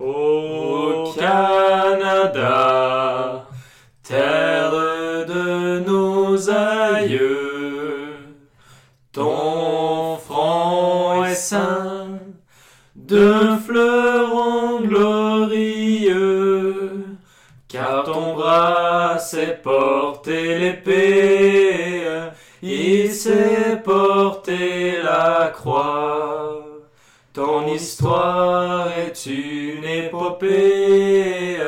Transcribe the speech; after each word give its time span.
Au 0.00 1.12
Canada, 1.14 2.48
terre 4.02 4.70
de 5.28 5.80
nos 5.80 6.48
aïeux, 6.48 8.16
ton 9.12 10.16
front 10.16 11.22
est 11.26 11.34
saint 11.34 12.18
de 12.96 13.58
fleurons 13.66 14.80
glorieux, 14.80 16.24
car 17.68 18.04
ton 18.04 18.32
bras 18.36 19.18
s'est 19.18 19.60
porté 19.62 20.58
l'épée, 20.58 22.06
il 22.62 23.12
s'est 23.12 23.82
porté 23.84 25.02
la 25.02 25.52
croix. 25.54 26.56
Ton 27.32 27.66
histoire 27.66 28.88
est 28.98 29.26
une 29.26 29.59
épopée 30.10 31.58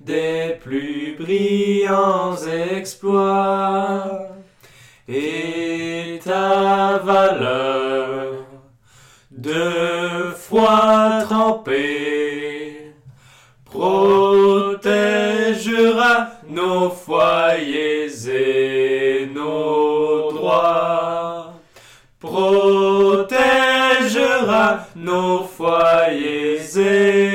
des 0.00 0.56
plus 0.62 1.16
brillants 1.18 2.36
exploits. 2.78 4.28
Et 5.08 6.18
ta 6.24 6.98
valeur 7.02 8.46
de 9.30 10.32
foi 10.36 11.22
trempée 11.24 12.94
protégera 13.64 14.80
nos 16.48 16.90
foyers 16.90 18.28
et 18.28 19.28
nos 19.34 20.32
droits. 20.32 21.54
Protégera 22.20 23.30
nos 24.94 25.44
foyers 25.44 26.78
et 26.78 27.29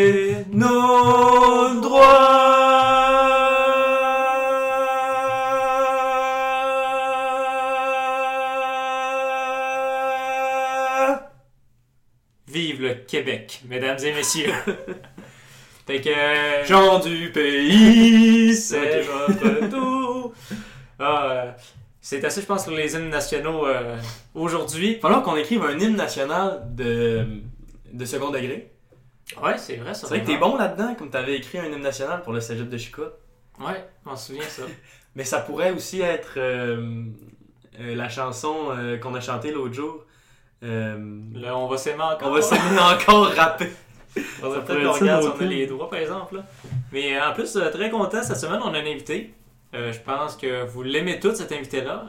Québec, 13.07 13.61
mesdames 13.67 13.97
et 14.03 14.13
messieurs. 14.13 14.51
Fait 15.87 16.01
que. 16.01 16.09
euh, 16.09 16.65
Jean 16.65 16.99
du 16.99 17.31
pays, 17.31 18.55
c'est 18.55 19.01
votre 19.01 19.69
tour. 19.69 20.33
Ah, 20.97 21.25
euh, 21.29 21.51
c'est 21.99 22.23
assez, 22.23 22.39
je 22.39 22.45
pense, 22.45 22.63
sur 22.63 22.71
les 22.71 22.95
hymnes 22.95 23.09
nationaux 23.09 23.67
euh, 23.67 23.97
aujourd'hui. 24.33 24.97
Falloir 25.01 25.23
qu'on 25.23 25.35
écrive 25.35 25.61
un 25.61 25.77
hymne 25.77 25.97
national 25.97 26.61
de, 26.73 27.27
de 27.91 28.05
second 28.05 28.29
degré. 28.31 28.71
Ouais, 29.43 29.57
c'est 29.57 29.75
vrai, 29.75 29.93
ça. 29.93 30.07
C'est 30.07 30.15
vrai 30.15 30.21
que 30.21 30.27
t'es 30.27 30.37
bon 30.37 30.55
là-dedans, 30.55 30.95
comme 30.95 31.09
t'avais 31.09 31.35
écrit 31.35 31.57
un 31.59 31.65
hymne 31.65 31.81
national 31.81 32.21
pour 32.21 32.31
le 32.31 32.39
cégep 32.39 32.69
de 32.69 32.77
Chicout. 32.77 33.11
Ouais, 33.59 33.85
je 34.05 34.09
m'en 34.09 34.15
souviens, 34.15 34.43
ça. 34.47 34.63
Mais 35.15 35.25
ça 35.25 35.39
pourrait 35.41 35.71
aussi 35.71 35.99
être 36.01 36.35
euh, 36.37 37.03
euh, 37.81 37.95
la 37.95 38.07
chanson 38.07 38.69
euh, 38.69 38.97
qu'on 38.97 39.15
a 39.15 39.19
chantée 39.19 39.51
l'autre 39.51 39.73
jour. 39.73 40.04
Euh, 40.63 40.97
Là, 41.33 41.57
on 41.57 41.67
va 41.67 41.77
s'aimer 41.77 42.01
encore. 42.03 42.27
on 42.29 42.31
va 42.31 42.41
s'aimer 42.41 42.79
encore 42.79 43.27
rapper. 43.27 43.69
Faudrait 44.17 44.59
Ça 44.59 44.65
peut-être 44.65 44.99
regarde 44.99 45.23
si 45.23 45.29
on 45.29 45.41
a 45.41 45.49
les 45.49 45.67
droits, 45.67 45.89
par 45.89 45.99
exemple. 45.99 46.35
là. 46.37 46.43
Mais 46.91 47.17
euh, 47.17 47.29
en 47.29 47.33
plus, 47.33 47.55
euh, 47.57 47.69
très 47.69 47.89
content, 47.89 48.23
cette 48.23 48.37
semaine, 48.37 48.61
on 48.63 48.73
a 48.73 48.79
un 48.79 48.85
invité. 48.85 49.33
Euh, 49.73 49.91
je 49.91 49.99
pense 49.99 50.37
que 50.37 50.65
vous 50.65 50.83
l'aimez 50.83 51.19
tous, 51.19 51.35
cet 51.35 51.51
invité-là. 51.51 52.05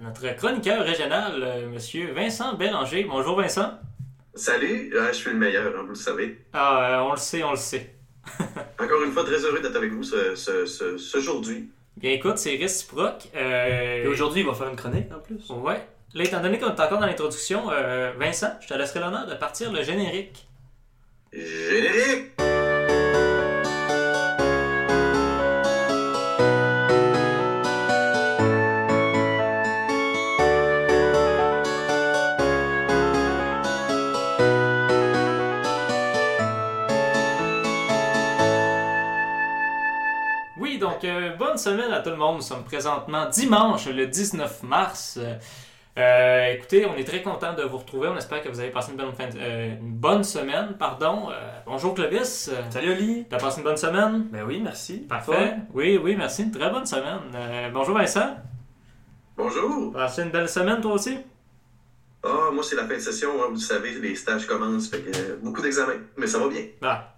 Euh, 0.00 0.04
notre 0.04 0.36
chroniqueur 0.36 0.84
régional, 0.84 1.32
euh, 1.42 1.68
monsieur 1.68 2.12
Vincent 2.12 2.54
Bélanger. 2.54 3.04
Bonjour, 3.08 3.36
Vincent. 3.40 3.72
Salut, 4.34 4.92
euh, 4.94 5.08
je 5.08 5.14
suis 5.14 5.30
le 5.30 5.36
meilleur, 5.38 5.74
hein, 5.76 5.80
vous 5.82 5.88
le 5.88 5.94
savez. 5.94 6.44
Ah, 6.52 6.98
euh, 7.00 7.08
on 7.08 7.12
le 7.12 7.16
sait, 7.16 7.42
on 7.42 7.52
le 7.52 7.56
sait. 7.56 7.94
Encore 8.78 9.02
une 9.02 9.10
fois, 9.12 9.24
très 9.24 9.38
heureux 9.42 9.60
d'être 9.60 9.74
avec 9.74 9.90
vous 9.92 10.02
ce, 10.04 10.34
ce, 10.36 10.66
ce, 10.66 10.98
ce 10.98 11.18
aujourd'hui. 11.18 11.70
Bien, 11.96 12.12
écoute, 12.12 12.36
c'est 12.38 12.54
réciproque. 12.56 13.28
Euh, 13.34 14.04
Et 14.04 14.06
aujourd'hui, 14.06 14.42
il 14.42 14.46
va 14.46 14.52
faire 14.54 14.68
une 14.68 14.76
chronique 14.76 15.06
en 15.12 15.18
plus. 15.18 15.48
Ouais. 15.50 15.84
Là, 16.14 16.24
étant 16.24 16.40
donné 16.40 16.58
qu'on 16.58 16.68
est 16.68 16.80
encore 16.80 16.98
dans 16.98 17.06
l'introduction, 17.06 17.70
euh, 17.70 18.12
Vincent, 18.18 18.52
je 18.62 18.68
te 18.68 18.74
laisserai 18.74 19.00
l'honneur 19.00 19.26
de 19.26 19.34
partir 19.34 19.70
le 19.70 19.82
générique. 19.82 20.48
Générique! 21.34 22.32
Oui, 40.56 40.78
donc 40.78 41.04
euh, 41.04 41.36
bonne 41.36 41.58
semaine 41.58 41.92
à 41.92 42.00
tout 42.00 42.08
le 42.08 42.16
monde. 42.16 42.36
Nous 42.36 42.42
sommes 42.42 42.64
présentement 42.64 43.28
dimanche, 43.28 43.86
le 43.88 44.06
19 44.06 44.62
mars. 44.62 45.18
Euh, 45.98 46.52
écoutez, 46.52 46.86
on 46.86 46.94
est 46.96 47.04
très 47.04 47.22
content 47.22 47.54
de 47.54 47.62
vous 47.62 47.78
retrouver. 47.78 48.08
On 48.08 48.16
espère 48.16 48.40
que 48.42 48.48
vous 48.48 48.60
avez 48.60 48.70
passé 48.70 48.92
une 48.92 48.96
bonne, 48.98 49.12
fin 49.12 49.26
de- 49.28 49.36
euh, 49.38 49.74
une 49.80 49.94
bonne 49.94 50.22
semaine. 50.22 50.76
Pardon. 50.78 51.28
Euh, 51.30 51.34
bonjour 51.66 51.92
Clovis. 51.94 52.50
Salut 52.70 52.92
Oli. 52.92 53.26
T'as 53.28 53.38
passé 53.38 53.58
une 53.58 53.64
bonne 53.64 53.76
semaine? 53.76 54.28
Ben 54.30 54.44
oui, 54.46 54.60
merci. 54.62 54.98
Parfait. 55.08 55.56
Oui, 55.74 55.98
oui, 56.00 56.14
merci. 56.16 56.44
Une 56.44 56.52
très 56.52 56.70
bonne 56.70 56.86
semaine. 56.86 57.18
Euh, 57.34 57.70
bonjour 57.72 57.96
Vincent. 57.98 58.36
Bonjour! 59.36 59.92
Passé 59.92 60.22
une 60.22 60.30
belle 60.30 60.48
semaine 60.48 60.80
toi 60.80 60.92
aussi? 60.94 61.16
Ah, 62.24 62.50
moi, 62.52 62.62
c'est 62.64 62.74
la 62.74 62.86
fin 62.86 62.94
de 62.94 62.98
session, 62.98 63.30
hein, 63.40 63.46
vous 63.48 63.54
le 63.54 63.60
savez, 63.60 63.92
les 64.00 64.16
stages 64.16 64.46
commencent, 64.46 64.88
fait 64.90 65.00
que 65.00 65.16
euh, 65.16 65.36
beaucoup 65.40 65.62
d'examens, 65.62 65.92
mais 66.16 66.26
ça 66.26 66.40
va 66.40 66.48
bien. 66.48 66.62
Ah. 66.82 67.14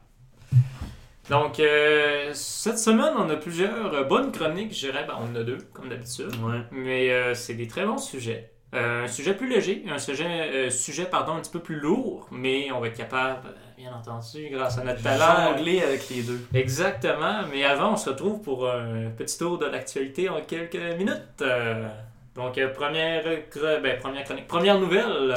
Donc, 1.31 1.59
euh, 1.61 2.31
cette 2.35 2.79
semaine, 2.79 3.15
on 3.17 3.31
a 3.31 3.37
plusieurs 3.37 3.95
euh, 3.95 4.05
bonnes 4.05 4.31
chroniques, 4.33 4.75
je 4.75 4.81
dirais. 4.91 5.07
Ben, 5.09 5.15
on 5.19 5.33
en 5.33 5.41
a 5.41 5.43
deux, 5.45 5.57
comme 5.73 5.89
d'habitude. 5.89 6.31
Ouais. 6.43 6.61
Mais 6.73 7.11
euh, 7.11 7.33
c'est 7.35 7.55
des 7.55 7.67
très 7.67 7.87
bons 7.87 7.97
sujets. 7.97 8.51
Euh, 8.73 9.05
un 9.05 9.09
sujet 9.09 9.35
plus 9.35 9.49
léger, 9.49 9.85
un 9.91 9.99
sujet, 9.99 10.27
euh, 10.29 10.71
sujet 10.71 11.05
pardon, 11.05 11.33
un 11.33 11.41
petit 11.41 11.51
peu 11.51 11.59
plus 11.59 11.81
lourd, 11.81 12.29
mais 12.31 12.71
on 12.71 12.79
va 12.79 12.87
être 12.87 12.97
capable, 12.97 13.49
euh, 13.49 13.53
bien 13.77 13.93
entendu, 13.93 14.49
grâce 14.53 14.79
à 14.79 14.85
notre 14.85 15.03
talent. 15.03 15.57
Jongler 15.57 15.83
avec 15.83 16.09
les 16.09 16.23
deux. 16.23 16.41
Exactement, 16.55 17.41
mais 17.51 17.65
avant, 17.65 17.95
on 17.95 17.97
se 17.97 18.11
retrouve 18.11 18.41
pour 18.43 18.71
un 18.71 19.11
petit 19.17 19.39
tour 19.39 19.59
de 19.59 19.67
l'actualité 19.67 20.29
en 20.29 20.41
quelques 20.43 20.77
minutes. 20.97 21.43
Euh, 21.43 21.89
donc, 22.37 22.61
première, 22.75 23.25
ben, 23.25 23.99
première 23.99 24.25
chronique, 24.25 24.47
première 24.47 24.79
nouvelle. 24.79 25.35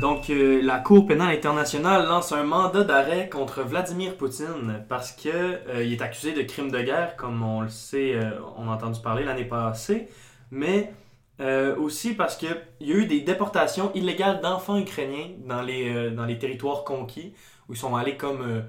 Donc, 0.00 0.28
la 0.28 0.78
Cour 0.78 1.06
pénale 1.06 1.36
internationale 1.36 2.06
lance 2.06 2.32
un 2.32 2.42
mandat 2.42 2.84
d'arrêt 2.84 3.28
contre 3.28 3.62
Vladimir 3.62 4.16
Poutine 4.16 4.82
parce 4.88 5.12
que 5.12 5.82
il 5.82 5.92
est 5.92 6.02
accusé 6.02 6.32
de 6.32 6.42
crimes 6.42 6.70
de 6.70 6.80
guerre, 6.80 7.16
comme 7.16 7.42
on 7.42 7.60
le 7.60 7.68
sait, 7.68 8.18
on 8.56 8.68
a 8.68 8.72
entendu 8.72 9.00
parler 9.00 9.24
l'année 9.24 9.44
passée, 9.44 10.08
mais 10.50 10.92
euh, 11.40 11.76
aussi 11.76 12.14
parce 12.14 12.36
qu'il 12.36 12.56
y 12.80 12.92
a 12.92 12.96
eu 12.96 13.06
des 13.06 13.20
déportations 13.20 13.92
illégales 13.94 14.40
d'enfants 14.40 14.78
ukrainiens 14.78 15.30
dans 15.44 15.62
les, 15.62 15.94
euh, 15.94 16.10
dans 16.10 16.24
les 16.24 16.38
territoires 16.38 16.84
conquis, 16.84 17.34
où 17.68 17.74
ils 17.74 17.76
sont 17.78 17.94
allés 17.96 18.16
comme 18.16 18.42
euh, 18.42 18.62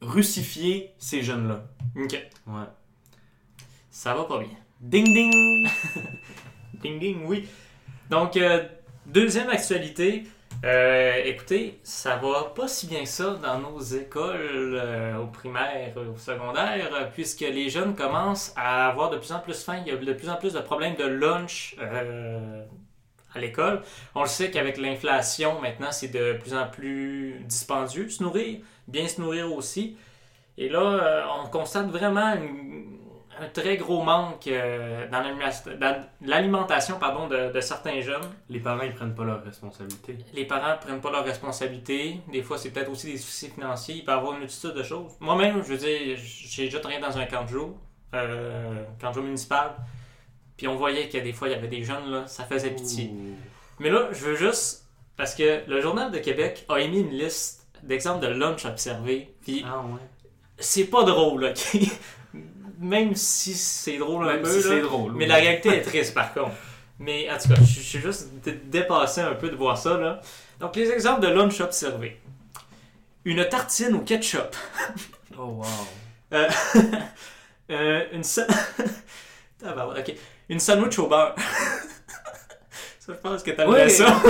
russifier 0.00 0.92
ces 0.98 1.22
jeunes-là. 1.22 1.64
Ok, 1.96 2.12
Ouais. 2.46 2.64
ça 3.90 4.14
va 4.14 4.24
pas 4.24 4.38
bien. 4.38 4.56
Ding 4.80 5.04
ding! 5.04 5.68
Ding 6.82 6.98
ding, 6.98 7.24
oui. 7.26 7.46
Donc, 8.10 8.36
deuxième 9.06 9.48
actualité. 9.50 10.24
Euh, 10.64 11.20
écoutez, 11.24 11.80
ça 11.82 12.16
va 12.16 12.44
pas 12.54 12.68
si 12.68 12.86
bien 12.86 13.00
que 13.02 13.08
ça 13.08 13.34
dans 13.34 13.58
nos 13.58 13.80
écoles, 13.80 14.78
euh, 14.80 15.18
au 15.18 15.26
primaire, 15.26 15.92
au 15.96 16.16
secondaire, 16.16 16.88
euh, 16.94 17.04
puisque 17.12 17.40
les 17.40 17.68
jeunes 17.68 17.96
commencent 17.96 18.52
à 18.56 18.86
avoir 18.88 19.10
de 19.10 19.16
plus 19.18 19.32
en 19.32 19.40
plus 19.40 19.60
faim. 19.64 19.78
Il 19.84 19.88
y 19.88 19.90
a 19.90 19.96
de 19.96 20.12
plus 20.12 20.28
en 20.30 20.36
plus 20.36 20.52
de 20.52 20.60
problèmes 20.60 20.94
de 20.94 21.04
lunch 21.04 21.74
euh, 21.80 22.64
à 23.34 23.40
l'école. 23.40 23.82
On 24.14 24.22
le 24.22 24.28
sait 24.28 24.52
qu'avec 24.52 24.78
l'inflation, 24.78 25.60
maintenant, 25.60 25.90
c'est 25.90 26.08
de 26.08 26.34
plus 26.34 26.54
en 26.54 26.68
plus 26.68 27.40
dispendieux 27.46 28.08
se 28.08 28.22
nourrir, 28.22 28.60
bien 28.86 29.08
se 29.08 29.20
nourrir 29.20 29.52
aussi. 29.52 29.96
Et 30.58 30.68
là, 30.68 30.80
euh, 30.80 31.24
on 31.44 31.48
constate 31.48 31.88
vraiment 31.88 32.34
une- 32.34 32.98
un 33.40 33.48
très 33.48 33.76
gros 33.76 34.02
manque 34.02 34.46
euh, 34.46 35.08
dans 35.10 35.22
l'alimentation 36.22 36.98
pardon, 36.98 37.28
de, 37.28 37.52
de 37.52 37.60
certains 37.60 38.00
jeunes. 38.00 38.22
Les 38.48 38.60
parents, 38.60 38.82
ils 38.82 38.92
prennent 38.94 39.14
pas 39.14 39.24
leurs 39.24 39.42
responsabilités. 39.42 40.18
Les 40.34 40.44
parents 40.44 40.76
prennent 40.80 41.00
pas 41.00 41.10
leurs 41.10 41.24
responsabilités. 41.24 42.20
Des 42.30 42.42
fois, 42.42 42.58
c'est 42.58 42.70
peut-être 42.70 42.90
aussi 42.90 43.12
des 43.12 43.18
soucis 43.18 43.48
financiers. 43.50 43.96
Il 43.96 44.04
peut 44.04 44.12
y 44.12 44.14
avoir 44.14 44.34
une 44.34 44.40
multitude 44.40 44.74
de 44.74 44.82
choses. 44.82 45.12
Moi-même, 45.20 45.62
je 45.62 45.68
veux 45.68 45.78
dire, 45.78 46.18
j'ai 46.18 46.64
déjà 46.64 46.80
travaillé 46.80 47.00
dans 47.00 47.16
un 47.16 47.24
camp 47.26 47.44
de 47.44 47.48
jour, 47.48 47.76
euh, 48.14 48.84
camp 49.00 49.10
de 49.10 49.14
jour 49.14 49.24
municipal. 49.24 49.72
Puis 50.56 50.68
on 50.68 50.76
voyait 50.76 51.08
que 51.08 51.18
des 51.18 51.32
fois, 51.32 51.48
il 51.48 51.52
y 51.52 51.54
avait 51.54 51.68
des 51.68 51.82
jeunes, 51.82 52.10
là, 52.10 52.26
ça 52.26 52.44
faisait 52.44 52.70
pitié. 52.70 53.12
Mais 53.78 53.90
là, 53.90 54.08
je 54.12 54.24
veux 54.24 54.36
juste. 54.36 54.86
Parce 55.16 55.34
que 55.34 55.62
le 55.68 55.80
Journal 55.80 56.10
de 56.10 56.18
Québec 56.18 56.64
a 56.68 56.80
émis 56.80 57.00
une 57.00 57.10
liste 57.10 57.66
d'exemples 57.82 58.20
de 58.26 58.28
lunch 58.32 58.64
observés. 58.64 59.34
Puis 59.42 59.64
Ah 59.66 59.80
ouais. 59.80 60.00
c'est 60.58 60.86
pas 60.86 61.04
drôle, 61.04 61.44
ok? 61.44 61.78
Même 62.78 63.14
si 63.14 63.54
c'est 63.54 63.98
drôle 63.98 64.24
un 64.28 64.32
Même 64.34 64.42
peu. 64.42 64.50
si 64.50 64.68
là. 64.68 64.74
c'est 64.76 64.80
drôle. 64.82 65.12
Mais 65.12 65.24
oui. 65.24 65.28
la 65.30 65.36
réalité 65.36 65.68
est 65.70 65.82
triste 65.82 66.14
par 66.14 66.32
contre. 66.34 66.54
Mais 66.98 67.28
en 67.30 67.36
tout 67.38 67.48
cas, 67.48 67.54
je 67.60 67.64
je 67.64 67.80
suis 67.80 67.98
juste 68.00 68.28
dé- 68.44 68.60
dépassé 68.64 69.20
un 69.20 69.34
peu 69.34 69.48
de 69.48 69.56
voir 69.56 69.76
ça. 69.78 69.96
Là. 69.96 70.20
Donc, 70.60 70.76
les 70.76 70.90
exemples 70.90 71.20
de 71.22 71.28
lunch 71.28 71.60
observés. 71.60 72.20
une 73.24 73.44
tartine 73.48 73.94
au 73.94 74.00
ketchup. 74.00 74.54
Oh, 75.38 75.44
wow. 75.62 75.64
Euh, 76.34 76.48
euh, 77.70 78.04
une 78.12 78.22
sa... 78.22 78.46
Une 80.48 80.60
sandwich 80.60 80.98
au 80.98 81.06
beurre. 81.06 81.34
ça, 82.98 83.08
je 83.08 83.12
pense 83.14 83.42
que 83.42 83.50
t'aimerais 83.52 83.84
Ouais. 83.84 83.88
ça. 83.88 84.20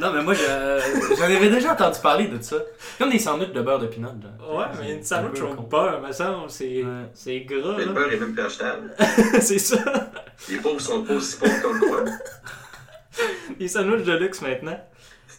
Non, 0.00 0.12
mais 0.12 0.22
moi, 0.22 0.34
je- 0.34 1.14
j'en 1.16 1.24
avais 1.24 1.48
déjà 1.50 1.72
entendu 1.72 1.98
parler 2.00 2.26
de 2.28 2.40
ça. 2.42 2.56
Comme 2.98 3.10
des 3.10 3.18
sandwichs 3.18 3.52
de 3.52 3.60
beurre 3.62 3.78
de 3.78 3.86
pinot. 3.86 4.08
là. 4.08 4.54
Ouais, 4.56 4.64
mais 4.80 4.92
une 4.94 5.02
sandwich 5.02 5.40
au 5.40 5.62
beurre, 5.62 6.00
me 6.00 6.12
semble, 6.12 6.50
c'est 6.50 6.82
Ouais. 6.84 7.04
c'est 7.14 7.40
gras, 7.40 7.74
Mais 7.76 7.84
le 7.84 7.86
là. 7.86 7.92
beurre 7.92 8.12
est 8.12 8.16
même 8.18 8.32
plus 8.34 8.42
achetable. 8.42 8.94
c'est 9.40 9.58
ça. 9.58 9.78
Les 10.48 10.56
pauvres 10.58 10.80
sont 10.80 11.02
pas 11.04 11.14
aussi 11.14 11.36
pauvres 11.38 11.62
qu'on 11.62 11.72
le 11.74 11.80
croit. 11.80 12.04
Les 13.58 13.68
sandwichs 13.68 14.04
de 14.04 14.12
luxe 14.16 14.40
maintenant. 14.42 14.78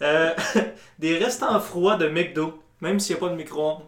Euh, 0.02 0.34
des 1.00 1.18
restants 1.18 1.60
froids 1.60 1.96
de 1.98 2.08
McDo, 2.08 2.62
même 2.82 3.00
s'il 3.00 3.16
n'y 3.16 3.22
a 3.22 3.26
pas 3.26 3.32
de 3.32 3.38
micro-ondes. 3.38 3.84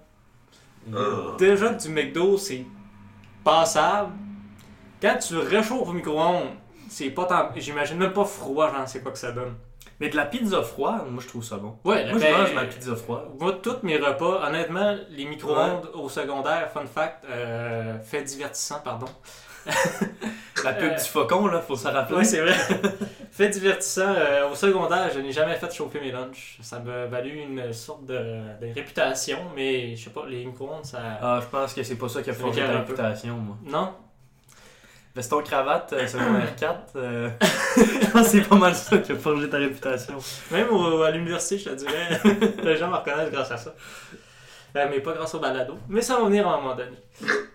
Ah. 0.94 1.36
Déjà 1.38 1.70
que 1.74 1.82
du 1.82 1.90
McDo, 1.90 2.38
c'est 2.38 2.66
passable. 3.44 4.12
Quand 5.02 5.18
tu 5.18 5.38
réchauffes 5.38 5.88
au 5.88 5.94
micro-ondes, 5.94 6.50
c'est 6.90 7.10
pas 7.12 7.26
tant. 7.26 7.50
J'imagine 7.56 7.98
même 7.98 8.14
pas 8.14 8.26
froid, 8.26 8.72
genre, 8.72 8.88
c'est 8.88 9.02
quoi 9.02 9.12
que 9.12 9.18
ça 9.18 9.32
donne. 9.32 9.56
Mais 10.02 10.10
de 10.10 10.16
la 10.16 10.26
pizza 10.26 10.64
froide, 10.64 11.04
moi, 11.12 11.22
je 11.24 11.28
trouve 11.28 11.44
ça 11.44 11.58
bon. 11.58 11.76
Ouais, 11.86 12.10
Moi, 12.10 12.18
je 12.20 12.24
ben, 12.26 12.38
mange 12.38 12.54
ma 12.56 12.64
pizza 12.66 12.96
froide. 12.96 13.26
Moi, 13.40 13.54
tous 13.62 13.78
mes 13.84 13.98
repas, 13.98 14.48
honnêtement, 14.48 14.96
les 15.12 15.26
micro-ondes 15.26 15.92
au 15.94 16.10
secondaire, 16.10 16.72
fun 16.74 16.88
fact, 16.88 17.24
euh, 17.30 18.00
fait 18.00 18.24
divertissant, 18.24 18.80
pardon. 18.84 19.06
La 20.64 20.74
pub 20.74 20.92
Euh, 20.92 20.96
du 20.96 21.04
faucon, 21.04 21.46
là, 21.46 21.62
faut 21.62 21.76
s'en 21.76 21.92
rappeler. 21.92 22.18
Oui, 22.18 22.26
c'est 22.26 22.42
vrai. 22.42 22.56
fait 23.32 23.50
divertissant, 23.50 24.14
euh, 24.18 24.50
au 24.50 24.56
secondaire, 24.56 25.10
je 25.14 25.20
n'ai 25.20 25.32
jamais 25.32 25.54
fait 25.56 25.72
chauffer 25.72 26.00
mes 26.02 26.12
lunchs. 26.12 26.58
Ça 26.64 26.80
m'a 26.80 27.06
valu 27.06 27.38
une 27.40 27.72
sorte 27.72 28.06
de, 28.08 28.18
de 28.60 28.74
réputation, 28.74 29.38
mais 29.56 29.96
je 29.96 30.06
sais 30.06 30.10
pas, 30.10 30.26
les 30.28 30.46
micro-ondes, 30.46 30.84
ça. 30.86 30.98
Ah, 31.22 31.40
je 31.44 31.48
pense 31.48 31.76
que 31.76 31.84
c'est 31.84 31.96
pas 31.96 32.10
ça 32.10 32.24
qui 32.24 32.32
a 32.32 32.34
forgé 32.34 32.62
ta 32.62 32.80
réputation, 32.80 33.36
moi. 33.36 33.58
Non? 33.66 33.94
Veston 35.16 35.42
cravate, 35.44 35.94
euh, 35.94 36.08
secondaire 36.08 36.56
4, 36.60 36.80
euh, 36.96 37.30
que 38.14 38.24
c'est 38.24 38.42
pas 38.48 38.56
mal 38.56 38.74
ça 38.76 38.98
qui 39.00 39.12
a 39.12 39.16
forgé 39.16 39.50
ta 39.50 39.58
réputation. 39.58 40.16
Même 40.52 40.70
au- 40.72 41.02
à 41.02 41.12
l'université, 41.12 41.58
je 41.58 41.70
te 41.70 41.76
dirais, 41.76 42.20
les 42.64 42.78
gens 42.78 42.88
me 42.90 42.96
reconnaissent 42.96 43.32
grâce 43.32 43.52
à 43.52 43.58
ça. 43.58 43.74
Euh, 44.78 44.88
mais 44.90 45.02
pas 45.02 45.12
grâce 45.14 45.36
au 45.36 45.40
balado. 45.40 45.78
Mais 45.90 46.02
ça 46.02 46.18
va 46.18 46.24
venir 46.26 46.48
à 46.48 46.54
un 46.54 46.62
moment 46.62 46.76
donné. 46.76 46.96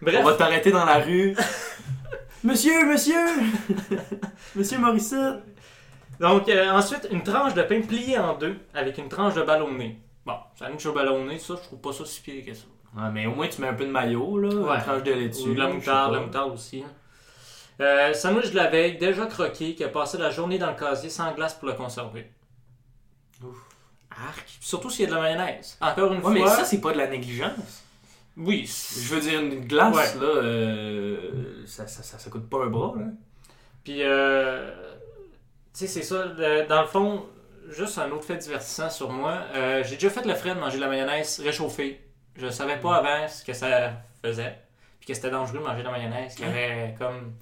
Bref. 0.03 0.19
On 0.21 0.25
va 0.25 0.35
t'arrêter 0.35 0.71
dans 0.71 0.85
la 0.85 0.99
rue. 0.99 1.35
monsieur, 2.45 2.85
monsieur! 2.87 3.25
monsieur 4.55 4.79
Morissette! 4.79 5.43
Donc, 6.21 6.49
euh, 6.51 6.71
ensuite, 6.71 7.09
une 7.11 7.23
tranche 7.23 7.55
de 7.55 7.63
pain 7.63 7.81
pliée 7.81 8.19
en 8.19 8.37
deux 8.37 8.57
avec 8.75 8.99
une 8.99 9.09
tranche 9.09 9.35
de 9.35 9.43
ballonné. 9.43 9.99
Bon, 10.27 10.35
sandwich 10.59 10.85
au 10.87 10.93
ballonné, 10.93 11.39
ça, 11.39 11.55
je 11.57 11.67
trouve 11.67 11.81
pas 11.81 11.93
ça 11.93 12.05
si 12.05 12.21
pire 12.21 12.45
que 12.45 12.53
ça. 12.55 12.65
Ouais, 12.97 13.11
mais 13.13 13.27
au 13.27 13.35
moins 13.35 13.49
tu 13.49 13.61
mets 13.63 13.69
un 13.69 13.75
peu 13.75 13.85
de 13.87 13.91
maillot, 13.91 14.39
là, 14.39 14.49
Ouais. 14.49 14.77
une 14.77 14.83
tranche 14.83 15.03
de 15.03 15.13
lait 15.13 15.29
dessus. 15.29 15.49
Ou 15.51 15.55
de 15.55 15.59
la 15.59 15.69
moutarde, 15.69 16.15
la 16.15 16.21
moutarde 16.21 16.53
aussi. 16.55 16.83
hein. 16.87 16.91
Euh, 17.81 18.15
sandwich 18.15 18.51
de 18.53 18.57
la 18.57 18.69
veille, 18.69 18.97
déjà 18.99 19.27
croqué, 19.27 19.75
qui 19.75 19.85
a 19.85 19.89
passé 19.89 20.17
la 20.19 20.31
journée 20.31 20.59
dans 20.59 20.71
le 20.71 20.77
casier 20.77 21.11
sans 21.11 21.33
glace 21.35 21.55
pour 21.55 21.69
le 21.69 21.75
conserver. 21.75 22.31
Ouf. 23.45 23.57
Arc. 24.11 24.57
Surtout 24.61 24.89
s'il 24.89 25.05
y 25.05 25.09
a 25.09 25.11
de 25.11 25.15
la 25.17 25.21
mayonnaise. 25.21 25.77
Encore 25.81 26.13
une 26.13 26.23
Ouais, 26.23 26.33
mais 26.33 26.41
fois. 26.41 26.51
ça, 26.57 26.65
c'est 26.65 26.81
pas 26.81 26.93
de 26.93 26.99
la 26.99 27.07
négligence. 27.07 27.83
oui. 28.37 28.65
Je 28.67 29.15
veux 29.15 29.21
dire, 29.21 29.41
une 29.41 29.67
glace, 29.67 29.95
Ouais. 29.95 30.21
là, 30.21 30.27
euh, 30.27 31.63
ça, 31.67 31.87
ça, 31.87 32.03
ça, 32.03 32.19
ça 32.19 32.31
coûte 32.31 32.49
pas 32.49 32.65
un 32.65 32.69
bras, 32.69 32.95
là. 32.97 33.05
Puis, 33.85 33.99
euh, 34.03 34.73
tu 35.75 35.81
sais, 35.81 35.87
c'est 35.87 36.03
ça. 36.03 36.27
dans 36.69 36.81
le 36.81 36.89
fond, 36.89 37.27
juste 37.69 37.99
un 37.99 38.11
autre 38.11 38.25
fait 38.25 38.39
divertissant 38.39 38.89
sur 38.89 39.11
moi. 39.11 39.43
euh, 39.55 39.85
J'ai 39.85 39.97
déjà 39.97 40.09
fait 40.11 40.25
le 40.25 40.35
frais 40.35 40.55
de 40.55 40.61
manger 40.61 40.77
de 40.79 40.83
la 40.83 40.89
mayonnaise 40.89 41.41
réchauffée. 41.41 42.01
Je 42.37 42.49
savais 42.49 42.79
pas 42.79 42.97
avant 42.97 43.29
ce 43.29 43.45
que 43.45 43.53
ça 43.53 43.93
faisait. 44.23 44.59
Puis 44.99 45.09
que 45.09 45.15
c'était 45.15 45.31
dangereux 45.31 45.59
de 45.59 45.63
manger 45.65 45.81
de 45.83 45.85
la 45.89 45.93
mayonnaise 45.93 46.35
qui 46.35 46.45
avait 46.45 46.95
comme 46.99 47.35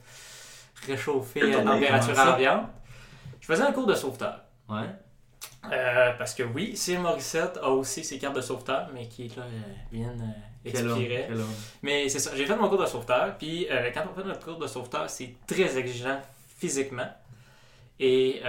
réchauffé 0.86 1.40
Quelle 1.40 1.54
à 1.54 1.62
température 1.62 2.18
ambiante. 2.18 2.66
Je 3.40 3.46
faisais 3.46 3.62
un 3.62 3.72
cours 3.72 3.86
de 3.86 3.94
sauveteur. 3.94 4.40
Ouais. 4.68 4.86
Euh, 5.72 6.12
parce 6.18 6.34
que 6.34 6.42
oui, 6.42 6.76
Sir 6.76 7.00
Morissette 7.00 7.58
a 7.62 7.70
aussi 7.70 8.04
ses 8.04 8.18
cartes 8.18 8.36
de 8.36 8.40
sauveteur, 8.40 8.88
mais 8.92 9.08
qui 9.08 9.28
là, 9.28 9.42
euh, 9.42 9.60
viennent 9.90 10.20
euh, 10.20 10.68
expirer. 10.68 11.28
Mais 11.82 12.08
c'est 12.08 12.18
ça, 12.18 12.32
j'ai 12.34 12.44
fait 12.46 12.56
mon 12.56 12.68
cours 12.68 12.80
de 12.80 12.86
sauveteur, 12.86 13.36
puis 13.38 13.66
euh, 13.70 13.90
quand 13.92 14.04
on 14.10 14.14
fait 14.14 14.26
notre 14.26 14.44
cours 14.44 14.58
de 14.58 14.66
sauveteur, 14.66 15.08
c'est 15.08 15.34
très 15.46 15.78
exigeant 15.78 16.20
physiquement. 16.58 17.08
Et 17.98 18.42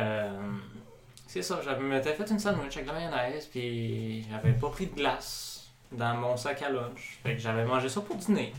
c'est 1.27 1.41
ça, 1.41 1.59
je 1.61 1.69
m'étais 1.81 2.13
fait 2.13 2.29
une 2.29 2.39
sandwich 2.39 2.77
avec 2.77 2.87
de 2.87 2.93
la 2.93 2.99
mayonnaise, 2.99 3.47
puis 3.47 4.25
j'avais 4.29 4.53
pas 4.53 4.69
pris 4.69 4.87
de 4.87 4.95
glace 4.95 5.69
dans 5.91 6.15
mon 6.15 6.37
sac 6.37 6.61
à 6.61 6.69
lunch. 6.69 7.19
Fait 7.23 7.35
que 7.35 7.41
j'avais 7.41 7.65
mangé 7.65 7.89
ça 7.89 8.01
pour 8.01 8.15
dîner. 8.15 8.53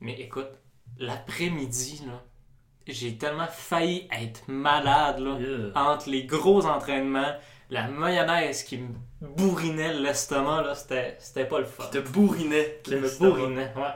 Mais 0.00 0.20
écoute, 0.20 0.50
l'après-midi, 0.98 2.02
là, 2.06 2.22
j'ai 2.88 3.16
tellement 3.16 3.46
failli 3.46 4.08
être 4.20 4.42
malade, 4.48 5.18
là 5.20 5.36
Yeah. 5.38 5.72
entre 5.74 6.08
les 6.10 6.24
gros 6.24 6.64
entraînements, 6.66 7.32
la 7.70 7.86
mayonnaise 7.88 8.62
qui 8.64 8.78
me 8.78 8.88
bourrinait 9.20 9.92
l'estomac, 9.94 10.62
là, 10.62 10.74
c'était, 10.74 11.44
pas 11.44 11.58
le 11.58 11.64
fun. 11.66 11.84
Qui 11.84 11.90
te 11.90 12.08
bourrinait. 12.08 12.80
Qui 12.82 12.96
me 12.96 13.18
bourrinait, 13.18 13.72
ouais. 13.76 13.94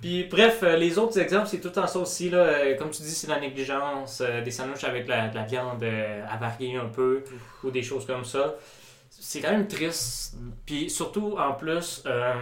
Puis 0.00 0.24
bref, 0.24 0.60
euh, 0.62 0.76
les 0.76 0.96
autres 0.98 1.18
exemples, 1.18 1.48
c'est 1.48 1.60
tout 1.60 1.76
en 1.78 1.86
ça 1.86 1.98
aussi. 1.98 2.30
Là, 2.30 2.38
Euh, 2.38 2.76
comme 2.76 2.90
tu 2.90 3.02
dis, 3.02 3.10
c'est 3.10 3.26
la 3.28 3.40
négligence, 3.40 4.20
euh, 4.20 4.40
des 4.42 4.50
sandwichs 4.52 4.84
avec 4.84 5.08
la- 5.08 5.28
de 5.28 5.34
la 5.34 5.42
viande 5.44 5.82
euh, 5.82 6.24
avariée 6.30 6.76
un 6.76 6.86
peu, 6.86 7.24
ou 7.64 7.70
des 7.70 7.82
choses 7.82 8.06
comme 8.06 8.24
ça. 8.24 8.54
C'est 9.10 9.40
quand 9.40 9.50
même 9.50 9.66
triste. 9.66 10.36
Puis 10.66 10.88
surtout, 10.88 11.36
en 11.36 11.52
plus, 11.54 12.02
euh, 12.06 12.32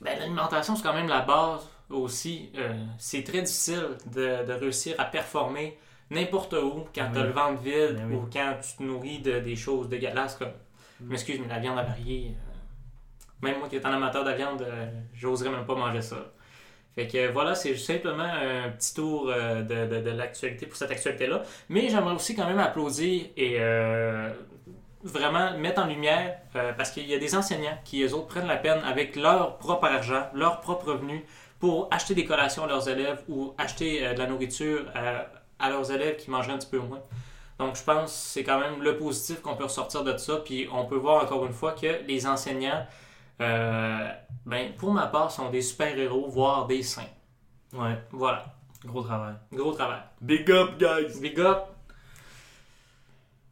ben, 0.00 0.18
l'alimentation, 0.18 0.74
c'est 0.74 0.82
quand 0.82 0.94
même 0.94 1.08
la 1.08 1.20
base 1.20 1.68
aussi. 1.92 2.50
Euh, 2.56 2.72
c'est 2.98 3.22
très 3.24 3.42
difficile 3.42 3.86
de, 4.12 4.44
de 4.46 4.52
réussir 4.52 4.94
à 4.98 5.04
performer 5.04 5.78
n'importe 6.10 6.52
où 6.54 6.84
quand 6.94 7.04
Oui. 7.06 7.12
tu 7.14 7.18
as 7.18 7.22
le 7.24 7.32
ventre 7.32 7.62
vide 7.62 7.96
Ben 7.96 8.06
oui. 8.10 8.14
ou 8.16 8.28
quand 8.32 8.54
tu 8.62 8.76
te 8.76 8.82
nourris 8.82 9.18
de 9.20 9.40
des 9.40 9.56
choses 9.56 9.88
dégueulasses 9.88 10.36
comme. 10.36 10.52
Mm. 11.00 11.08
M'excuse, 11.08 11.40
mais 11.40 11.48
la 11.48 11.58
viande 11.60 11.78
avariée. 11.78 12.32
euh, 12.36 13.46
même 13.46 13.58
moi 13.58 13.68
qui 13.68 13.76
est 13.76 13.84
un 13.86 13.92
amateur 13.92 14.24
de 14.24 14.32
viande, 14.32 14.62
euh, 14.62 14.86
j'oserais 15.14 15.50
même 15.50 15.64
pas 15.66 15.74
manger 15.74 16.02
ça. 16.02 16.32
Fait 16.94 17.06
que 17.08 17.32
voilà, 17.32 17.54
c'est 17.54 17.74
simplement 17.76 18.22
un 18.22 18.68
petit 18.70 18.94
tour 18.94 19.28
euh, 19.30 19.62
de, 19.62 19.86
de- 19.96 20.02
de 20.02 20.10
l'actualité 20.10 20.66
pour 20.66 20.76
cette 20.76 20.90
actualité-là. 20.90 21.42
Mais 21.70 21.88
j'aimerais 21.88 22.14
aussi 22.14 22.36
quand 22.36 22.46
même 22.46 22.58
applaudir 22.60 23.24
et 23.36 23.56
euh, 23.58 24.30
vraiment 25.02 25.56
mettre 25.58 25.82
en 25.82 25.86
lumière, 25.86 26.36
euh, 26.54 26.72
parce 26.74 26.90
qu'il 26.92 27.06
y 27.08 27.14
a 27.14 27.18
des 27.18 27.34
enseignants 27.34 27.76
qui, 27.84 28.02
eux 28.04 28.14
autres, 28.14 28.26
prennent 28.28 28.46
la 28.46 28.58
peine 28.58 28.80
avec 28.84 29.16
leur 29.16 29.56
propre 29.58 29.86
argent, 29.86 30.28
leur 30.34 30.60
propre 30.60 30.92
revenu, 30.92 31.24
pour 31.62 31.86
acheter 31.92 32.16
des 32.16 32.24
collations 32.24 32.64
à 32.64 32.66
leurs 32.66 32.88
élèves 32.88 33.22
ou 33.28 33.54
acheter 33.56 34.04
euh, 34.04 34.14
de 34.14 34.18
la 34.18 34.26
nourriture 34.26 34.84
à, 34.96 35.26
à 35.64 35.70
leurs 35.70 35.92
élèves 35.92 36.16
qui 36.16 36.28
mangeraient 36.28 36.54
un 36.54 36.58
petit 36.58 36.66
peu 36.68 36.80
moins. 36.80 36.98
Donc 37.60 37.76
je 37.76 37.84
pense 37.84 38.10
que 38.10 38.18
c'est 38.32 38.42
quand 38.42 38.58
même 38.58 38.82
le 38.82 38.96
positif 38.96 39.40
qu'on 39.42 39.54
peut 39.54 39.62
ressortir 39.62 40.02
de 40.02 40.16
ça. 40.16 40.38
Puis 40.44 40.68
on 40.72 40.86
peut 40.86 40.96
voir 40.96 41.22
encore 41.22 41.46
une 41.46 41.52
fois 41.52 41.70
que 41.70 42.02
les 42.08 42.26
enseignants, 42.26 42.84
euh, 43.40 44.08
ben, 44.44 44.72
pour 44.74 44.90
ma 44.92 45.06
part, 45.06 45.30
sont 45.30 45.50
des 45.50 45.62
super-héros, 45.62 46.26
voire 46.28 46.66
des 46.66 46.82
saints. 46.82 47.02
Ouais, 47.72 47.96
Voilà, 48.10 48.44
gros 48.84 49.02
travail. 49.04 49.34
gros 49.52 49.70
travail. 49.72 50.00
Big 50.20 50.50
up, 50.50 50.70
guys! 50.80 51.20
Big 51.20 51.38
up! 51.38 51.58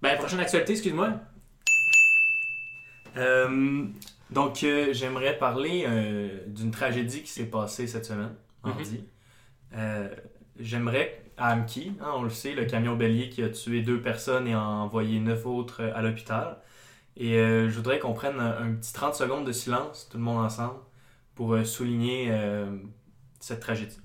Ben, 0.03 0.19
prochaine 0.19 0.41
actualité, 0.41 0.73
excuse-moi. 0.73 1.11
Euh, 3.17 3.85
donc, 4.33 4.63
euh, 4.63 4.93
j'aimerais 4.93 5.37
parler 5.39 5.85
euh, 5.87 6.45
d'une 6.47 6.71
tragédie 6.71 7.23
qui 7.23 7.31
s'est 7.31 7.47
passée 7.47 7.87
cette 7.87 8.05
semaine, 8.05 8.35
mardi. 8.65 9.05
Euh, 9.75 10.09
j'aimerais, 10.59 11.25
à 11.37 11.49
Amki, 11.53 11.93
hein, 12.01 12.13
on 12.15 12.23
le 12.23 12.31
sait, 12.31 12.55
le 12.55 12.65
camion 12.65 12.97
bélier 12.97 13.29
qui 13.29 13.43
a 13.43 13.49
tué 13.49 13.83
deux 13.83 14.01
personnes 14.01 14.47
et 14.47 14.55
a 14.55 14.63
envoyé 14.63 15.19
neuf 15.21 15.47
autres 15.47 15.83
à 15.83 16.03
l'hôpital. 16.03 16.59
Et 17.17 17.35
je 17.35 17.71
voudrais 17.71 17.99
qu'on 17.99 18.15
prenne 18.15 18.39
un, 18.41 18.63
un 18.63 18.75
petit 18.75 18.93
30 18.93 19.15
secondes 19.15 19.47
de 19.47 19.53
silence, 19.53 20.09
tout 20.11 20.17
le 20.17 20.23
monde 20.23 20.45
ensemble, 20.45 20.81
pour 21.35 21.57
souligner 21.67 22.33
cette 23.41 23.61
tragédie. 23.61 24.01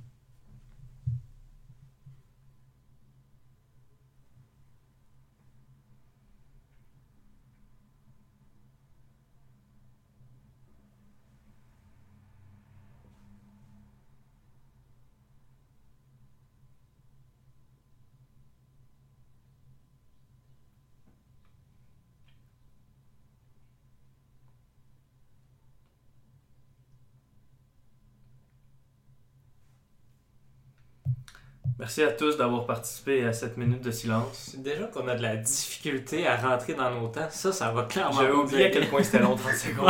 Merci 31.78 32.04
à 32.04 32.12
tous 32.14 32.38
d'avoir 32.38 32.66
participé 32.66 33.26
à 33.26 33.34
cette 33.34 33.58
minute 33.58 33.82
de 33.82 33.92
silence. 33.92 34.56
Déjà 34.58 34.86
qu'on 34.86 35.10
a 35.10 35.16
de 35.16 35.22
la 35.22 35.36
difficulté 35.36 36.26
à 36.26 36.38
rentrer 36.38 36.74
dans 36.74 36.90
nos 36.90 37.10
temps, 37.10 37.28
ça, 37.30 37.52
ça 37.52 37.70
va 37.72 37.84
clairement 37.84 38.22
J'avais 38.22 38.32
oublié 38.34 38.66
à 38.68 38.70
quel 38.70 38.88
point 38.88 39.04
c'était 39.04 39.20
long, 39.20 39.36
30 39.36 39.52
secondes. 39.56 39.90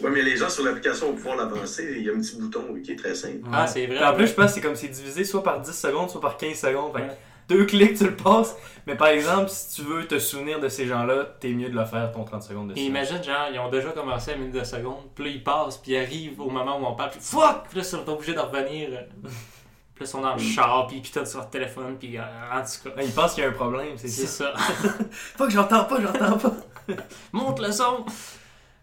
Ouais, 0.00 0.10
mais 0.10 0.22
les 0.22 0.38
gens 0.38 0.48
sur 0.48 0.64
l'application 0.64 1.08
vont 1.08 1.16
pouvoir 1.16 1.36
l'avancer. 1.36 1.96
Il 1.98 2.02
y 2.04 2.08
a 2.08 2.12
un 2.14 2.18
petit 2.18 2.36
bouton 2.40 2.64
oui, 2.70 2.80
qui 2.80 2.92
est 2.92 2.96
très 2.96 3.14
simple. 3.14 3.46
Ah, 3.52 3.66
c'est 3.66 3.84
vrai. 3.86 3.96
Puis 3.96 4.04
en 4.06 4.14
plus, 4.14 4.28
je 4.28 4.32
pense 4.32 4.46
que 4.46 4.52
c'est 4.52 4.60
comme 4.62 4.74
c'est 4.74 4.88
divisé 4.88 5.24
soit 5.24 5.42
par 5.42 5.60
10 5.60 5.70
secondes, 5.70 6.08
soit 6.08 6.20
par 6.22 6.38
15 6.38 6.56
secondes. 6.58 6.94
Fait 6.94 7.02
que 7.02 7.08
Ouais. 7.08 7.16
deux 7.58 7.66
clics, 7.66 7.98
tu 7.98 8.04
le 8.04 8.16
passes. 8.16 8.56
Mais 8.86 8.94
par 8.94 9.08
exemple, 9.08 9.50
si 9.50 9.76
tu 9.76 9.82
veux 9.86 10.06
te 10.06 10.18
souvenir 10.18 10.60
de 10.60 10.68
ces 10.70 10.86
gens-là, 10.86 11.26
t'es 11.40 11.50
mieux 11.50 11.68
de 11.68 11.76
le 11.76 11.84
faire 11.84 12.10
ton 12.10 12.24
30 12.24 12.42
secondes 12.42 12.68
de 12.68 12.72
Et 12.72 12.76
silence. 12.76 12.88
imagine, 12.88 13.22
genre, 13.22 13.48
ils 13.52 13.58
ont 13.58 13.68
déjà 13.68 13.90
commencé 13.90 14.30
à 14.32 14.36
minute 14.36 14.54
de 14.54 14.64
seconde, 14.64 15.10
puis 15.14 15.24
là, 15.26 15.30
ils 15.30 15.44
passent, 15.44 15.76
puis 15.76 15.92
ils 15.92 15.98
arrivent 15.98 16.40
au 16.40 16.48
moment 16.48 16.80
où 16.80 16.86
on 16.86 16.94
parle, 16.94 17.10
puis 17.10 17.20
fuck! 17.20 17.64
Puis 17.68 17.78
là, 17.80 17.82
ils 17.82 17.84
sont 17.84 18.08
obligés 18.08 18.32
de 18.32 18.40
revenir. 18.40 18.88
Puis 20.00 20.06
là, 20.06 20.08
ils 20.08 20.12
sont 20.12 20.20
dans 20.22 20.32
le 20.32 20.40
char, 20.40 20.86
puis 20.86 20.96
ils 20.96 21.02
pitonnent 21.02 21.26
sur 21.26 21.40
leur 21.40 21.50
téléphone, 21.50 21.98
puis 21.98 22.16
euh, 22.16 22.22
en 22.50 22.62
tout 22.62 22.88
cas. 22.88 23.02
Ils 23.02 23.12
pensent 23.12 23.34
qu'il 23.34 23.42
y 23.44 23.46
a 23.46 23.50
un 23.50 23.52
problème, 23.52 23.98
c'est 23.98 24.08
C'est 24.08 24.26
ça. 24.26 24.54
ça. 24.56 24.88
Faut 25.36 25.44
que 25.44 25.50
j'entends 25.50 25.84
pas, 25.84 26.00
j'entends 26.00 26.38
pas. 26.38 26.54
Monte 27.32 27.60
le 27.60 27.70
son! 27.70 28.06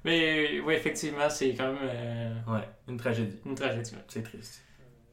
Mais 0.05 0.59
oui, 0.59 0.75
effectivement, 0.75 1.27
c'est 1.27 1.55
quand 1.55 1.73
même 1.73 1.77
euh, 1.81 2.33
Ouais, 2.47 2.69
une 2.87 2.97
tragédie. 2.97 3.35
une 3.47 3.55
tragédie. 3.55 3.93
ouais. 3.95 4.01
C'est 4.07 4.21
triste. 4.21 4.63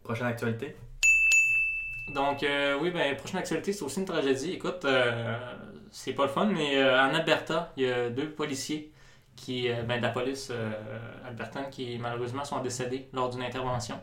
Prochaine 0.03 0.27
actualité? 0.27 0.77
Donc, 2.13 2.43
euh, 2.43 2.77
oui, 2.83 2.91
ben, 2.91 3.17
prochaine 3.17 3.39
actualité, 3.39 3.73
c'est 3.73 3.83
aussi 3.83 4.01
une 4.01 4.05
tragédie. 4.05 4.53
Écoute, 4.53 4.85
euh, 4.85 5.39
c'est 5.91 6.13
pas 6.13 6.25
le 6.25 6.29
fun, 6.29 6.45
mais 6.45 6.77
euh, 6.77 7.01
en 7.01 7.15
Alberta, 7.15 7.73
il 7.79 7.85
y 7.85 7.91
a 7.91 8.11
deux 8.11 8.29
policiers 8.29 8.93
qui, 9.37 9.71
ben, 9.89 9.97
de 9.97 10.03
la 10.03 10.11
police 10.11 10.53
albertaine 11.27 11.71
qui 11.71 11.97
malheureusement 11.99 12.45
sont 12.45 12.61
décédés 12.61 13.09
lors 13.15 13.31
d'une 13.31 13.43
intervention. 13.43 13.99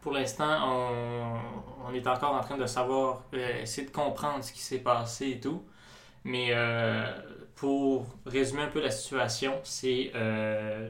Pour 0.00 0.12
l'instant, 0.12 1.40
on, 1.86 1.92
est 1.92 2.06
encore 2.06 2.34
en 2.34 2.40
train 2.40 2.56
de 2.56 2.66
savoir, 2.66 3.22
euh, 3.34 3.62
essayer 3.62 3.86
de 3.86 3.92
comprendre 3.92 4.44
ce 4.44 4.52
qui 4.52 4.60
s'est 4.60 4.78
passé 4.78 5.30
et 5.30 5.40
tout. 5.40 5.64
Mais 6.24 6.48
euh, 6.50 7.04
pour 7.54 8.06
résumer 8.26 8.62
un 8.62 8.68
peu 8.68 8.80
la 8.80 8.90
situation, 8.90 9.58
c'est 9.64 10.12
euh, 10.14 10.88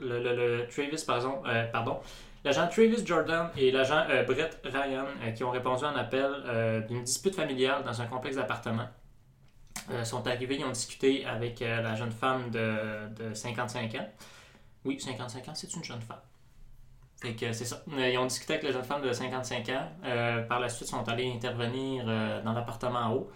le, 0.00 0.66
Travis, 0.68 1.04
par 1.06 1.16
exemple, 1.16 1.48
pardon, 1.72 1.98
l'agent 2.44 2.66
Travis 2.68 3.04
Jordan 3.04 3.50
et 3.56 3.70
l'agent 3.70 4.04
Brett 4.26 4.60
Ryan 4.64 5.06
qui 5.34 5.44
ont 5.44 5.50
répondu 5.50 5.84
à 5.84 5.88
un 5.88 5.96
appel 5.96 6.84
d'une 6.88 7.04
dispute 7.04 7.34
familiale 7.34 7.84
dans 7.84 8.00
un 8.00 8.06
complexe 8.06 8.36
d'appartements. 8.36 8.88
sont 10.04 10.26
arrivés, 10.26 10.56
ils 10.56 10.64
ont 10.64 10.70
discuté 10.70 11.24
avec 11.26 11.60
la 11.60 11.94
jeune 11.94 12.12
femme 12.12 12.50
de, 12.50 13.08
de 13.14 13.34
55 13.34 13.94
ans. 13.96 14.08
Oui, 14.84 15.00
55 15.00 15.48
ans, 15.48 15.54
c'est 15.54 15.74
une 15.74 15.84
jeune 15.84 16.00
femme. 16.00 16.20
Fait 17.20 17.34
que 17.34 17.52
c'est 17.52 17.64
ça. 17.64 17.82
Euh, 17.92 18.08
Ils 18.10 18.18
ont 18.18 18.26
discuté 18.26 18.54
avec 18.54 18.64
la 18.64 18.72
jeune 18.72 18.84
femme 18.84 19.02
de 19.02 19.12
55 19.12 19.68
ans. 19.70 19.88
Euh, 20.04 20.42
par 20.42 20.60
la 20.60 20.68
suite, 20.68 20.88
ils 20.88 20.90
sont 20.90 21.08
allés 21.08 21.32
intervenir 21.32 22.04
euh, 22.06 22.42
dans 22.42 22.52
l'appartement 22.52 22.98
en 22.98 23.12
haut, 23.14 23.30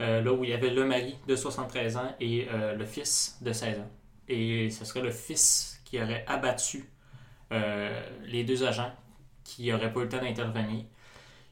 euh, 0.00 0.22
là 0.22 0.32
où 0.32 0.44
il 0.44 0.50
y 0.50 0.52
avait 0.52 0.70
le 0.70 0.84
mari 0.84 1.16
de 1.26 1.34
73 1.34 1.96
ans 1.96 2.14
et 2.20 2.46
le 2.76 2.84
fils 2.84 3.38
de 3.42 3.52
16 3.52 3.80
ans. 3.80 3.90
Et 4.28 4.70
ce 4.70 4.84
serait 4.84 5.02
le 5.02 5.10
fils 5.10 5.80
qui 5.84 6.00
aurait 6.00 6.24
abattu 6.26 6.88
les 8.26 8.42
deux 8.44 8.64
agents 8.64 8.90
qui 9.44 9.70
n'auraient 9.70 9.92
pas 9.92 10.00
eu 10.00 10.04
le 10.04 10.08
temps 10.08 10.20
d'intervenir. 10.20 10.84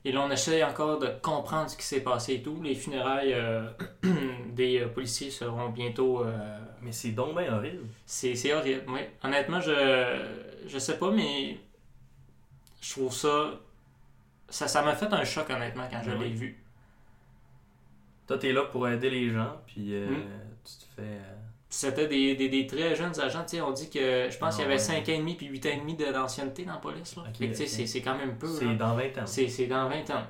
Et 0.04 0.10
là, 0.10 0.22
on 0.26 0.30
essaie 0.32 0.64
encore 0.64 0.98
de 0.98 1.06
comprendre 1.22 1.70
ce 1.70 1.76
qui 1.76 1.84
s'est 1.84 2.00
passé 2.00 2.34
et 2.34 2.42
tout. 2.42 2.60
Les 2.60 2.74
funérailles 2.74 3.36
des 4.52 4.80
policiers 4.94 5.30
seront 5.30 5.68
bientôt. 5.68 6.24
Mais 6.80 6.90
c'est 6.92 7.10
donc 7.12 7.36
bien 7.38 7.56
horrible. 7.56 7.84
c'est 8.06 8.34
c'est 8.34 8.52
horrible, 8.52 8.82
oui. 8.88 9.00
Honnêtement, 9.22 9.60
je, 9.60 10.18
je 10.66 10.78
sais 10.78 10.98
pas, 10.98 11.10
mais 11.12 11.58
je 12.82 12.90
trouve 12.90 13.12
ça. 13.12 13.52
Ça 14.50 14.68
ça 14.68 14.82
m'a 14.82 14.94
fait 14.94 15.10
un 15.12 15.24
choc, 15.24 15.48
honnêtement, 15.48 15.88
quand 15.90 16.02
je 16.02 16.10
Ouais. 16.10 16.18
l'ai 16.18 16.30
vu. 16.34 16.62
Toi, 18.26 18.38
t'es 18.38 18.52
là 18.52 18.64
pour 18.64 18.86
aider 18.88 19.08
les 19.10 19.30
gens, 19.30 19.56
puis 19.66 19.94
euh, 19.94 20.08
Mm. 20.10 20.22
tu 20.64 20.72
te 20.74 20.84
fais. 20.94 21.02
euh, 21.02 21.34
C'était 21.68 22.06
des, 22.06 22.34
des, 22.36 22.50
des 22.50 22.66
très 22.66 22.94
jeunes 22.94 23.18
agents, 23.18 23.42
tu 23.44 23.56
sais, 23.56 23.60
on 23.62 23.70
dit 23.72 23.88
que 23.88 24.28
je 24.30 24.36
pense 24.36 24.54
Ah 24.54 24.56
qu'il 24.56 24.60
y 24.60 24.64
avait 24.64 24.74
ouais. 24.74 24.78
5 24.78 25.08
ans 25.08 25.12
et 25.12 25.18
demi 25.18 25.34
puis 25.36 25.46
8 25.46 25.64
ans 25.64 25.70
et 25.70 25.78
demi 25.78 25.94
de- 25.96 26.12
d'ancienneté 26.12 26.66
dans 26.66 26.74
la 26.74 26.78
police. 26.78 27.16
Là. 27.16 27.22
Ok, 27.26 27.36
Fait 27.38 27.48
que, 27.48 27.56
tu 27.56 27.66
sais, 27.66 27.82
ok. 27.82 27.88
c'est- 27.88 28.02
quand 28.02 28.14
même 28.18 28.36
peu. 28.36 28.46
C'est 28.46 28.76
dans 28.76 28.94
20 28.94 29.16
ans. 29.18 29.26
C'est 29.26 29.66
dans 29.68 29.88
20 29.88 30.10
ans. 30.10 30.26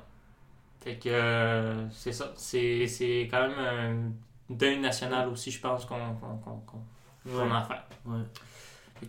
Fait 0.80 0.96
que 0.98 1.08
euh, 1.08 1.88
c'est 1.90 2.12
ça. 2.12 2.32
C'est 2.36 3.28
quand 3.30 3.48
même 3.48 3.58
un 3.58 4.54
deuil 4.54 4.78
national 4.78 5.28
aussi, 5.28 5.50
je 5.50 5.60
pense, 5.60 5.84
qu'on 5.84 6.14
qu'on 6.14 6.36
qu'on 6.36 6.56
qu'on- 6.60 6.84
Ouais. 7.26 7.32
qu'on 7.44 7.50
a 7.50 7.58
à 7.58 7.62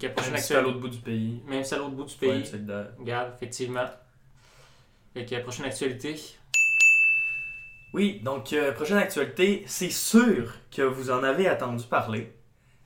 Ouais. 0.01 0.09
Prochaine 0.09 0.33
Même 0.33 0.41
si 0.41 0.47
c'est 0.47 0.55
à 0.55 0.62
l'autre 0.62 0.79
bout 0.79 0.89
du 0.89 0.97
pays. 0.97 1.41
Même 1.47 1.63
si 1.63 1.73
à 1.73 1.77
l'autre 1.77 1.91
bout 1.91 2.03
du 2.05 2.15
pays. 2.15 2.45
solidaire. 2.45 2.88
Regarde, 3.00 3.33
effectivement. 3.35 3.85
Fait 5.13 5.25
que 5.25 5.35
prochaine 5.41 5.65
actualité. 5.65 6.15
Oui, 7.93 8.19
donc 8.23 8.51
euh, 8.53 8.71
prochaine 8.71 8.97
actualité, 8.97 9.63
c'est 9.67 9.91
sûr 9.91 10.51
que 10.75 10.81
vous 10.81 11.12
en 11.12 11.23
avez 11.23 11.47
attendu 11.47 11.83
parler. 11.85 12.33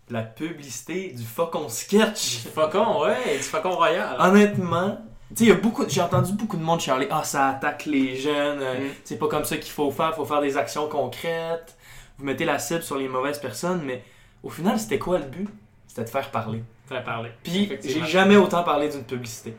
La 0.09 0.21
publicité 0.23 1.11
du 1.13 1.23
Faucon 1.23 1.69
Sketch. 1.69 2.43
Du 2.43 2.49
faucon, 2.49 3.01
ouais, 3.03 3.37
du 3.37 3.43
faucon 3.43 3.71
royal. 3.71 4.15
Honnêtement, 4.19 4.99
tu 5.35 5.45
sais, 5.45 5.51
a 5.51 5.55
beaucoup, 5.55 5.87
j'ai 5.87 6.01
entendu 6.01 6.33
beaucoup 6.33 6.57
de 6.57 6.61
monde 6.63 6.79
chialer, 6.81 7.07
ah 7.09 7.23
ça 7.23 7.47
attaque 7.49 7.85
les 7.85 8.15
jeunes, 8.15 8.59
euh, 8.61 8.79
Mm. 8.89 8.91
c'est 9.03 9.17
pas 9.17 9.27
comme 9.27 9.43
ça 9.45 9.57
qu'il 9.57 9.71
faut 9.71 9.91
faire, 9.91 10.13
faut 10.15 10.25
faire 10.25 10.41
des 10.41 10.55
actions 10.57 10.87
concrètes. 10.89 11.77
Vous 12.17 12.25
mettez 12.25 12.45
la 12.45 12.57
cible 12.59 12.83
sur 12.83 12.97
les 12.97 13.07
mauvaises 13.07 13.39
personnes, 13.39 13.81
mais 13.85 14.03
au 14.43 14.49
final, 14.49 14.79
c'était 14.79 14.99
quoi 14.99 15.19
le 15.19 15.25
but? 15.25 15.49
C'était 15.87 16.03
de 16.05 16.09
faire 16.09 16.31
parler. 16.31 16.63
Faire 16.87 17.03
parler. 17.03 17.29
Puis 17.43 17.69
j'ai 17.83 18.05
jamais 18.05 18.37
autant 18.37 18.63
parlé 18.63 18.89
d'une 18.89 19.03
publicité. 19.03 19.53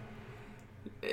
Euh, 1.04 1.08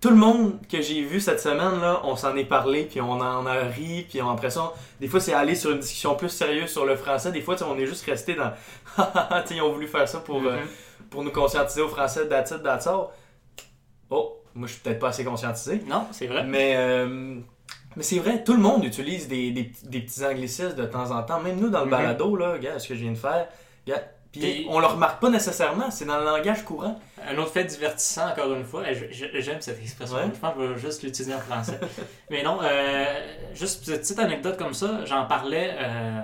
tout 0.00 0.10
le 0.10 0.16
monde 0.16 0.58
que 0.68 0.80
j'ai 0.82 1.02
vu 1.02 1.18
cette 1.20 1.40
semaine 1.40 1.80
là, 1.80 2.00
on 2.04 2.14
s'en 2.14 2.36
est 2.36 2.44
parlé, 2.44 2.84
puis 2.84 3.00
on 3.00 3.12
en 3.12 3.46
a 3.46 3.54
ri, 3.64 4.06
puis 4.08 4.20
on, 4.20 4.28
après 4.30 4.50
ça, 4.50 4.72
des 5.00 5.08
fois 5.08 5.18
c'est 5.18 5.32
aller 5.32 5.54
sur 5.54 5.70
une 5.70 5.78
discussion 5.78 6.14
plus 6.14 6.28
sérieuse 6.28 6.70
sur 6.70 6.84
le 6.84 6.94
français, 6.94 7.32
des 7.32 7.40
fois 7.40 7.56
on 7.66 7.78
est 7.78 7.86
juste 7.86 8.04
resté 8.04 8.34
dans, 8.34 8.50
tu 8.96 9.02
sais, 9.48 9.54
ils 9.56 9.62
ont 9.62 9.72
voulu 9.72 9.88
faire 9.88 10.06
ça 10.08 10.20
pour, 10.20 10.42
euh, 10.42 10.56
Mhm. 10.58 10.66
pour 11.10 11.24
nous 11.24 11.30
conscientiser 11.30 11.80
au 11.80 11.88
français, 11.88 12.28
that's 12.28 12.52
all. 12.86 13.06
Oh, 14.10 14.36
moi 14.54 14.68
je 14.68 14.74
suis 14.74 14.82
peut-être 14.82 14.98
pas 14.98 15.08
assez 15.08 15.24
conscientisé, 15.24 15.80
Non, 15.86 16.06
c'est 16.12 16.26
vrai. 16.26 16.44
mais 16.44 16.74
euh, 16.76 17.36
mais 17.96 18.02
c'est 18.02 18.18
vrai, 18.18 18.44
tout 18.44 18.52
le 18.54 18.60
monde 18.60 18.84
utilise 18.84 19.26
des, 19.28 19.52
des, 19.52 19.72
des 19.84 20.00
petits 20.00 20.24
anglicismes 20.24 20.74
de 20.74 20.84
temps 20.84 21.10
en 21.12 21.22
temps, 21.22 21.40
même 21.40 21.58
nous 21.58 21.70
dans 21.70 21.80
le 21.80 21.86
Mhm. 21.86 21.90
balado 21.90 22.36
là, 22.36 22.52
regarde 22.52 22.78
ce 22.78 22.88
que 22.88 22.94
je 22.94 23.00
viens 23.00 23.12
de 23.12 23.16
faire, 23.18 23.48
regarde. 23.86 24.04
Puis 24.40 24.66
on 24.68 24.78
le 24.80 24.86
remarque 24.86 25.20
pas 25.20 25.30
nécessairement, 25.30 25.90
c'est 25.90 26.04
dans 26.04 26.18
le 26.18 26.24
langage 26.24 26.64
courant. 26.64 26.98
Un 27.26 27.36
autre 27.38 27.50
fait 27.52 27.64
divertissant, 27.64 28.28
encore 28.30 28.52
une 28.54 28.64
fois. 28.64 28.82
J'aime 28.92 29.60
cette 29.60 29.80
expression. 29.80 30.16
Ouais. 30.16 30.24
Je 30.34 30.38
pense 30.38 30.54
que 30.54 30.60
je 30.60 30.72
vais 30.72 30.78
juste 30.78 31.02
l'utiliser 31.02 31.34
en 31.34 31.38
français. 31.40 31.78
Mais 32.30 32.42
non, 32.42 32.58
euh, 32.62 33.04
juste 33.54 33.86
une 33.86 33.98
petite 33.98 34.18
anecdote 34.18 34.56
comme 34.58 34.74
ça. 34.74 35.04
J'en 35.04 35.26
parlais, 35.26 35.70
euh, 35.78 36.20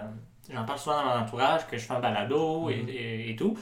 j'en 0.52 0.64
parle 0.64 0.78
souvent 0.78 0.96
dans 1.04 1.14
mon 1.16 1.22
entourage, 1.22 1.66
que 1.68 1.78
je 1.78 1.84
fais 1.86 1.94
un 1.94 2.00
balado 2.00 2.68
et, 2.70 2.76
Mhm. 2.82 2.88
et- 2.88 3.30
et 3.30 3.36
tout. 3.36 3.56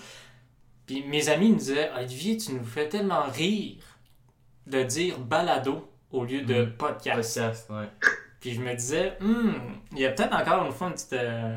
Puis 0.87 1.05
mes 1.07 1.29
amis 1.29 1.51
me 1.51 1.59
disaient 1.59 1.91
Olivier, 1.97 2.37
tu 2.39 2.53
nous 2.55 2.65
fais 2.65 2.89
tellement 2.89 3.25
rire 3.25 3.77
de 4.67 4.83
dire 4.83 5.19
balado 5.19 5.91
au 6.11 6.25
lieu 6.25 6.43
de 6.43 6.63
Mhm. 6.65 6.73
podcast. 6.73 7.17
Podcast, 7.17 7.71
ouais. 7.71 7.89
Puis 8.41 8.55
je 8.55 8.61
me 8.61 8.73
disais, 8.75 9.17
Hmm, 9.21 9.51
il 9.93 9.99
y 9.99 10.07
a 10.07 10.11
peut-être 10.13 10.35
encore 10.35 10.65
une 10.65 10.73
fois 10.73 10.87
une 10.89 10.95
petite. 10.95 11.13
euh, 11.13 11.57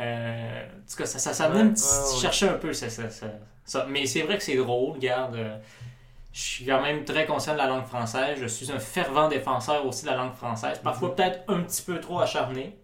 euh, 0.00 0.64
en 0.66 0.90
tout 0.90 0.96
cas, 0.96 1.06
ça, 1.06 1.18
ça, 1.18 1.32
ça 1.34 1.48
venait 1.48 1.60
Ouais, 1.60 1.64
me 1.70 1.74
ouais, 1.74 2.14
ouais. 2.14 2.20
chercher 2.20 2.48
un 2.48 2.54
peu 2.54 2.72
ça, 2.72 2.88
ça. 2.90 3.86
Mais 3.88 4.06
c'est 4.06 4.22
vrai 4.22 4.36
que 4.38 4.42
c'est 4.42 4.56
drôle, 4.56 4.94
regarde. 4.94 5.36
euh, 5.36 5.56
je 6.32 6.40
suis 6.40 6.64
quand 6.64 6.80
même 6.82 7.04
très 7.04 7.26
conscient 7.26 7.52
de 7.54 7.58
la 7.58 7.66
langue 7.66 7.84
française. 7.86 8.38
Je 8.40 8.46
suis 8.46 8.70
un 8.70 8.78
fervent 8.78 9.28
défenseur 9.28 9.84
aussi 9.84 10.04
de 10.04 10.10
la 10.10 10.16
langue 10.16 10.34
française. 10.34 10.80
Parfois, 10.82 11.08
Mhm. 11.10 11.14
peut-être 11.16 11.40
un 11.48 11.60
petit 11.62 11.82
peu 11.82 12.00
trop 12.00 12.20
acharné. 12.20 12.76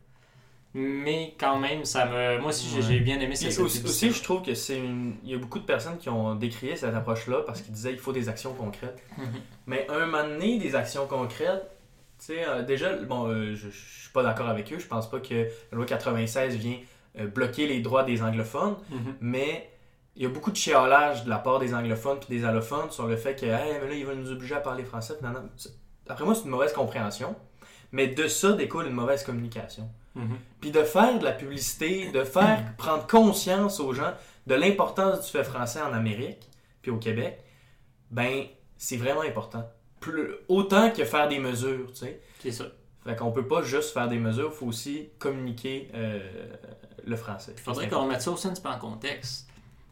Mais 0.74 1.34
quand 1.38 1.58
même, 1.58 1.84
ça 1.86 2.04
me. 2.04 2.38
Moi 2.38 2.50
aussi, 2.50 2.66
j'ai- 2.82 3.00
bien 3.00 3.18
aimé 3.18 3.34
cette 3.34 3.58
aussi, 3.58 3.82
aussi, 3.82 4.10
je 4.10 4.22
trouve 4.22 4.42
que 4.42 4.52
c'est 4.54 4.76
une... 4.78 5.14
Il 5.24 5.30
y 5.30 5.34
a 5.34 5.38
beaucoup 5.38 5.58
de 5.58 5.64
personnes 5.64 5.96
qui 5.96 6.10
ont 6.10 6.34
décrié 6.34 6.76
cette 6.76 6.94
approche-là 6.94 7.38
parce 7.46 7.62
qu'ils 7.62 7.72
disaient 7.72 7.90
qu'il 7.92 8.00
faut 8.00 8.12
des 8.12 8.28
actions 8.28 8.52
concrètes. 8.52 9.02
Mhm. 9.16 9.26
Mais 9.66 9.86
un 9.88 10.00
moment 10.06 10.24
donné, 10.24 10.58
des 10.58 10.74
actions 10.74 11.06
concrètes, 11.06 11.66
tu 12.18 12.26
sais, 12.26 12.44
euh, 12.46 12.62
déjà, 12.62 12.92
bon, 12.94 13.26
euh, 13.28 13.54
je, 13.54 13.70
je 13.70 14.00
suis 14.02 14.10
pas 14.12 14.22
d'accord 14.22 14.48
avec 14.48 14.70
eux. 14.72 14.78
Je 14.78 14.86
pense 14.86 15.08
pas 15.08 15.20
que 15.20 15.34
la 15.34 15.76
loi 15.76 15.86
96 15.86 16.56
vient 16.56 16.76
bloquer 17.24 17.66
les 17.66 17.80
droits 17.80 18.02
des 18.04 18.22
anglophones, 18.22 18.76
Mhm. 18.90 19.14
mais 19.20 19.70
il 20.16 20.22
y 20.22 20.26
a 20.26 20.28
beaucoup 20.28 20.50
de 20.50 20.56
chialage 20.56 21.24
de 21.24 21.30
la 21.30 21.38
part 21.38 21.58
des 21.58 21.74
anglophones 21.74 22.18
puis 22.20 22.38
des 22.38 22.44
allophones 22.44 22.90
sur 22.90 23.06
le 23.06 23.16
fait 23.16 23.34
que, 23.36 23.46
hey, 23.46 23.78
mais 23.82 23.88
là, 23.88 23.94
ils 23.94 24.04
veulent 24.06 24.18
nous 24.18 24.32
obliger 24.32 24.54
à 24.54 24.60
parler 24.60 24.84
français. 24.84 25.14
C'est- 25.56 25.70
Après 26.08 26.24
moi, 26.24 26.34
c'est 26.34 26.44
une 26.44 26.50
mauvaise 26.50 26.72
compréhension. 26.72 27.34
Mais 27.92 28.08
de 28.08 28.26
ça 28.28 28.52
découle 28.52 28.86
une 28.86 28.92
mauvaise 28.94 29.22
communication. 29.24 29.88
Mhm. 30.14 30.36
Puis 30.60 30.70
de 30.70 30.82
faire 30.82 31.18
de 31.18 31.24
la 31.24 31.32
publicité, 31.32 32.10
de 32.10 32.24
faire 32.24 32.62
prendre 32.78 33.06
conscience 33.06 33.80
aux 33.80 33.92
gens 33.92 34.12
de 34.46 34.54
l'importance 34.54 35.24
du 35.26 35.30
fait 35.30 35.44
français 35.44 35.80
en 35.80 35.92
Amérique, 35.92 36.48
puis 36.82 36.90
au 36.90 36.96
Québec, 36.98 37.38
ben, 38.10 38.44
c'est 38.76 38.96
vraiment 38.96 39.22
important. 39.22 39.68
Plus, 40.00 40.30
autant 40.48 40.90
que 40.90 41.04
faire 41.04 41.28
des 41.28 41.38
mesures, 41.38 41.88
tu 41.92 42.00
sais. 42.06 42.20
C'est 42.40 42.52
ça. 42.52 42.64
Fait 43.04 43.16
qu'on 43.16 43.30
peut 43.32 43.46
pas 43.46 43.62
juste 43.62 43.92
faire 43.92 44.08
des 44.08 44.18
mesures, 44.18 44.50
il 44.52 44.56
faut 44.56 44.66
aussi 44.66 45.10
communiquer 45.18 45.88
euh, 45.94 46.20
le 47.06 47.16
français. 47.16 47.52
Il 47.56 47.62
faudrait 47.62 47.88
qu'on 47.88 48.02
remette 48.02 48.22
ça 48.22 48.30
aussi 48.30 48.46
un 48.46 48.50
petit 48.50 48.62
peu 48.62 48.68
en 48.68 48.78
contexte. 48.78 49.48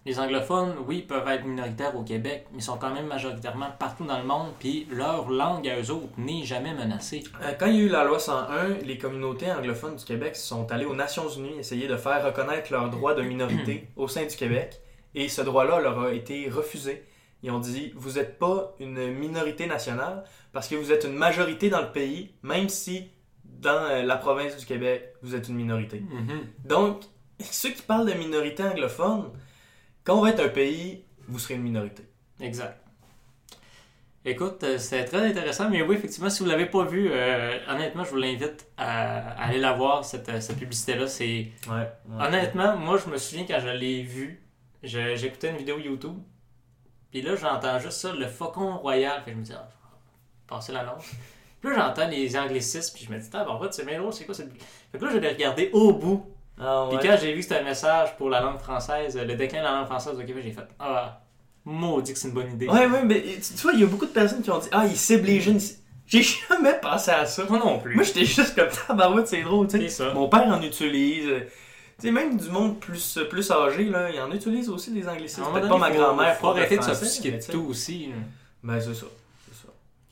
les 0.06 0.18
anglophones, 0.20 0.74
oui, 0.86 1.00
peuvent 1.00 1.26
être 1.28 1.44
minoritaires 1.46 1.96
au 1.96 2.02
Québec, 2.02 2.46
mais 2.52 2.58
ils 2.58 2.62
sont 2.62 2.76
quand 2.76 2.92
même 2.92 3.06
majoritairement 3.06 3.68
partout 3.78 4.04
dans 4.04 4.18
le 4.18 4.24
monde, 4.24 4.48
puis 4.58 4.86
leur 4.90 5.30
langue 5.30 5.66
à 5.66 5.80
eux 5.80 5.90
autres 5.90 6.12
n'est 6.18 6.44
jamais 6.44 6.74
menacée. 6.74 7.24
Euh, 7.42 7.52
Quand 7.58 7.66
il 7.66 7.76
y 7.76 7.78
a 7.78 7.82
eu 7.84 7.88
la 7.88 8.04
loi 8.04 8.18
101, 8.18 8.68
les 8.84 8.98
communautés 8.98 9.50
anglophones 9.50 9.96
du 9.96 10.04
Québec 10.04 10.36
sont 10.36 10.70
allées 10.70 10.84
aux 10.84 10.94
Nations 10.94 11.28
Unies 11.30 11.58
essayer 11.58 11.86
de 11.88 11.96
faire 11.96 12.22
reconnaître 12.22 12.70
leur 12.70 12.90
droit 12.90 13.14
de 13.14 13.22
minorité 13.22 13.88
au 13.96 14.06
sein 14.08 14.26
du 14.26 14.36
Québec. 14.36 14.80
Et 15.14 15.28
ce 15.28 15.40
droit-là 15.40 15.80
leur 15.80 15.98
a 16.00 16.12
été 16.12 16.50
refusé. 16.50 17.04
Ils 17.42 17.50
ont 17.50 17.60
dit 17.60 17.92
Vous 17.96 18.12
n'êtes 18.12 18.38
pas 18.38 18.74
une 18.80 19.06
minorité 19.12 19.66
nationale 19.66 20.24
parce 20.52 20.68
que 20.68 20.74
vous 20.74 20.92
êtes 20.92 21.04
une 21.04 21.14
majorité 21.14 21.70
dans 21.70 21.80
le 21.80 21.92
pays, 21.92 22.34
même 22.42 22.68
si 22.68 23.10
dans 23.64 23.82
euh, 23.84 24.02
la 24.02 24.16
province 24.16 24.56
du 24.56 24.64
Québec, 24.66 25.14
vous 25.22 25.34
êtes 25.34 25.48
une 25.48 25.56
minorité. 25.56 26.02
Donc, 26.64 27.02
ceux 27.40 27.70
qui 27.70 27.82
parlent 27.82 28.06
de 28.06 28.12
minorité 28.16 28.62
anglophone, 28.62 29.30
quand 30.04 30.16
on 30.18 30.22
va 30.22 30.30
être 30.30 30.40
un 30.44 30.48
pays, 30.48 31.04
vous 31.26 31.38
serez 31.38 31.54
une 31.54 31.62
minorité. 31.62 32.04
Exact. 32.40 32.80
Écoute, 34.26 34.62
euh, 34.64 34.78
c'est 34.78 35.04
très 35.04 35.26
intéressant, 35.28 35.68
mais 35.68 35.82
oui, 35.82 35.96
effectivement, 35.96 36.30
si 36.30 36.42
vous 36.42 36.48
l'avez 36.48 36.64
pas 36.66 36.84
vu, 36.84 37.08
euh, 37.10 37.58
honnêtement, 37.68 38.04
je 38.04 38.10
vous 38.10 38.16
l'invite 38.16 38.66
à, 38.78 39.18
à 39.32 39.48
aller 39.48 39.58
la 39.58 39.72
voir, 39.72 40.02
cette, 40.04 40.40
cette 40.40 40.58
publicité-là. 40.58 41.06
C'est 41.08 41.48
Ouais. 41.68 41.90
Honnêtement, 42.18 42.76
moi, 42.76 42.96
je 43.04 43.10
me 43.10 43.18
souviens 43.18 43.44
quand 43.46 43.60
je 43.60 43.68
l'ai 43.68 44.02
vu, 44.02 44.42
je- 44.82 45.14
j'écoutais 45.16 45.50
une 45.50 45.58
vidéo 45.58 45.78
YouTube, 45.78 46.16
puis 47.10 47.20
là, 47.20 47.36
j'entends 47.36 47.78
juste 47.78 47.98
ça, 47.98 48.12
le 48.14 48.26
faucon 48.26 48.78
royal. 48.78 49.20
Fait 49.24 49.30
que 49.30 49.36
je 49.36 49.40
me 49.40 49.44
dis, 49.44 49.52
ah, 49.54 49.68
passer 50.46 50.72
l'annonce. 50.72 51.04
Puis 51.64 51.74
là, 51.76 51.86
j'entends 51.88 52.08
les 52.08 52.36
anglicismes, 52.36 52.94
puis 52.94 53.06
je 53.08 53.12
me 53.14 53.18
dis, 53.18 53.28
ah, 53.32 53.48
en 53.48 53.60
fait, 53.60 53.72
c'est 53.72 53.86
bien 53.86 53.98
drôle, 53.98 54.12
c'est 54.12 54.24
quoi 54.24 54.34
cette. 54.34 54.50
Fait 54.92 54.98
que 54.98 55.04
là, 55.04 55.10
je 55.12 55.18
l'ai 55.18 55.28
regardé 55.28 55.70
au 55.72 55.92
bout. 55.92 56.26
Ah, 56.60 56.86
Puis 56.90 56.98
quand 57.08 57.16
j'ai 57.20 57.32
vu 57.32 57.38
que 57.38 57.42
c'était 57.42 57.58
un 57.60 57.64
message 57.64 58.16
pour 58.16 58.28
la 58.30 58.40
langue 58.40 58.58
française, 58.58 59.16
le 59.16 59.34
déclin 59.34 59.60
de 59.60 59.64
la 59.64 59.72
langue 59.72 59.86
française 59.86 60.14
au 60.18 60.22
Québec, 60.24 60.42
j'ai 60.44 60.52
fait, 60.52 60.66
ah, 60.78 61.20
maudit 61.64 62.12
que 62.12 62.18
c'est 62.18 62.28
une 62.28 62.34
bonne 62.34 62.52
idée. 62.52 62.68
Ouais, 62.68 62.86
ouais, 62.86 63.02
mais 63.04 63.22
tu 63.22 63.54
tu 63.54 63.62
vois, 63.62 63.72
il 63.72 63.80
y 63.80 63.82
a 63.82 63.86
beaucoup 63.86 64.06
de 64.06 64.10
personnes 64.12 64.42
qui 64.42 64.50
ont 64.50 64.58
dit 64.58 64.68
Ah, 64.70 64.84
ils 64.86 64.96
ciblent 64.96 65.26
les 65.26 65.40
jeunes. 65.40 65.58
J'ai 66.06 66.22
jamais 66.22 66.78
pensé 66.80 67.10
à 67.10 67.24
ça. 67.24 67.44
Moi 67.48 67.58
non 67.58 67.78
plus. 67.78 67.94
Moi, 67.94 68.04
j'étais 68.04 68.24
juste 68.26 68.54
comme 68.54 68.68
tabarouette, 68.86 69.26
c'est 69.26 69.42
drôle, 69.42 69.66
tu 69.68 69.78
sais. 69.80 69.88
ça. 69.88 70.12
Mon 70.12 70.28
père 70.28 70.46
en 70.48 70.60
utilise. 70.62 71.26
euh, 71.26 71.40
Tu 71.98 72.06
sais, 72.08 72.12
même 72.12 72.36
du 72.36 72.50
monde 72.50 72.78
plus, 72.78 73.18
plus 73.30 73.50
âgé, 73.50 73.84
là, 73.84 74.10
il 74.10 74.20
en 74.20 74.30
utilise 74.30 74.68
aussi 74.68 74.90
des 74.92 75.08
anglicismes. 75.08 75.44
Peut-être 75.52 75.68
pas 75.68 75.78
ma 75.78 75.90
grand-mère. 75.90 76.36
Faut 76.36 76.48
arrêter 76.48 76.76
de 76.76 76.82
s'offusquer 76.82 77.30
de 77.32 77.42
tout 77.50 77.66
aussi. 77.70 78.08
là. 78.08 78.14
Ben, 78.62 78.80
c'est 78.80 78.94
ça. 78.94 79.06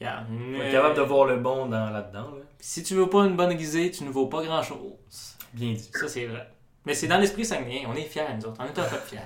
Euh, 0.04 0.62
être 0.62 0.72
capable 0.72 0.96
de 0.96 1.02
voir 1.02 1.26
le 1.26 1.36
bon 1.36 1.66
dans, 1.66 1.90
là-dedans, 1.90 2.30
là. 2.30 2.44
Si 2.60 2.82
tu 2.82 2.94
veux 2.94 3.08
pas 3.08 3.24
une 3.24 3.36
bonne 3.36 3.54
guisée, 3.54 3.90
tu 3.90 4.04
ne 4.04 4.10
vaux 4.10 4.26
pas 4.26 4.42
grand 4.42 4.62
chose. 4.62 5.36
Bien 5.52 5.72
dit. 5.72 5.90
Ça, 5.92 6.08
c'est 6.08 6.26
vrai. 6.26 6.48
Mais 6.84 6.94
c'est 6.94 7.08
dans 7.08 7.18
l'esprit 7.18 7.44
sanguin. 7.44 7.82
On 7.88 7.94
est 7.94 8.02
fiers, 8.02 8.22
nous 8.36 8.46
autres. 8.46 8.60
On 8.60 8.64
est 8.64 8.78
un 8.78 8.88
peu 8.88 8.96
fiers. 9.06 9.18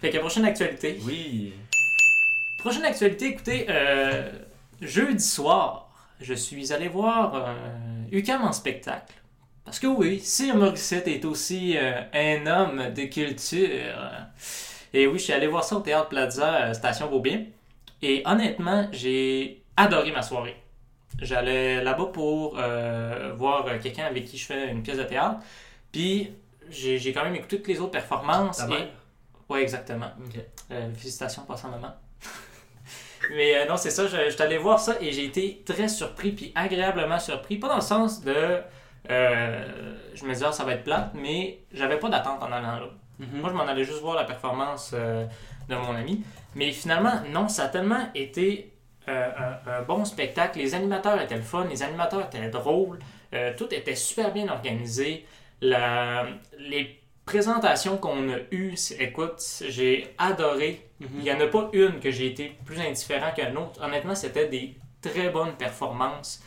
Fait 0.00 0.10
que 0.10 0.18
prochaine 0.18 0.44
actualité. 0.44 0.98
Oui. 1.04 1.54
Prochaine 2.58 2.84
actualité, 2.84 3.26
écoutez, 3.26 3.66
euh, 3.68 4.30
jeudi 4.80 5.22
soir, 5.22 5.90
je 6.20 6.34
suis 6.34 6.72
allé 6.72 6.88
voir 6.88 7.34
euh, 7.34 7.54
UCAM 8.10 8.42
en 8.42 8.52
spectacle. 8.52 9.14
Parce 9.64 9.78
que 9.78 9.86
oui, 9.86 10.20
Sir 10.20 10.56
Morissette 10.56 11.08
est 11.08 11.24
aussi 11.24 11.76
euh, 11.76 12.02
un 12.12 12.46
homme 12.46 12.92
de 12.92 13.04
culture. 13.04 14.00
Et 14.92 15.06
oui, 15.06 15.18
je 15.18 15.24
suis 15.24 15.32
allé 15.32 15.46
voir 15.46 15.64
ça 15.64 15.76
au 15.76 15.80
Théâtre 15.80 16.08
Plaza, 16.08 16.66
euh, 16.66 16.74
Station 16.74 17.10
Beaubien. 17.10 17.46
Et 18.02 18.22
honnêtement, 18.26 18.88
j'ai 18.92 19.63
adoré 19.76 20.12
ma 20.12 20.22
soirée. 20.22 20.56
J'allais 21.20 21.82
là-bas 21.82 22.06
pour 22.06 22.56
euh, 22.58 23.32
voir 23.36 23.66
euh, 23.66 23.78
quelqu'un 23.78 24.04
avec 24.06 24.24
qui 24.24 24.36
je 24.36 24.46
fais 24.46 24.68
une 24.70 24.82
pièce 24.82 24.98
de 24.98 25.04
théâtre. 25.04 25.38
Puis 25.92 26.32
j'ai 26.70 27.12
quand 27.12 27.24
même 27.24 27.34
écouté 27.36 27.58
toutes 27.58 27.68
les 27.68 27.80
autres 27.80 27.92
performances. 27.92 28.58
Ta 28.58 28.66
et- 28.66 28.68
mère? 28.68 28.88
Ouais, 29.48 29.62
exactement. 29.62 30.10
Ok. 30.26 30.40
Euh, 30.70 30.92
félicitations, 30.94 31.42
passant 31.44 31.68
maman. 31.68 31.94
Mais 33.30 33.56
euh, 33.56 33.66
non, 33.68 33.76
c'est 33.76 33.90
ça, 33.90 34.06
je, 34.06 34.30
je 34.30 34.42
allé 34.42 34.58
voir 34.58 34.78
ça 34.78 34.96
et 35.00 35.12
j'ai 35.12 35.24
été 35.24 35.62
très 35.64 35.88
surpris, 35.88 36.32
puis 36.32 36.52
agréablement 36.54 37.18
surpris. 37.18 37.56
Pas 37.56 37.68
dans 37.68 37.76
le 37.76 37.80
sens 37.80 38.22
de. 38.22 38.60
euh, 39.10 39.96
je 40.14 40.24
me 40.24 40.32
disais, 40.32 40.46
ah, 40.48 40.52
ça 40.52 40.64
va 40.64 40.72
être 40.72 40.84
plate, 40.84 41.12
mais 41.14 41.60
j'avais 41.72 41.98
pas 41.98 42.08
d'attente 42.08 42.42
en 42.42 42.50
allant 42.52 42.80
là. 42.80 42.88
Mhm. 43.18 43.40
Moi, 43.40 43.50
je 43.50 43.54
m'en 43.54 43.62
allais 43.66 43.84
juste 43.84 44.00
voir 44.00 44.16
la 44.16 44.24
performance 44.24 44.90
euh, 44.94 45.24
de 45.68 45.74
mon 45.76 45.94
ami. 45.94 46.22
Mais 46.54 46.70
finalement, 46.72 47.20
non, 47.30 47.48
ça 47.48 47.64
a 47.64 47.68
tellement 47.68 48.08
été 48.14 48.72
euh, 49.08 49.28
un, 49.66 49.70
un 49.78 49.82
bon 49.82 50.04
spectacle. 50.04 50.58
Les 50.58 50.74
animateurs 50.74 51.20
étaient 51.20 51.36
le 51.36 51.42
fun, 51.42 51.64
les 51.68 51.82
animateurs 51.82 52.26
étaient 52.26 52.48
drôles, 52.48 52.98
euh, 53.32 53.52
tout 53.56 53.72
était 53.74 53.94
super 53.96 54.32
bien 54.32 54.48
organisé. 54.48 55.26
La- 55.60 56.26
les 56.58 57.00
présentations 57.26 57.96
qu'on 57.96 58.28
a 58.32 58.36
eues, 58.50 58.74
écoute, 58.98 59.42
j'ai 59.68 60.14
adoré. 60.18 60.86
Mhm. 61.00 61.08
Il 61.18 61.22
n'y 61.24 61.32
en 61.32 61.40
a 61.40 61.46
pas 61.46 61.68
une 61.72 62.00
que 62.00 62.10
j'ai 62.10 62.26
été 62.26 62.56
plus 62.64 62.78
indifférent 62.80 63.32
qu'une 63.34 63.56
autre. 63.56 63.82
Honnêtement, 63.82 64.14
c'était 64.14 64.48
des 64.48 64.74
très 65.00 65.30
bonnes 65.30 65.54
performances. 65.54 66.42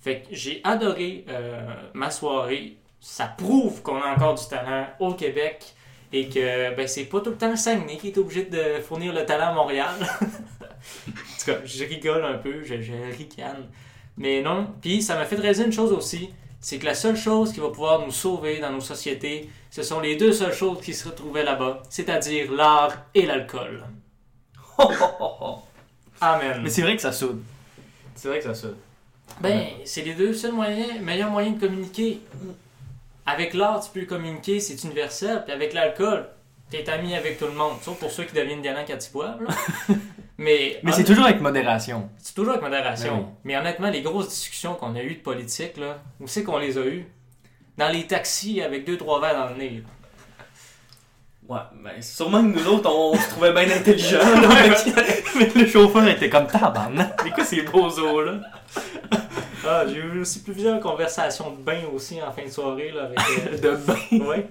Fait 0.00 0.20
que 0.22 0.28
j'ai 0.32 0.60
adoré 0.64 1.24
euh, 1.28 1.60
ma 1.94 2.10
soirée. 2.10 2.76
Ça 3.00 3.26
prouve 3.26 3.82
qu'on 3.82 4.00
a 4.00 4.12
encore 4.14 4.34
du 4.34 4.46
talent 4.48 4.86
au 5.00 5.14
Québec 5.14 5.64
et 6.12 6.28
que 6.28 6.74
ben, 6.74 6.86
c'est 6.88 7.04
pas 7.04 7.20
tout 7.20 7.30
le 7.30 7.36
temps 7.36 7.50
le 7.50 7.56
Saguenay 7.56 7.96
qui 7.98 8.08
est 8.08 8.18
obligé 8.18 8.44
de 8.44 8.80
fournir 8.80 9.12
le 9.12 9.24
talent 9.24 9.48
à 9.50 9.52
Montréal. 9.52 9.90
en 11.08 11.12
tout 11.12 11.46
cas, 11.46 11.58
je 11.64 11.84
rigole 11.84 12.24
un 12.24 12.38
peu, 12.38 12.62
je, 12.64 12.80
je 12.80 13.16
ricane. 13.16 13.66
Mais 14.16 14.42
non, 14.42 14.68
puis 14.80 15.02
ça 15.02 15.14
m'a 15.14 15.24
fait 15.24 15.36
réaliser 15.36 15.64
une 15.64 15.72
chose 15.72 15.92
aussi, 15.92 16.30
c'est 16.60 16.78
que 16.78 16.86
la 16.86 16.94
seule 16.94 17.16
chose 17.16 17.52
qui 17.52 17.60
va 17.60 17.68
pouvoir 17.68 18.04
nous 18.04 18.10
sauver 18.10 18.58
dans 18.60 18.72
nos 18.72 18.80
sociétés, 18.80 19.48
ce 19.70 19.82
sont 19.82 20.00
les 20.00 20.16
deux 20.16 20.32
seules 20.32 20.54
choses 20.54 20.80
qui 20.80 20.94
se 20.94 21.06
retrouvaient 21.08 21.44
là-bas, 21.44 21.82
c'est-à-dire 21.90 22.50
l'art 22.52 22.96
et 23.14 23.26
l'alcool. 23.26 23.84
Amen. 26.20 26.60
Mais 26.62 26.70
c'est 26.70 26.82
vrai 26.82 26.96
que 26.96 27.02
ça 27.02 27.12
soude. 27.12 27.42
C'est 28.14 28.28
vrai 28.28 28.38
que 28.38 28.44
ça 28.44 28.54
soude. 28.54 28.76
Ben, 29.40 29.66
c'est 29.84 30.02
les 30.02 30.14
deux 30.14 30.32
seuls 30.32 30.52
moyens, 30.52 31.00
meilleurs 31.02 31.30
moyens 31.30 31.56
de 31.56 31.66
communiquer. 31.66 32.20
Avec 33.26 33.54
l'art, 33.54 33.84
tu 33.84 33.90
peux 33.90 34.06
communiquer, 34.06 34.60
c'est 34.60 34.82
universel. 34.84 35.42
Puis 35.44 35.52
avec 35.52 35.74
l'alcool, 35.74 36.26
t'es 36.70 36.88
ami 36.88 37.14
avec 37.14 37.38
tout 37.38 37.46
le 37.46 37.52
monde. 37.52 37.76
Sauf 37.82 37.98
pour 37.98 38.10
ceux 38.10 38.24
qui 38.24 38.34
deviennent 38.34 38.62
ils 38.64 39.12
boivent. 39.12 39.42
là. 39.42 39.54
Mais, 40.38 40.80
Mais 40.82 40.92
c'est 40.92 41.04
toujours 41.04 41.24
avec 41.24 41.40
modération. 41.40 42.10
c'est 42.18 42.34
toujours 42.34 42.52
avec 42.52 42.62
modération. 42.62 43.16
Ben 43.16 43.20
oui. 43.20 43.34
Mais 43.44 43.56
honnêtement, 43.56 43.88
les 43.88 44.02
grosses 44.02 44.28
discussions 44.28 44.74
qu'on 44.74 44.94
a 44.94 45.02
eues 45.02 45.14
de 45.14 45.20
politique, 45.20 45.78
là, 45.78 45.98
où 46.20 46.28
c'est 46.28 46.42
qu'on 46.42 46.58
les 46.58 46.76
a 46.76 46.84
eues? 46.84 47.06
Dans 47.78 47.88
les 47.88 48.06
taxis 48.06 48.60
avec 48.60 48.84
deux, 48.84 48.98
trois 48.98 49.18
verres 49.18 49.34
dans 49.34 49.48
le 49.48 49.56
nez. 49.56 49.82
Ouais, 51.48 51.58
ben 51.82 52.02
sûrement 52.02 52.42
que 52.42 52.58
nous 52.58 52.66
autres, 52.66 52.90
on, 52.90 53.14
se 53.16 53.30
trouvait 53.30 53.52
bien 53.52 53.70
intelligents. 53.74 54.18
là, 54.18 54.48
mais, 55.36 55.50
mais 55.54 55.62
le 55.62 55.66
chauffeur 55.66 56.06
était 56.08 56.28
comme 56.28 56.48
tabarnak. 56.48 57.18
C'est 57.22 57.30
quoi 57.30 57.44
ces 57.44 57.62
beaux 57.62 57.86
os 57.86 58.26
là? 58.26 58.40
Ah, 59.66 59.84
j'ai 59.86 59.98
eu 59.98 60.20
aussi 60.20 60.42
plusieurs 60.42 60.80
conversations 60.80 61.50
de 61.50 61.62
bain 61.62 61.80
aussi 61.94 62.20
en 62.22 62.32
fin 62.32 62.44
de 62.44 62.50
soirée. 62.50 62.90
Là, 62.90 63.04
avec, 63.04 63.18
euh, 63.18 63.58
De 63.62 63.76
bain? 63.76 64.42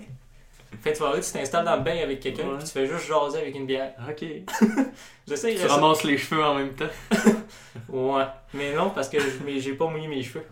Fin 0.81 0.91
de 0.91 0.95
soirée, 0.95 1.21
tu 1.21 1.31
t'installes 1.31 1.65
dans 1.65 1.75
le 1.77 1.83
bain 1.83 1.97
avec 2.03 2.19
quelqu'un 2.19 2.47
Ouais. 2.49 2.57
puis 2.57 2.65
tu 2.65 2.71
fais 2.71 2.87
juste 2.87 3.05
jaser 3.07 3.39
avec 3.39 3.55
une 3.55 3.65
bière. 3.65 3.93
Ok. 4.09 4.23
J'essaie 5.27 5.55
Tu 5.55 5.65
ramasses 5.65 6.03
les 6.03 6.17
cheveux 6.17 6.43
en 6.43 6.55
même 6.55 6.73
temps. 6.73 6.85
Ouais. 7.89 8.25
Mais 8.53 8.73
non, 8.75 8.89
parce 8.91 9.09
que 9.09 9.17
j'ai 9.57 9.73
pas 9.75 9.89
mouillé 9.89 10.07
mes 10.07 10.21
cheveux. 10.23 10.45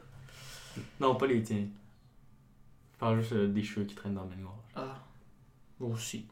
Non, 1.00 1.16
pas 1.16 1.26
les 1.28 1.42
tiens. 1.42 1.66
Je 2.94 2.98
parle 3.00 3.20
juste 3.20 3.34
euh, 3.34 3.48
des 3.48 3.64
cheveux 3.64 3.86
qui 3.86 3.96
traînent 3.96 4.14
dans 4.16 4.24
le 4.24 4.30
même 4.30 4.48
Ah. 4.76 4.96
Moi 5.80 5.92
aussi. 5.92 6.26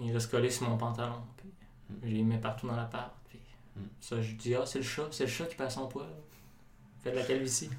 Il 0.00 0.12
reste 0.12 0.30
collé 0.30 0.50
sur 0.50 0.68
mon 0.68 0.76
pantalon. 0.76 1.22
Puis 1.36 1.50
je 2.10 2.14
les 2.16 2.22
mets 2.22 2.38
partout 2.38 2.66
dans 2.66 2.76
l'appart. 2.76 3.12
Puis 3.28 3.38
Mm. 3.76 3.80
ça, 4.00 4.20
je 4.20 4.32
dis, 4.34 4.54
ah, 4.54 4.66
c'est 4.66 4.80
le 4.80 4.84
chat. 4.84 5.08
C'est 5.10 5.24
le 5.24 5.30
chat 5.30 5.46
qui 5.46 5.54
passe 5.56 5.74
son 5.74 5.86
poil. 5.88 6.06
Fait 7.02 7.10
de 7.10 7.16
la 7.16 7.22
calvitie. 7.24 7.70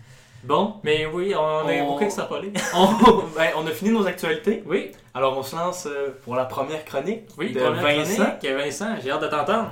Bon, 0.44 0.76
Mais 0.84 1.06
oui, 1.06 1.34
on 1.36 1.40
a 1.40 1.64
On- 1.64 1.88
beaucoup 1.92 2.04
extrapolé. 2.04 2.52
on, 2.76 2.88
ben, 3.36 3.52
on 3.56 3.66
a 3.66 3.72
fini 3.72 3.92
nos 3.92 4.06
actualités. 4.06 4.62
Oui, 4.66 4.92
Alors 5.14 5.38
on 5.38 5.44
se 5.44 5.56
lance 5.56 5.86
euh, 5.88 6.10
pour 6.24 6.36
la 6.36 6.46
première 6.46 6.84
chronique 6.84 7.24
oui, 7.38 7.54
de 7.54 7.60
première 7.60 7.82
Vincent. 7.82 8.16
chronique, 8.40 8.46
Vincent, 8.58 8.96
j'ai 9.02 9.12
hâte 9.12 9.22
de 9.22 9.28
t'entendre. 9.28 9.72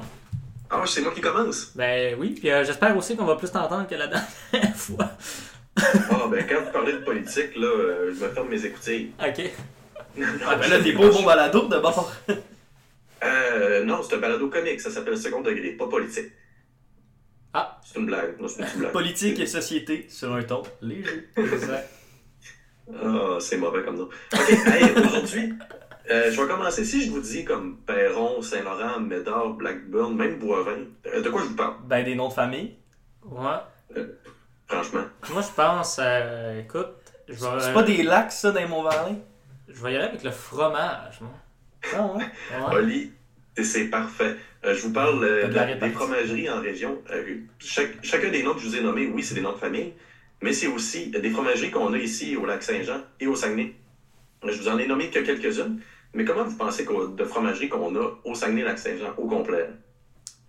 Ah, 0.69 0.79
ouais, 0.79 0.87
c'est 0.87 1.01
moi 1.01 1.11
qui 1.13 1.19
commence. 1.19 1.71
Ben 1.75 2.15
oui, 2.17 2.29
puis 2.39 2.49
euh, 2.49 2.63
j'espère 2.63 2.95
aussi 2.95 3.17
qu'on 3.17 3.25
va 3.25 3.35
plus 3.35 3.51
t'entendre 3.51 3.85
que 3.87 3.95
la 3.95 4.07
dernière 4.07 4.75
fois. 4.75 5.05
Ah, 5.77 6.27
ben, 6.29 6.45
quand 6.47 6.61
vous 6.63 6.71
parlez 6.71 6.93
de 6.93 6.99
politique, 6.99 7.55
là, 7.57 7.67
euh, 7.67 8.13
je 8.17 8.23
me 8.23 8.29
ferme 8.29 8.47
mes 8.49 8.65
écoutilles. 8.65 9.11
Ok. 9.19 9.41
Ah 10.45 10.55
ben 10.55 10.69
là, 10.69 10.79
t'es 10.81 10.91
pas 10.93 11.05
au 11.05 11.11
bon 11.11 11.23
balado 11.23 11.67
de 11.67 11.77
bord. 11.77 12.11
Euh, 13.23 13.83
non, 13.85 14.01
c'est 14.01 14.15
un 14.15 14.19
balado 14.19 14.47
comique, 14.49 14.81
ça 14.81 14.89
s'appelle 14.89 15.15
Second 15.15 15.41
Degré, 15.41 15.73
pas 15.73 15.87
politique. 15.87 16.31
Ah. 17.53 17.79
C'est 17.83 17.99
une 17.99 18.05
blague, 18.05 18.39
non, 18.39 18.47
c'est 18.47 18.59
une 18.59 18.65
petite 18.65 18.79
blague. 18.79 18.91
Politique 18.93 19.39
et 19.39 19.45
société 19.45 20.05
sur 20.09 20.33
un 20.33 20.43
ton 20.43 20.63
léger. 20.81 21.29
Exact. 21.35 21.89
Ah, 23.01 23.37
c'est 23.39 23.57
mauvais 23.57 23.83
comme 23.83 23.97
nom. 23.97 24.09
Ok, 24.33 24.49
hey, 24.67 24.91
aujourd'hui, 24.97 25.53
euh, 26.09 26.31
je 26.31 26.41
vais 26.41 26.47
commencer. 26.47 26.83
Si 26.85 27.05
je 27.05 27.11
vous 27.11 27.21
dis 27.21 27.45
comme 27.45 27.77
Perron, 27.85 28.41
Saint-Laurent, 28.41 28.99
Médard, 28.99 29.51
Blackburn, 29.51 30.15
même 30.15 30.39
Boivin, 30.39 30.85
euh, 31.07 31.21
de 31.21 31.29
quoi 31.29 31.41
je 31.41 31.47
vous 31.47 31.55
parle, 31.55 31.75
Ben 31.85 32.03
des 32.03 32.15
noms 32.15 32.29
de 32.29 32.33
famille. 32.33 32.75
Ouais. 33.23 34.03
franchement? 34.67 35.03
Moi, 35.31 35.41
je 35.41 35.53
pense, 35.55 35.99
euh, 36.01 36.59
écoute, 36.61 36.87
je 37.27 37.33
vais, 37.33 37.59
C'est 37.59 37.73
pas 37.73 37.83
des 37.83 38.03
lacs 38.03 38.31
ça 38.31 38.51
dans 38.51 38.67
mon 38.67 38.83
valley. 38.83 39.15
je 39.69 39.81
vais 39.83 39.93
y 39.93 39.95
aller 39.95 40.05
avec 40.05 40.23
le 40.23 40.31
fromage, 40.31 41.21
moi. 41.21 41.31
Ah 41.95 42.05
ouais. 42.07 42.23
Ouais. 42.23 42.75
Oli, 42.75 43.11
C'est 43.57 43.85
parfait. 43.85 44.35
Euh, 44.63 44.73
je 44.75 44.81
vous 44.81 44.93
parle 44.93 45.23
euh, 45.23 45.41
T'as 45.43 45.47
de 45.49 45.53
la 45.71 45.75
de- 45.75 45.79
des 45.79 45.89
fromageries 45.91 46.49
en 46.49 46.61
région. 46.61 47.01
Euh, 47.11 47.23
chaque- 47.59 48.03
chacun 48.03 48.29
des 48.29 48.43
noms 48.43 48.53
que 48.53 48.61
je 48.61 48.67
vous 48.67 48.75
ai 48.77 48.81
nommés, 48.81 49.07
oui, 49.07 49.23
c'est 49.23 49.35
des 49.35 49.41
noms 49.41 49.51
de 49.53 49.57
famille, 49.57 49.93
mais 50.41 50.53
c'est 50.53 50.67
aussi 50.67 51.07
des 51.09 51.29
fromageries 51.29 51.71
qu'on 51.71 51.93
a 51.93 51.97
ici 51.97 52.35
au 52.37 52.45
lac 52.45 52.63
Saint-Jean 52.63 53.01
et 53.19 53.27
au 53.27 53.35
Saguenay. 53.35 53.73
Je 54.47 54.57
vous 54.57 54.69
en 54.69 54.77
ai 54.77 54.87
nommé 54.87 55.09
que 55.09 55.19
quelques-unes, 55.19 55.79
mais 56.13 56.23
comment 56.25 56.43
vous 56.45 56.57
pensez 56.57 56.85
de 56.85 57.23
fromageries 57.25 57.69
qu'on 57.69 57.95
a 57.95 58.19
au 58.23 58.33
Saguenay-Lac-Saint-Jean 58.35 59.13
au 59.17 59.27
complet? 59.27 59.67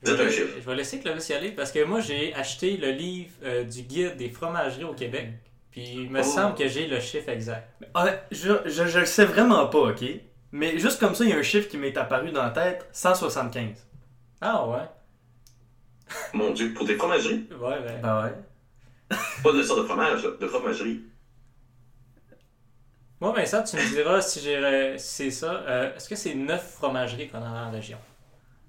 Je 0.05 0.11
Dites 0.11 0.21
un 0.21 0.25
vais, 0.25 0.31
chiffre. 0.33 0.49
je 0.61 0.67
vais 0.71 0.75
laisser 0.77 0.99
Clovis 0.99 1.29
y 1.29 1.33
aller 1.35 1.51
parce 1.53 1.71
que 1.71 1.85
moi 1.85 2.01
j'ai 2.01 2.35
acheté 2.35 2.77
le 2.77 2.91
livre 2.91 3.31
euh, 3.45 3.63
du 3.65 3.83
guide 3.83 4.17
des 4.17 4.31
fromageries 4.31 4.85
au 4.85 4.95
Québec. 4.95 5.29
Puis 5.71 5.85
il 5.95 6.11
me 6.11 6.21
Oh. 6.21 6.23
semble 6.25 6.57
que 6.57 6.67
j'ai 6.69 6.87
le 6.89 6.99
chiffre 7.01 7.29
exact. 7.29 7.69
Honnêt- 7.95 8.21
je, 8.33 8.53
je, 8.67 8.87
je 8.87 8.99
le 8.99 9.07
sais 9.07 9.25
vraiment 9.25 9.67
pas, 9.69 9.79
ok? 9.91 10.03
Mais 10.53 10.79
juste 10.79 11.01
comme 11.01 11.15
ça, 11.15 11.25
il 11.25 11.31
y 11.31 11.33
a 11.33 11.37
un 11.39 11.43
chiffre 11.43 11.69
qui 11.69 11.79
m'est 11.79 11.97
apparu 11.97 12.31
dans 12.31 12.43
la 12.43 12.51
tête 12.51 12.87
175. 12.93 13.87
Ah 14.41 14.67
ouais? 14.69 14.79
Mon 16.35 16.51
Dieu, 16.51 16.75
pour 16.75 16.87
des 16.87 16.97
fromageries? 16.97 17.49
Ouais, 17.59 17.81
ben. 17.81 18.01
Ben 18.03 18.23
ouais. 18.25 19.17
Pas 19.43 19.53
de 19.53 19.63
sorte 19.63 19.81
de 19.81 19.85
fromage, 19.87 20.25
là, 20.25 20.31
de 20.39 20.47
fromagerie. 20.47 21.01
Moi, 23.21 23.33
Vincent, 23.33 23.63
tu 23.63 23.77
me 23.77 23.89
diras 23.95 24.21
si 24.21 24.41
j'ai 24.41 24.99
si 24.99 25.07
c'est 25.07 25.31
ça. 25.31 25.53
Euh, 25.53 25.95
Est-ce 25.97 26.09
que 26.09 26.17
c'est 26.17 26.35
9 26.35 26.73
fromageries 26.73 27.29
qu'on 27.29 27.39
a 27.39 27.49
dans 27.49 27.53
la 27.55 27.71
région? 27.71 27.99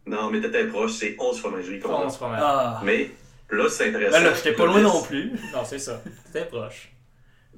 Non, 0.06 0.30
mais 0.30 0.42
t'étais 0.42 0.68
proche, 0.68 0.92
c'est 0.92 1.16
11 1.20 1.40
fromageries 1.40 1.80
qu'on 1.80 1.96
a. 1.96 2.06
11 2.06 2.16
fromageries. 2.16 2.46
Ah. 2.48 2.82
Mais 2.84 3.10
là, 3.50 3.68
c'est 3.68 3.90
intéressant. 3.90 4.18
Ben 4.20 4.24
là, 4.24 4.34
j'étais 4.36 4.54
pas 4.54 4.66
loin 4.66 4.82
non 4.82 5.02
plus. 5.02 5.32
Non, 5.54 5.66
c'est 5.66 5.80
ça. 5.80 6.02
T'étais 6.32 6.46
proche. 6.46 6.92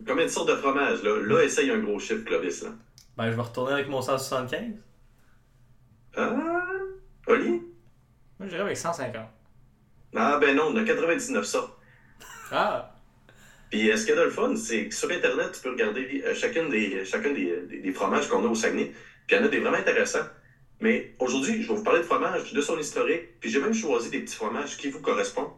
Combien 0.08 0.26
de 0.26 0.30
sortes 0.30 0.50
de 0.50 0.56
fromages, 0.56 1.04
là? 1.04 1.18
Là, 1.22 1.44
essaye 1.44 1.70
un 1.70 1.80
gros 1.80 2.00
chiffre, 2.00 2.24
Clovis, 2.24 2.64
là. 2.64 2.70
Ben, 3.18 3.32
je 3.32 3.36
vais 3.36 3.42
retourner 3.42 3.74
avec 3.74 3.88
mon 3.88 4.02
175. 4.02 4.62
Ah, 6.18 6.36
Oli? 7.28 7.62
Moi, 8.40 8.50
j'irais 8.50 8.62
avec 8.62 8.78
150. 8.78 9.16
Ah, 10.16 10.38
ben 10.40 10.56
non, 10.56 10.68
on 10.70 10.76
a 10.78 10.84
99 10.84 11.44
sortes. 11.46 11.78
Ah! 12.52 12.92
Puis 13.70 13.90
euh, 13.92 13.98
ce 13.98 14.06
qu'il 14.06 14.16
y 14.16 14.18
a 14.18 14.22
de 14.22 14.26
le 14.26 14.32
fun, 14.32 14.56
c'est 14.56 14.88
que 14.88 14.96
sur 14.96 15.10
Internet, 15.12 15.52
tu 15.54 15.62
peux 15.62 15.72
regarder 15.72 16.24
euh, 16.26 16.34
chacune 16.36 16.70
des, 16.70 17.04
chacun 17.04 17.32
des, 17.34 17.62
des- 17.68 17.80
des 17.82 17.92
fromages 17.92 18.28
qu'on 18.30 18.44
a 18.46 18.48
au 18.48 18.56
Saguenay. 18.56 18.94
Puis 19.28 19.36
il 19.36 19.40
y 19.40 19.42
en 19.42 19.46
a 19.46 19.50
des 19.50 19.60
vraiment 19.60 19.78
intéressants. 19.78 20.26
Mais 20.80 21.16
aujourd'hui, 21.20 21.64
je 21.64 21.68
vais 21.70 21.76
vous 21.76 21.84
parler 21.84 22.00
de 22.00 22.06
fromage, 22.06 22.54
de 22.54 22.62
son 22.62 22.78
historique. 22.78 23.40
Puis 23.40 23.50
j'ai 23.50 23.60
même 23.60 23.74
choisi 23.74 24.10
des 24.10 24.20
petits 24.20 24.36
fromages 24.36 24.78
qui 24.78 24.90
vous 24.90 25.02
correspondent, 25.02 25.52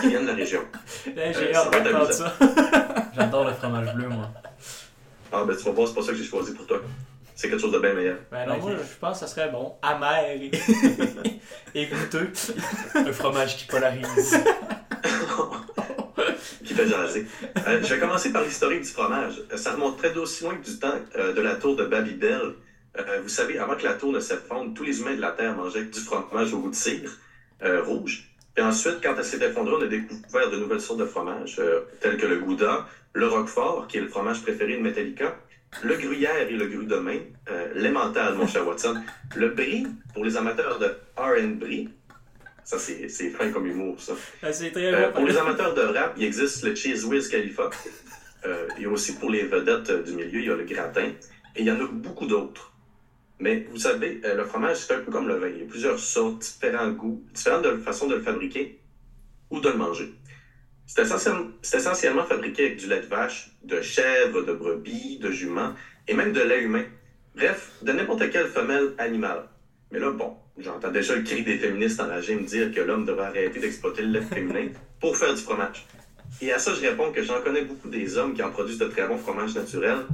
qui 0.00 0.08
viennent 0.08 0.22
de 0.24 0.28
la 0.30 0.34
région. 0.34 0.62
J'ai 1.06 1.12
Euh, 1.18 1.54
hâte 1.54 1.54
ça 1.54 1.70
va 1.70 1.76
être 1.78 1.84
d'entendre 1.84 2.04
amusant. 2.06 2.24
ça. 2.26 3.10
J'adore 3.14 3.44
le 3.46 3.52
fromage 3.54 3.94
bleu, 3.94 4.08
moi. 4.08 4.30
Ah, 5.32 5.44
ben 5.44 5.56
tu 5.56 5.64
vas 5.64 5.70
voir, 5.72 5.88
c'est 5.88 5.94
pas 5.94 6.02
ça 6.02 6.12
que 6.12 6.18
j'ai 6.18 6.24
choisi 6.24 6.52
pour 6.54 6.66
toi. 6.66 6.80
C'est 7.34 7.48
quelque 7.48 7.60
chose 7.60 7.72
de 7.72 7.78
bien 7.78 7.94
meilleur. 7.94 8.16
Ben 8.32 8.46
non, 8.46 8.54
Ok. 8.56 8.60
moi, 8.62 8.70
je 8.72 8.98
pense 9.00 9.20
que 9.20 9.26
ça 9.26 9.32
serait 9.32 9.50
bon. 9.50 9.74
Amer 9.82 10.24
et, 10.42 10.50
et 11.74 11.86
goûteux. 11.86 12.32
Un 12.94 13.12
fromage 13.12 13.56
qui 13.58 13.66
polarise. 13.66 14.36
qui 16.64 16.74
fait 16.74 16.88
jaser. 16.88 17.26
Euh, 17.66 17.80
je 17.82 17.94
vais 17.94 18.00
commencer 18.00 18.32
par 18.32 18.42
l'historique 18.42 18.82
du 18.82 18.88
fromage. 18.88 19.34
Euh, 19.52 19.56
Ça 19.56 19.72
remonte 19.72 19.98
très 19.98 20.10
d'aussi 20.12 20.44
loin 20.44 20.56
que 20.56 20.64
du 20.68 20.78
temps 20.78 20.94
euh, 21.16 21.32
de 21.32 21.40
la 21.40 21.54
tour 21.54 21.76
de 21.76 21.84
Babybel. 21.84 22.40
Euh, 22.98 23.20
vous 23.22 23.28
savez, 23.28 23.58
avant 23.58 23.76
que 23.76 23.84
la 23.84 23.94
tour 23.94 24.12
ne 24.12 24.20
s'effondre, 24.20 24.74
tous 24.74 24.82
les 24.82 25.00
humains 25.00 25.14
de 25.14 25.20
la 25.20 25.30
Terre 25.30 25.54
mangeaient 25.54 25.84
du 25.84 26.00
fromage 26.00 26.52
au 26.52 26.58
goût 26.58 26.70
de 26.70 26.74
cire 26.74 27.10
euh, 27.62 27.82
rouge. 27.82 28.24
Puis 28.54 28.64
ensuite, 28.64 28.96
quand 29.02 29.14
elle 29.16 29.24
s'est 29.24 29.38
effondrée, 29.44 29.74
on 29.78 29.82
a 29.82 29.86
découvert 29.86 30.50
de 30.50 30.56
nouvelles 30.56 30.80
sortes 30.80 30.98
de 30.98 31.04
fromages, 31.04 31.56
euh, 31.60 31.82
tels 32.00 32.16
que 32.16 32.26
le 32.26 32.38
gouda, 32.40 32.88
le 33.14 33.26
roquefort, 33.26 33.86
qui 33.88 33.96
est 33.98 34.00
le 34.00 34.08
fromage 34.08 34.42
préféré 34.42 34.76
de 34.76 34.82
Metallica, 34.82 35.36
le 35.82 35.96
gruyère 35.96 36.48
et 36.48 36.56
le 36.56 36.66
gru 36.66 36.84
de 36.86 36.96
main, 36.96 37.18
euh, 37.50 37.68
l'emmental, 37.74 38.34
mon 38.34 38.46
cher 38.46 38.66
Watson, 38.66 39.02
le 39.36 39.48
brie, 39.50 39.86
pour 40.14 40.24
les 40.24 40.36
amateurs 40.36 40.78
de 40.78 40.86
R&B, 41.16 41.88
ça 42.64 42.78
c'est 42.78 43.08
c'est 43.08 43.30
fin 43.30 43.50
comme 43.50 43.66
humour, 43.66 44.00
ça. 44.00 44.14
Ah, 44.42 44.52
C'est 44.52 44.70
très 44.70 44.92
Euh, 44.94 45.08
bon. 45.08 45.16
pour 45.16 45.26
les 45.26 45.36
amateurs 45.36 45.74
de 45.74 45.80
rap, 45.82 46.14
il 46.16 46.24
existe 46.24 46.62
le 46.64 46.74
Cheese 46.74 47.04
Whiz 47.04 47.28
Khalifa. 47.28 47.70
Euh, 48.46 48.68
et 48.78 48.86
aussi 48.86 49.16
pour 49.16 49.30
les 49.30 49.42
vedettes 49.42 49.90
du 50.04 50.12
milieu, 50.12 50.38
il 50.40 50.46
y 50.46 50.50
a 50.50 50.54
le 50.54 50.64
gratin. 50.64 51.06
Et 51.56 51.60
il 51.62 51.64
y 51.64 51.70
en 51.72 51.80
a 51.80 51.86
beaucoup 51.86 52.24
d'autres. 52.26 52.72
Mais 53.40 53.66
vous 53.70 53.78
savez, 53.78 54.20
euh, 54.24 54.36
le 54.36 54.44
fromage, 54.44 54.76
c'est 54.76 54.94
un 54.94 55.00
peu 55.00 55.10
comme 55.10 55.26
le 55.26 55.34
vin. 55.38 55.48
Il 55.48 55.58
y 55.58 55.62
a 55.62 55.66
plusieurs 55.66 55.98
sortes, 55.98 56.40
différents 56.42 56.90
goûts, 56.90 57.20
différentes 57.34 57.64
de- 57.64 57.78
façons 57.78 58.06
de 58.06 58.14
le 58.14 58.22
fabriquer 58.22 58.78
ou 59.50 59.58
de 59.60 59.68
le 59.68 59.76
manger. 59.76 60.12
C'est 60.88 61.02
essentiellement, 61.76 62.24
fabriqué 62.24 62.64
avec 62.64 62.78
du 62.78 62.88
lait 62.88 63.00
de 63.00 63.06
vache, 63.06 63.50
de 63.62 63.82
chèvre, 63.82 64.40
de 64.42 64.52
brebis, 64.54 65.18
de 65.18 65.30
jument 65.30 65.74
et 66.08 66.14
même 66.14 66.32
de 66.32 66.40
lait 66.40 66.62
humain. 66.62 66.84
Bref, 67.34 67.72
de 67.82 67.92
n'importe 67.92 68.30
quelle 68.30 68.48
femelle 68.48 68.94
animale. 68.96 69.42
Mais 69.92 69.98
là, 69.98 70.10
bon, 70.10 70.34
j'entends 70.56 70.90
déjà 70.90 71.14
le 71.14 71.22
cri 71.22 71.44
des 71.44 71.58
féministes 71.58 72.00
enragés 72.00 72.34
me 72.34 72.46
dire 72.46 72.72
que 72.72 72.80
l'homme 72.80 73.04
devrait 73.04 73.26
arrêter 73.26 73.60
d'exploiter 73.60 74.00
le 74.00 74.12
lait 74.12 74.22
féminin 74.22 74.68
pour 74.98 75.14
faire 75.14 75.34
du 75.34 75.42
fromage. 75.42 75.86
Et 76.40 76.52
à 76.52 76.58
ça, 76.58 76.72
je 76.72 76.80
réponds 76.80 77.12
que 77.12 77.22
j'en 77.22 77.42
connais 77.42 77.62
beaucoup 77.62 77.88
des 77.90 78.16
hommes 78.16 78.32
qui 78.32 78.42
en 78.42 78.50
produisent 78.50 78.78
de 78.78 78.86
très 78.86 79.06
bons 79.06 79.18
fromages 79.18 79.54
naturels. 79.54 80.06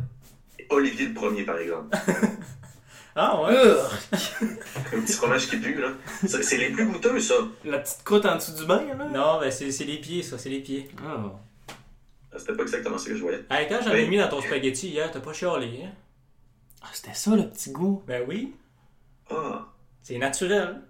Olivier 0.70 1.06
le 1.06 1.14
premier, 1.14 1.44
par 1.44 1.58
exemple. 1.58 1.96
Ah 3.16 3.40
ouais? 3.42 3.57
Un 4.92 5.00
petit 5.00 5.12
fromage 5.12 5.48
qui 5.48 5.57
pue, 5.59 5.81
là. 5.81 5.90
C'est 6.27 6.57
les 6.57 6.70
plus 6.70 6.87
goûteux, 6.87 7.20
ça. 7.20 7.35
La 7.64 7.79
petite 7.79 8.03
croûte 8.05 8.27
en 8.27 8.37
dessous 8.37 8.53
du 8.53 8.66
bain, 8.66 8.83
là? 8.98 9.05
Non, 9.07 9.38
ben 9.40 9.50
c'est 9.53 9.70
c'est 9.70 9.85
les 9.85 9.98
pieds, 9.98 10.22
ça, 10.22 10.37
c'est 10.38 10.48
les 10.48 10.61
pieds. 10.61 10.88
Ah. 11.05 11.33
C'était 12.37 12.55
pas 12.55 12.62
exactement 12.62 12.98
ce 12.98 13.07
que 13.09 13.16
je 13.16 13.22
voyais. 13.22 13.44
Hey, 13.50 13.68
quand 13.68 13.79
j'en 13.85 13.92
ai 13.92 14.07
mis 14.09 14.18
dans 14.18 14.29
ton 14.29 14.40
spaghetti 14.40 14.88
hier, 14.88 15.11
t'as 15.12 15.20
pas 15.20 15.33
chialé, 15.33 15.83
hein? 15.85 15.90
Ah, 16.83 16.88
c'était 16.92 17.14
ça, 17.14 17.37
le 17.37 17.48
petit 17.48 17.70
goût. 17.70 18.03
Ben 18.07 18.24
oui, 18.29 18.53
Ah, 19.31 19.66
c'est 20.03 20.18
naturel. 20.18 20.81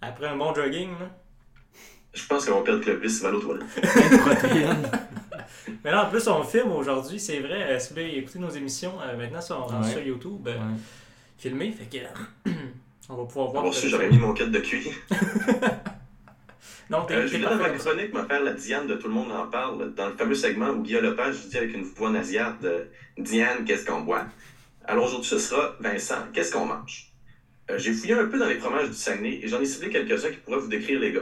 Après 0.00 0.26
un 0.26 0.36
bon 0.36 0.54
jogging, 0.54 0.90
là. 0.98 1.10
je 2.14 2.26
pense 2.26 2.46
qu'on 2.46 2.56
va 2.56 2.62
perdre 2.62 2.80
Clovis, 2.82 3.20
va 3.22 3.30
de 3.32 3.36
protéines. 3.36 4.90
Mais 5.84 5.90
là, 5.90 6.06
en 6.06 6.10
plus, 6.10 6.26
on 6.28 6.42
filme 6.42 6.72
aujourd'hui, 6.72 7.20
c'est 7.20 7.40
vrai. 7.40 7.62
euh, 7.74 7.78
Si 7.78 7.90
vous 7.90 7.94
voulez 8.00 8.14
écouter 8.16 8.38
nos 8.38 8.50
émissions, 8.50 8.94
euh, 9.02 9.16
maintenant, 9.16 9.40
ça, 9.42 9.58
on 9.58 9.66
rentre 9.66 9.86
Ouais. 9.86 9.92
sur 9.92 10.00
YouTube, 10.02 10.46
euh, 10.48 10.54
Ouais. 10.54 10.60
Filmé, 11.38 11.72
fait 11.72 11.84
que 11.84 12.50
on 13.08 13.16
va 13.16 13.24
pouvoir 13.24 13.50
voir. 13.50 13.62
Avoir 13.64 13.74
su, 13.74 13.88
j'aurais 13.88 14.10
mis 14.10 14.18
mon 14.18 14.32
kit 14.32 14.48
de 14.48 14.58
cuir. 14.58 14.92
Non, 16.90 17.04
t'es 17.06 17.14
Euh, 17.14 17.22
dans 17.22 17.28
fait 17.28 18.12
ma 18.12 18.24
faire 18.24 18.42
la 18.42 18.52
Diane 18.52 18.86
de 18.86 18.96
Tout 18.96 19.08
le 19.08 19.14
monde 19.14 19.32
en 19.32 19.46
parle. 19.46 19.94
Dans 19.94 20.08
le 20.08 20.16
fameux 20.16 20.34
segment 20.34 20.68
où 20.68 20.82
Guillaume 20.82 21.04
Lepage 21.04 21.46
dit 21.48 21.56
avec 21.56 21.74
une 21.74 21.84
voix 21.84 22.10
nasillarde 22.10 22.64
euh, 22.64 22.84
Diane, 23.16 23.64
qu'est-ce 23.64 23.86
qu'on 23.86 24.02
boit 24.02 24.26
Alors 24.84 25.06
aujourd'hui, 25.06 25.28
ce 25.28 25.38
sera 25.38 25.76
Vincent, 25.80 26.26
qu'est-ce 26.32 26.52
qu'on 26.52 26.66
mange 26.66 27.10
Euh, 27.70 27.78
J'ai 27.78 27.92
fouillé 27.92 28.12
un 28.14 28.26
peu 28.26 28.38
dans 28.38 28.46
les 28.48 28.58
fromages 28.58 28.88
du 28.88 28.94
Saguenay 28.94 29.40
et 29.42 29.48
j'en 29.48 29.60
ai 29.60 29.64
ciblé 29.64 29.88
quelques-uns 29.88 30.30
qui 30.30 30.36
pourraient 30.36 30.58
vous 30.60 30.68
décrire 30.68 31.00
les 31.00 31.12
gars. 31.12 31.20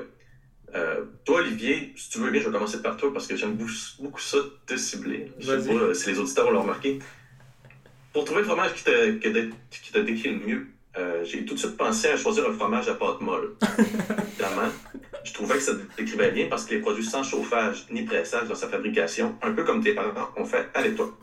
Euh, 0.75 1.05
toi, 1.25 1.41
Olivier, 1.41 1.93
si 1.97 2.11
tu 2.11 2.19
veux 2.19 2.31
bien, 2.31 2.41
je 2.41 2.47
vais 2.47 2.53
commencer 2.53 2.83
par 2.83 2.97
toi 2.97 3.13
parce 3.13 3.27
que 3.27 3.37
j'aime 3.37 3.55
beaucoup, 3.55 3.73
beaucoup 4.01 4.21
ça 4.21 4.39
de 4.39 4.53
te 4.67 4.77
cibler. 4.77 5.31
Je 5.39 5.47
sais 5.61 5.75
pas 5.75 5.95
si 5.95 6.11
les 6.11 6.19
auditeurs 6.19 6.51
l'ont 6.51 6.63
remarqué. 6.63 6.99
Pour 8.13 8.25
trouver 8.25 8.41
le 8.43 8.47
fromage 8.47 8.75
qui 8.75 8.85
te, 8.85 9.13
qui 9.13 9.33
te- 9.33 9.51
qui 9.71 9.93
te 9.93 9.99
décrit 9.99 10.31
le 10.31 10.47
mieux, 10.47 10.67
euh, 10.99 11.25
j'ai 11.25 11.45
tout 11.45 11.55
de 11.55 11.59
suite 11.59 11.77
pensé 11.77 12.09
à 12.09 12.17
choisir 12.17 12.47
un 12.47 12.53
fromage 12.53 12.89
à 12.89 12.95
pâte 12.95 13.21
molle. 13.21 13.55
Évidemment, 14.39 14.69
je 15.25 15.33
trouvais 15.33 15.55
que 15.55 15.63
ça 15.63 15.73
décrivait 15.97 16.31
bien 16.31 16.47
parce 16.49 16.65
qu'il 16.65 16.77
est 16.77 16.81
produit 16.81 17.05
sans 17.05 17.23
chauffage 17.23 17.87
ni 17.91 18.03
pressage 18.03 18.49
dans 18.49 18.55
sa 18.55 18.69
fabrication, 18.69 19.37
un 19.43 19.53
peu 19.53 19.65
comme 19.65 19.83
tes 19.83 19.95
parents 19.95 20.29
ont 20.37 20.45
fait 20.45 20.67
avec 20.75 20.95
toi. 20.97 21.17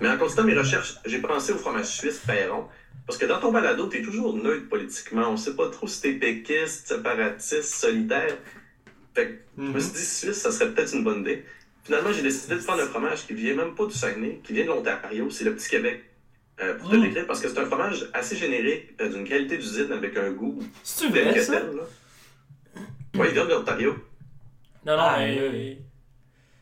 Mais 0.00 0.08
en 0.08 0.16
continuant 0.18 0.44
mes 0.44 0.54
recherches, 0.54 0.94
j'ai 1.04 1.18
pensé 1.20 1.52
au 1.52 1.56
fromage 1.56 1.86
suisse 1.86 2.20
Perron, 2.26 2.66
parce 3.06 3.18
que 3.18 3.24
dans 3.24 3.40
ton 3.40 3.50
balado, 3.50 3.86
t'es 3.86 4.02
toujours 4.02 4.34
neutre 4.36 4.68
politiquement. 4.68 5.30
On 5.30 5.36
sait 5.36 5.56
pas 5.56 5.68
trop 5.68 5.86
si 5.88 6.00
t'es 6.02 6.12
péquiste, 6.12 6.86
séparatiste, 6.88 7.62
solidaire. 7.74 8.36
Fait 9.14 9.26
que 9.28 9.32
je 9.56 9.62
me 9.62 9.68
Mhm. 9.72 9.80
suis 9.80 9.92
dit 9.92 10.04
Suisse, 10.04 10.36
ça 10.36 10.50
serait 10.50 10.70
peut-être 10.72 10.92
une 10.94 11.02
bonne 11.02 11.20
idée. 11.20 11.42
Finalement, 11.86 12.12
j'ai 12.12 12.22
décidé 12.22 12.56
de 12.56 12.60
prendre 12.62 12.82
un 12.82 12.86
fromage 12.86 13.26
qui 13.26 13.34
vient 13.34 13.54
même 13.54 13.74
pas 13.74 13.86
du 13.86 13.92
Saguenay, 13.94 14.40
qui 14.42 14.52
vient 14.52 14.64
de 14.64 14.68
l'Ontario, 14.70 15.30
c'est 15.30 15.44
le 15.44 15.54
Petit 15.54 15.68
Québec. 15.70 16.02
Euh, 16.60 16.74
pour 16.78 16.88
te 16.88 16.94
le 16.94 17.00
Mm. 17.00 17.04
décrire, 17.04 17.26
parce 17.26 17.40
que 17.40 17.48
c'est 17.48 17.58
un 17.58 17.66
fromage 17.66 18.06
assez 18.14 18.34
générique, 18.34 18.94
euh, 19.00 19.08
d'une 19.08 19.24
qualité 19.24 19.56
d'usine 19.58 19.92
avec 19.92 20.16
un 20.16 20.30
goût 20.30 20.58
tel 20.98 21.10
vrai, 21.10 21.34
que 21.34 21.40
ça? 21.42 21.52
là. 21.60 21.82
Ouais, 23.14 23.28
il 23.28 23.32
vient 23.34 23.44
de 23.44 23.50
l'Ontario. 23.50 23.92
Non, 24.84 24.96
non, 24.96 25.02
Ah, 25.02 25.16
mais 25.18 25.48
oui. 25.48 25.78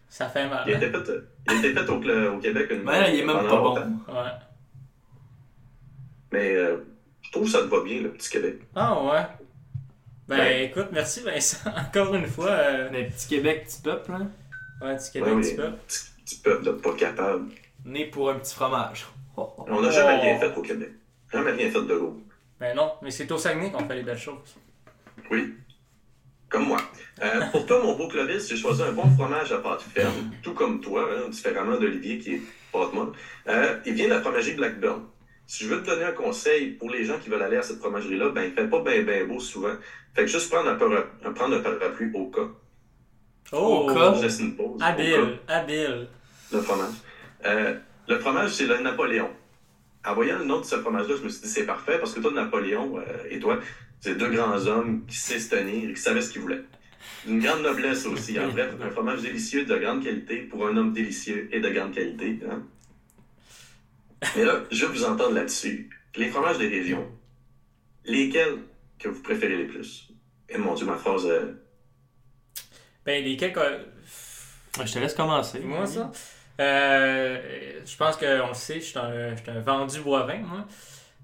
ça 0.08 0.28
fait 0.28 0.48
mal. 0.48 0.64
Il 0.66 0.74
hein. 0.74 0.80
fait, 0.80 0.94
euh, 0.94 1.28
il 1.48 1.58
été 1.64 1.72
fait 1.72 1.88
au, 1.88 1.94
au 2.34 2.38
Québec 2.38 2.66
une 2.70 2.82
Ben, 2.84 3.04
il 3.12 3.20
est 3.20 3.24
même 3.24 3.36
pas 3.46 3.56
bon. 3.56 3.74
Ouais. 4.08 4.30
Mais 6.32 6.54
euh, 6.56 6.78
je 7.22 7.30
trouve 7.30 7.44
que 7.44 7.50
ça 7.50 7.60
te 7.62 7.66
va 7.66 7.82
bien, 7.82 8.00
le 8.02 8.10
Petit 8.10 8.30
Québec. 8.30 8.56
Ah 8.74 9.02
ouais. 9.02 9.22
Ben 10.26 10.38
Ouais. 10.38 10.64
écoute, 10.66 10.88
merci 10.92 11.20
Vincent. 11.20 11.70
Encore 11.76 12.14
une 12.14 12.26
fois, 12.26 12.50
euh, 12.50 12.88
Mais 12.90 13.04
petit 13.04 13.28
Québec, 13.28 13.64
petit 13.66 13.80
peuple, 13.82 14.10
hein? 14.12 14.28
Ouais, 14.84 14.96
du 14.96 15.10
Québec, 15.12 15.34
Ouais, 15.34 15.56
peux. 15.56 15.72
Petit, 15.86 16.00
petit 16.24 16.36
peuple, 16.40 16.64
là, 16.66 16.72
pas 16.82 16.94
capable. 16.94 17.50
Né 17.84 18.06
pour 18.06 18.30
un 18.30 18.34
petit 18.38 18.54
fromage. 18.54 19.06
Oh, 19.36 19.52
oh. 19.58 19.64
On 19.68 19.80
n'a 19.80 19.90
jamais 19.90 20.16
Oh. 20.18 20.22
rien 20.22 20.38
fait 20.38 20.56
au 20.56 20.62
Québec. 20.62 20.90
Jamais 21.32 21.50
rien 21.52 21.70
fait 21.70 21.82
de 21.82 21.94
gros. 21.96 22.16
Ben 22.60 22.74
non, 22.76 22.92
mais 23.02 23.10
c'est 23.10 23.30
au 23.32 23.36
Saguenay 23.38 23.70
qu'on 23.72 23.86
fait 23.86 23.96
les 23.96 24.02
belles 24.02 24.16
choses. 24.18 24.56
Oui. 25.30 25.54
Comme 26.48 26.66
moi. 26.66 26.78
Euh, 27.22 27.40
pour 27.50 27.66
toi, 27.66 27.82
mon 27.82 27.96
beau 27.96 28.06
Clovis, 28.08 28.48
j'ai 28.48 28.56
choisi 28.56 28.82
un 28.82 28.92
bon 28.92 29.08
fromage 29.16 29.50
à 29.52 29.58
pâte 29.58 29.82
ferme, 29.82 30.30
tout 30.42 30.54
comme 30.54 30.80
toi, 30.80 31.08
hein, 31.12 31.28
différemment 31.28 31.76
d'Olivier 31.76 32.18
qui 32.18 32.34
est 32.34 32.42
pâte 32.72 32.92
molle. 32.92 33.12
Euh, 33.48 33.78
il 33.84 33.94
vient 33.94 34.06
de 34.06 34.10
la 34.14 34.20
fromagerie 34.20 34.54
Blackburn. 34.54 35.02
si 35.46 35.64
je 35.64 35.68
veux 35.74 35.82
te 35.82 35.86
donner 35.90 36.04
un 36.04 36.12
conseil 36.12 36.70
pour 36.72 36.90
les 36.90 37.04
gens 37.04 37.18
qui 37.18 37.28
veulent 37.28 37.42
aller 37.42 37.56
à 37.56 37.62
cette 37.62 37.78
fromagerie-là, 37.80 38.28
ben, 38.30 38.44
il 38.44 38.52
fait 38.52 38.68
pas 38.68 38.80
bien 38.82 39.02
ben 39.02 39.26
beau 39.26 39.40
souvent. 39.40 39.74
Fait 40.14 40.22
que 40.22 40.28
juste 40.28 40.48
prendre 40.50 40.70
un, 40.70 40.74
prendre 41.32 41.56
un 41.56 41.60
parapluie 41.60 42.10
au 42.14 42.26
cas. 42.30 42.48
Oh! 43.52 43.86
Au 43.88 43.94
cas. 43.94 44.14
Je 44.14 44.22
laisse 44.22 44.40
une 44.40 44.56
pause. 44.56 44.80
Habile, 44.82 45.38
habile. 45.48 46.08
Le 46.52 46.60
fromage. 46.60 46.94
Euh, 47.44 47.78
le 48.08 48.18
fromage, 48.18 48.50
c'est 48.52 48.66
le 48.66 48.78
Napoléon. 48.78 49.30
En 50.06 50.14
voyant 50.14 50.38
le 50.38 50.44
nom 50.44 50.60
de 50.60 50.64
ce 50.64 50.76
fromage-là, 50.76 51.14
je 51.18 51.22
me 51.22 51.28
suis 51.28 51.42
dit, 51.42 51.48
c'est 51.48 51.64
parfait 51.66 51.98
parce 51.98 52.12
que 52.12 52.20
toi, 52.20 52.30
Napoléon 52.32 52.98
euh, 52.98 53.02
et 53.30 53.38
toi, 53.38 53.58
c'est 54.00 54.16
deux 54.16 54.28
grands 54.30 54.66
hommes 54.66 55.04
qui 55.06 55.16
savaient 55.16 55.40
se 55.40 55.50
tenir 55.50 55.90
et 55.90 55.94
qui 55.94 56.00
savaient 56.00 56.20
ce 56.20 56.30
qu'ils 56.30 56.42
voulaient. 56.42 56.62
D'une 57.26 57.40
grande 57.40 57.62
noblesse 57.62 58.04
aussi. 58.06 58.38
En 58.38 58.48
bref, 58.48 58.72
un 58.82 58.90
fromage 58.90 59.22
délicieux 59.22 59.64
de 59.64 59.76
grande 59.76 60.02
qualité 60.04 60.36
pour 60.42 60.66
un 60.66 60.76
homme 60.76 60.92
délicieux 60.92 61.48
et 61.52 61.60
de 61.60 61.68
grande 61.70 61.92
qualité. 61.92 62.38
hein. 62.50 62.62
Mais 64.36 64.44
là, 64.44 64.62
je 64.70 64.84
veux 64.86 64.92
vous 64.92 65.04
entendre 65.04 65.32
là-dessus. 65.34 65.90
Les 66.16 66.28
fromages 66.28 66.58
des 66.58 66.68
régions, 66.68 67.06
lesquels 68.04 68.58
que 68.98 69.08
vous 69.08 69.22
préférez 69.22 69.56
les 69.56 69.64
plus? 69.64 70.08
Et 70.48 70.58
mon 70.58 70.74
Dieu, 70.74 70.86
ma 70.86 70.96
phrase. 70.96 71.26
euh, 71.26 71.52
Ben, 73.06 73.22
les 73.24 73.36
quelques. 73.36 73.58
Je 74.84 74.92
te 74.92 74.98
laisse 74.98 75.14
commencer. 75.14 75.60
Moi, 75.60 75.86
ça. 75.86 76.10
Euh, 76.60 77.38
je 77.84 77.96
pense 77.96 78.16
qu'on 78.16 78.48
le 78.48 78.54
sait, 78.54 78.80
je 78.80 78.84
suis 78.86 78.98
un, 78.98 79.34
je 79.36 79.42
suis 79.42 79.50
un 79.50 79.60
vendu 79.60 80.00
boivin, 80.00 80.38
moi. 80.38 80.64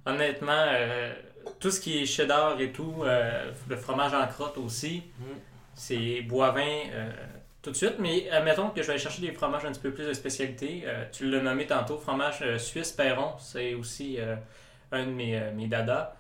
Honnêtement, 0.07 0.53
euh, 0.69 1.13
tout 1.61 1.71
ce 1.71 1.81
qui 1.81 2.03
est 2.03 2.07
cheddar 2.07 2.61
et 2.61 2.73
tout, 2.73 2.97
euh, 3.05 3.51
le 3.69 3.77
fromage 3.77 4.13
en 4.15 4.27
crotte 4.27 4.59
aussi, 4.59 5.03
Mm. 5.19 5.25
c'est 5.75 6.23
boivin 6.23 6.61
euh, 6.93 7.11
tout 7.63 7.71
de 7.71 7.77
suite. 7.77 7.95
Mais 7.99 8.29
admettons 8.31 8.71
que 8.71 8.83
je 8.83 8.87
vais 8.89 8.95
aller 8.95 9.03
chercher 9.03 9.21
des 9.23 9.33
fromages 9.33 9.65
un 9.65 9.71
petit 9.73 9.81
peu 9.81 9.93
plus 9.93 10.07
de 10.07 10.13
spécialité. 10.13 10.83
Euh, 10.87 11.05
tu 11.13 11.31
l'as 11.31 11.41
nommé 11.41 11.67
tantôt, 11.67 11.99
fromage 11.99 12.41
euh, 12.43 12.59
suisse 12.59 12.93
Perron, 12.93 13.35
c'est 13.39 13.75
aussi 13.75 14.17
euh, 14.19 14.35
un 14.93 15.05
de 15.07 15.11
mes, 15.11 15.39
euh, 15.39 15.53
mes 15.55 15.67
dadas. 15.67 16.15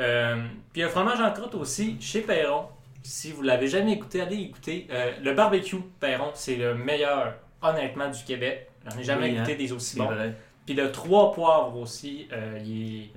Euh, 0.00 0.44
puis 0.72 0.82
le 0.82 0.88
fromage 0.88 1.20
en 1.20 1.32
crotte 1.32 1.54
aussi, 1.54 1.96
chez 2.00 2.20
Perron. 2.22 2.66
Si 3.06 3.32
vous 3.32 3.42
l'avez 3.42 3.68
jamais 3.68 3.92
écouté, 3.92 4.20
allez 4.20 4.36
écouter. 4.42 4.86
Euh, 4.90 5.12
le 5.22 5.32
barbecue 5.32 5.76
Perron, 6.00 6.30
c'est 6.34 6.56
le 6.56 6.74
meilleur, 6.74 7.34
honnêtement, 7.62 8.10
du 8.10 8.22
Québec. 8.24 8.68
J'en 8.90 8.98
ai 8.98 9.04
jamais 9.04 9.30
Oui, 9.30 9.38
hein. 9.38 9.42
écouté 9.44 9.56
des 9.56 9.72
aussi 9.72 9.96
bons. 9.96 10.06
vrai. 10.06 10.34
Puis 10.64 10.74
le 10.74 10.90
trois 10.90 11.32
poivres 11.32 11.76
aussi, 11.78 12.26
euh, 12.32 12.58
il, 12.64 13.02
est, 13.04 13.10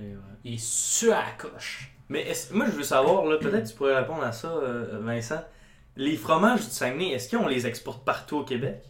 il 0.44 0.54
est 0.54 0.60
sur 0.62 1.12
à 1.12 1.20
la 1.22 1.30
coche. 1.36 1.90
Mais 2.08 2.20
est-ce- 2.22 2.52
moi, 2.54 2.66
je 2.66 2.72
veux 2.72 2.82
savoir, 2.84 3.24
là, 3.26 3.38
peut-être 3.38 3.68
tu 3.70 3.74
pourrais 3.76 3.96
répondre 3.98 4.22
à 4.22 4.32
ça, 4.32 4.48
euh, 4.48 4.98
Vincent. 5.02 5.42
Les 5.96 6.16
fromages 6.16 6.60
du 6.64 6.70
Saguenay, 6.70 7.10
est-ce 7.10 7.34
qu'on 7.36 7.48
les 7.48 7.66
exporte 7.66 8.04
partout 8.04 8.38
au 8.38 8.44
Québec? 8.44 8.82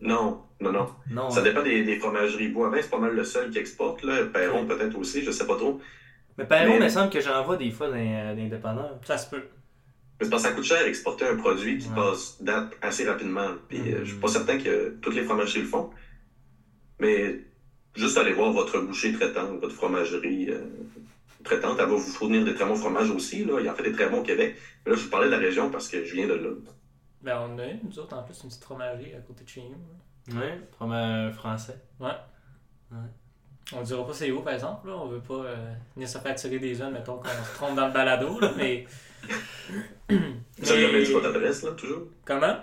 Non, 0.00 0.42
non, 0.60 0.72
non. 0.72 0.86
Non. 1.10 1.30
Ça 1.30 1.40
hein? 1.40 1.42
dépend 1.42 1.62
des, 1.62 1.82
des 1.84 1.98
fromageries. 1.98 2.48
Boivin, 2.48 2.78
c'est 2.80 2.90
pas 2.90 2.98
mal 2.98 3.14
le 3.14 3.24
seul 3.24 3.50
qui 3.50 3.58
exporte. 3.58 4.02
Là. 4.02 4.24
Perron, 4.32 4.66
peut-être 4.66 4.96
aussi, 4.98 5.22
je 5.22 5.30
sais 5.30 5.46
pas 5.46 5.56
trop. 5.56 5.80
Mais 6.38 6.44
Perron, 6.44 6.70
Mais- 6.70 6.76
il 6.76 6.82
me 6.82 6.88
semble 6.88 7.10
que 7.10 7.20
j'en 7.20 7.42
vois 7.44 7.56
des 7.56 7.70
fois 7.70 7.88
dans, 7.88 7.94
les- 7.94 8.12
dans 8.12 8.36
les 8.36 8.48
dépanneurs. 8.48 8.98
Ça 9.04 9.16
se 9.18 9.28
peut. 9.30 9.44
Mais 10.18 10.24
c'est 10.24 10.30
parce 10.30 10.42
que 10.42 10.48
ça 10.48 10.54
coûte 10.54 10.64
cher 10.64 10.82
exporter 10.86 11.26
un 11.26 11.36
produit 11.36 11.78
qui 11.78 11.88
Ouais. 11.88 11.94
passe 11.94 12.40
date 12.42 12.72
assez 12.80 13.04
rapidement. 13.08 13.50
Puis 13.68 13.78
euh, 13.78 13.98
Mhm. 13.98 14.04
je 14.04 14.10
suis 14.12 14.20
pas 14.20 14.28
certain 14.28 14.58
que 14.58 14.96
toutes 15.02 15.14
les 15.14 15.22
fromageries 15.22 15.60
le 15.60 15.66
font. 15.66 15.90
Mais 16.98 17.40
juste 17.94 18.16
aller 18.16 18.32
voir 18.32 18.52
votre 18.52 18.78
boucher 18.80 19.12
traitante, 19.12 19.60
votre 19.60 19.74
fromagerie 19.74 20.50
euh, 20.50 20.60
traitante, 21.44 21.76
elle 21.78 21.86
va 21.86 21.94
vous 21.94 21.98
fournir 21.98 22.44
des 22.44 22.54
très 22.54 22.64
bons 22.64 22.74
fromages 22.76 23.10
aussi. 23.10 23.44
Là. 23.44 23.60
Il 23.60 23.68
en 23.68 23.74
fait 23.74 23.82
des 23.82 23.92
très 23.92 24.08
bons 24.08 24.20
au 24.20 24.22
Québec. 24.22 24.56
Mais 24.84 24.92
là, 24.92 24.98
je 24.98 25.04
vous 25.04 25.10
parlais 25.10 25.26
de 25.26 25.32
la 25.32 25.38
région 25.38 25.70
parce 25.70 25.88
que 25.88 26.04
je 26.04 26.14
viens 26.14 26.26
de 26.26 26.34
là. 26.34 26.50
Ben, 27.22 27.38
on 27.48 27.58
a 27.58 27.66
une, 27.66 27.80
nous 27.84 27.98
autres, 27.98 28.16
en 28.16 28.22
plus, 28.22 28.40
une 28.42 28.48
petite 28.48 28.64
fromagerie 28.64 29.14
à 29.14 29.20
côté 29.20 29.44
de 29.44 29.48
chez 29.48 29.62
nous. 29.62 30.34
Oui, 30.38 30.46
fromage 30.72 31.34
français. 31.34 31.76
On 33.74 33.82
dira 33.82 34.06
pas 34.06 34.12
c'est 34.12 34.30
où, 34.30 34.40
par 34.42 34.54
exemple. 34.54 34.88
Là. 34.88 34.94
On 34.96 35.06
veut 35.08 35.20
pas 35.20 35.34
euh, 35.34 35.56
venir 35.96 36.08
se 36.08 36.18
faire 36.18 36.34
tirer 36.36 36.58
des 36.58 36.74
zones, 36.74 36.92
mettons 36.92 37.16
qu'on 37.16 37.28
se 37.28 37.54
trompe 37.56 37.74
dans 37.74 37.86
le 37.88 37.92
balado. 37.92 38.38
Là, 38.40 38.52
mais. 38.56 38.86
Vous 40.08 40.70
avez 40.72 40.80
jamais 40.86 41.02
dit 41.02 41.12
votre 41.12 41.26
adresse, 41.28 41.62
là, 41.64 41.72
toujours? 41.72 42.02
Comment? 42.24 42.56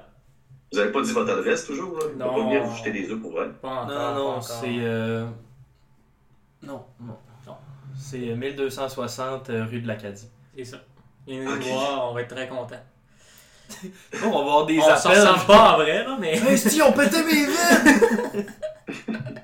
Vous 0.71 0.79
avez 0.79 0.91
pas 0.91 1.01
dit 1.01 1.11
votre 1.11 1.31
adresse, 1.33 1.65
toujours? 1.65 1.99
Là? 1.99 2.05
Non. 2.17 2.33
Pas 2.33 2.39
venir 2.43 2.63
vous 2.63 2.75
jeter 2.77 2.91
des 2.91 3.11
œufs 3.11 3.19
pour 3.19 3.31
vrai? 3.33 3.49
Pas 3.61 3.67
encore. 3.69 3.87
non, 3.87 4.15
non, 4.15 4.41
c'est. 4.41 4.65
euh, 4.79 5.25
Non, 6.63 6.85
non. 7.01 7.17
Non. 7.45 7.55
C'est 7.97 8.17
1260 8.35 9.49
euh, 9.49 9.65
rue 9.65 9.81
de 9.81 9.87
l'Acadie. 9.87 10.29
C'est 10.55 10.63
ça. 10.65 10.77
Et 11.27 11.37
nous 11.37 11.51
Ok. 11.51 11.61
voir, 11.63 12.09
on 12.09 12.13
va 12.13 12.21
être 12.21 12.33
très 12.35 12.47
contents. 12.47 12.75
On 14.23 14.29
va 14.29 14.37
avoir 14.39 14.65
des 14.65 14.77
on 14.79 14.81
s'en 14.83 15.09
appels. 15.09 15.21
ressemble 15.27 15.45
pas 15.47 15.73
en 15.73 15.77
vrai, 15.77 16.03
là, 16.03 16.17
mais. 16.19 16.37
Hey, 16.37 16.57
si, 16.57 16.81
on 16.81 16.91
pétait 16.91 17.23
mes 17.23 17.45
vides! 17.45 18.45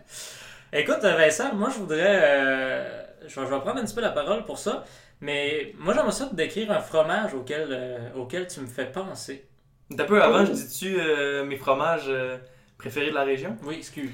Écoute, 0.74 1.00
Vincent, 1.02 1.56
moi 1.56 1.70
je 1.70 1.80
voudrais. 1.80 2.22
euh, 2.24 3.04
je, 3.28 3.40
vais, 3.40 3.46
je 3.48 3.52
vais 3.54 3.60
prendre 3.60 3.78
un 3.80 3.86
petit 3.86 3.96
peu 3.96 4.02
la 4.02 4.12
parole 4.12 4.46
pour 4.46 4.58
ça. 4.60 4.84
Mais 5.22 5.74
moi 5.78 5.94
j'aimerais 5.94 6.12
ça 6.12 6.28
te 6.28 6.36
décrire 6.36 6.72
un 6.72 6.80
fromage 6.82 7.34
auquel, 7.34 7.68
euh, 7.72 8.14
auquel 8.16 8.48
tu 8.48 8.62
me 8.62 8.68
fais 8.68 8.90
penser. 8.92 9.50
Un 9.98 10.04
peu 10.06 10.22
avant, 10.22 10.46
je 10.46 10.52
dis-tu 10.54 11.00
euh, 11.00 11.44
mes 11.46 11.58
fromages 11.58 12.06
euh, 12.08 12.38
préférés 12.78 13.10
de 13.10 13.16
la 13.16 13.24
région? 13.24 13.58
Oui, 13.64 13.76
excuse. 13.76 14.12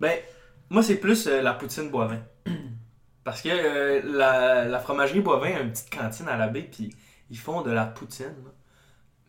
Ben, 0.00 0.18
moi, 0.70 0.82
c'est 0.82 0.96
plus 0.98 1.26
euh, 1.26 1.42
la 1.42 1.54
poutine 1.54 1.90
Boivin. 1.90 2.22
Parce 3.24 3.42
que 3.42 3.48
euh, 3.50 4.00
la, 4.04 4.64
la 4.64 4.80
fromagerie 4.80 5.20
Boivin 5.20 5.56
a 5.56 5.60
une 5.60 5.72
petite 5.72 5.90
cantine 5.96 6.28
à 6.28 6.36
la 6.36 6.48
baie, 6.48 6.62
puis 6.62 6.90
ils 7.30 7.38
font 7.38 7.62
de 7.62 7.70
la 7.70 7.86
poutine. 7.86 8.26
là. 8.44 8.52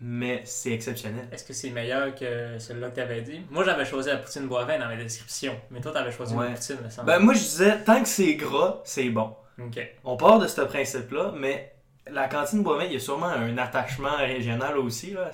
Mais 0.01 0.41
c'est 0.45 0.71
exceptionnel. 0.71 1.27
Est-ce 1.31 1.43
que 1.43 1.51
c'est 1.53 1.71
meilleur 1.71 2.15
que 2.15 2.57
celui-là 2.57 2.89
que 2.89 2.95
tu 2.95 3.01
avais 3.01 3.21
dit? 3.21 3.41
Moi 3.49 3.65
j'avais 3.65 3.83
choisi 3.85 4.07
la 4.09 4.17
poutine 4.17 4.47
boivin 4.47 4.79
dans 4.79 4.88
ma 4.88 4.95
description. 4.95 5.59
Mais 5.71 5.81
toi 5.81 5.91
t'avais 5.91 6.12
choisi 6.12 6.33
Ouais. 6.35 6.47
la 6.49 6.53
poutine, 6.55 6.77
me 6.83 6.89
semble. 6.89 7.07
Ben, 7.07 7.19
moi, 7.19 7.33
je 7.33 7.39
disais, 7.39 7.83
tant 7.83 8.01
que 8.01 8.07
c'est 8.07 8.35
gras, 8.35 8.79
c'est 8.85 9.09
bon. 9.09 9.35
Ok. 9.62 9.77
On 10.05 10.15
part 10.15 10.39
de 10.39 10.47
ce 10.47 10.62
principe-là, 10.62 11.33
mais 11.35 11.73
la 12.09 12.29
cantine 12.29 12.63
Boivin, 12.63 12.85
il 12.85 12.93
y 12.93 12.95
a 12.95 12.99
sûrement 12.99 13.27
un 13.27 13.57
attachement 13.57 14.15
régional 14.17 14.77
aussi, 14.77 15.12
là. 15.12 15.31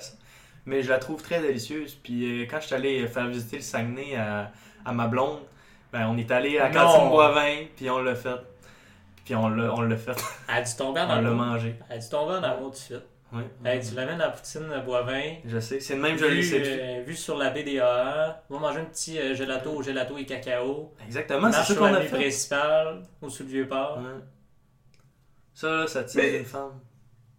Mais 0.64 0.82
je 0.82 0.88
la 0.88 0.98
trouve 0.98 1.22
très 1.22 1.40
délicieuse. 1.40 1.94
Puis 2.02 2.42
euh, 2.42 2.46
quand 2.50 2.58
je 2.60 2.66
suis 2.66 2.74
allé 2.74 3.06
faire 3.06 3.28
visiter 3.28 3.56
le 3.58 3.62
Saguenay 3.62 4.16
à, 4.16 4.50
à 4.84 4.92
ma 4.92 5.06
blonde, 5.06 5.38
ben, 5.92 6.08
on 6.08 6.16
est 6.18 6.28
allé 6.32 6.58
à 6.58 6.68
la 6.68 6.74
Non. 6.74 6.80
cantine 6.92 7.08
Boivin, 7.10 7.56
puis 7.76 7.88
on 7.88 8.00
l'a 8.00 8.16
fait. 8.16 8.34
Puis 9.24 9.34
on 9.36 9.48
l'a 9.48 9.96
fait. 9.96 10.10
Elle 10.48 10.54
a 10.56 10.62
dû 10.62 10.74
tomber 10.76 11.00
en 11.02 11.04
On 11.04 11.08
l'a 11.08 11.18
amour. 11.30 11.34
mangé. 11.46 11.76
Elle 11.88 11.98
a 11.98 12.00
dû 12.00 12.08
tomber 12.08 12.32
en 12.34 12.42
amour 12.42 12.72
tout 12.72 12.94
de 12.94 13.00
Oui. 13.32 13.42
Hey, 13.64 13.80
tu 13.86 13.94
l'amènes 13.94 14.20
à 14.20 14.26
la 14.26 14.30
poutine 14.30 14.68
boivin. 14.84 15.34
Je 15.44 15.58
sais, 15.58 15.80
c'est 15.80 15.96
le 15.96 16.00
même, 16.00 16.16
je 16.16 16.24
Vu, 16.26 16.36
le 16.36 16.42
sais. 16.42 16.62
euh, 16.64 17.02
vu 17.04 17.14
sur 17.16 17.36
la 17.36 17.50
BDAA, 17.50 18.44
on 18.48 18.54
va 18.54 18.60
manger 18.60 18.80
un 18.80 18.84
petit 18.84 19.18
euh, 19.18 19.34
gelato 19.34 19.70
au 19.70 19.82
gelato 19.82 20.16
et 20.16 20.24
cacao. 20.24 20.94
Exactement, 21.04 21.50
c'est 21.52 21.64
ça 21.64 21.74
qu'on 21.74 21.86
la 21.86 21.98
a 21.98 22.02
fait. 22.02 22.16
principale, 22.16 23.02
au 23.20 23.28
sud 23.28 23.46
du 23.48 23.54
Vieux-Port. 23.54 23.98
Ouais. 23.98 24.20
Ça, 25.54 25.70
là, 25.70 25.86
ça 25.86 26.04
tire 26.04 26.22
Mais- 26.22 26.38
une 26.38 26.44
femme. 26.44 26.80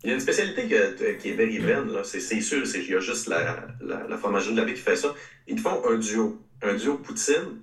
Il 0.04 0.10
y 0.10 0.12
a 0.12 0.16
une 0.16 0.22
spécialité 0.22 0.68
que- 0.68 1.14
qui 1.14 1.30
est 1.30 1.34
véridienne, 1.34 1.92
là. 1.92 2.04
C'est, 2.04 2.20
c'est 2.20 2.40
sûr, 2.42 2.68
c'est, 2.68 2.80
il 2.84 2.92
y 2.92 2.96
a 2.96 3.00
juste 3.00 3.28
la, 3.28 3.66
la, 3.82 4.06
la 4.08 4.18
fromagerie 4.18 4.54
de 4.54 4.60
la 4.60 4.66
baie 4.66 4.74
qui 4.76 4.82
fait 4.82 4.96
ça. 4.96 5.14
Ils 5.48 5.56
te 5.56 5.62
font 5.62 5.82
un 5.90 5.98
duo. 5.98 6.40
Un 6.62 6.76
duo 6.76 6.98
poutine, 7.00 7.62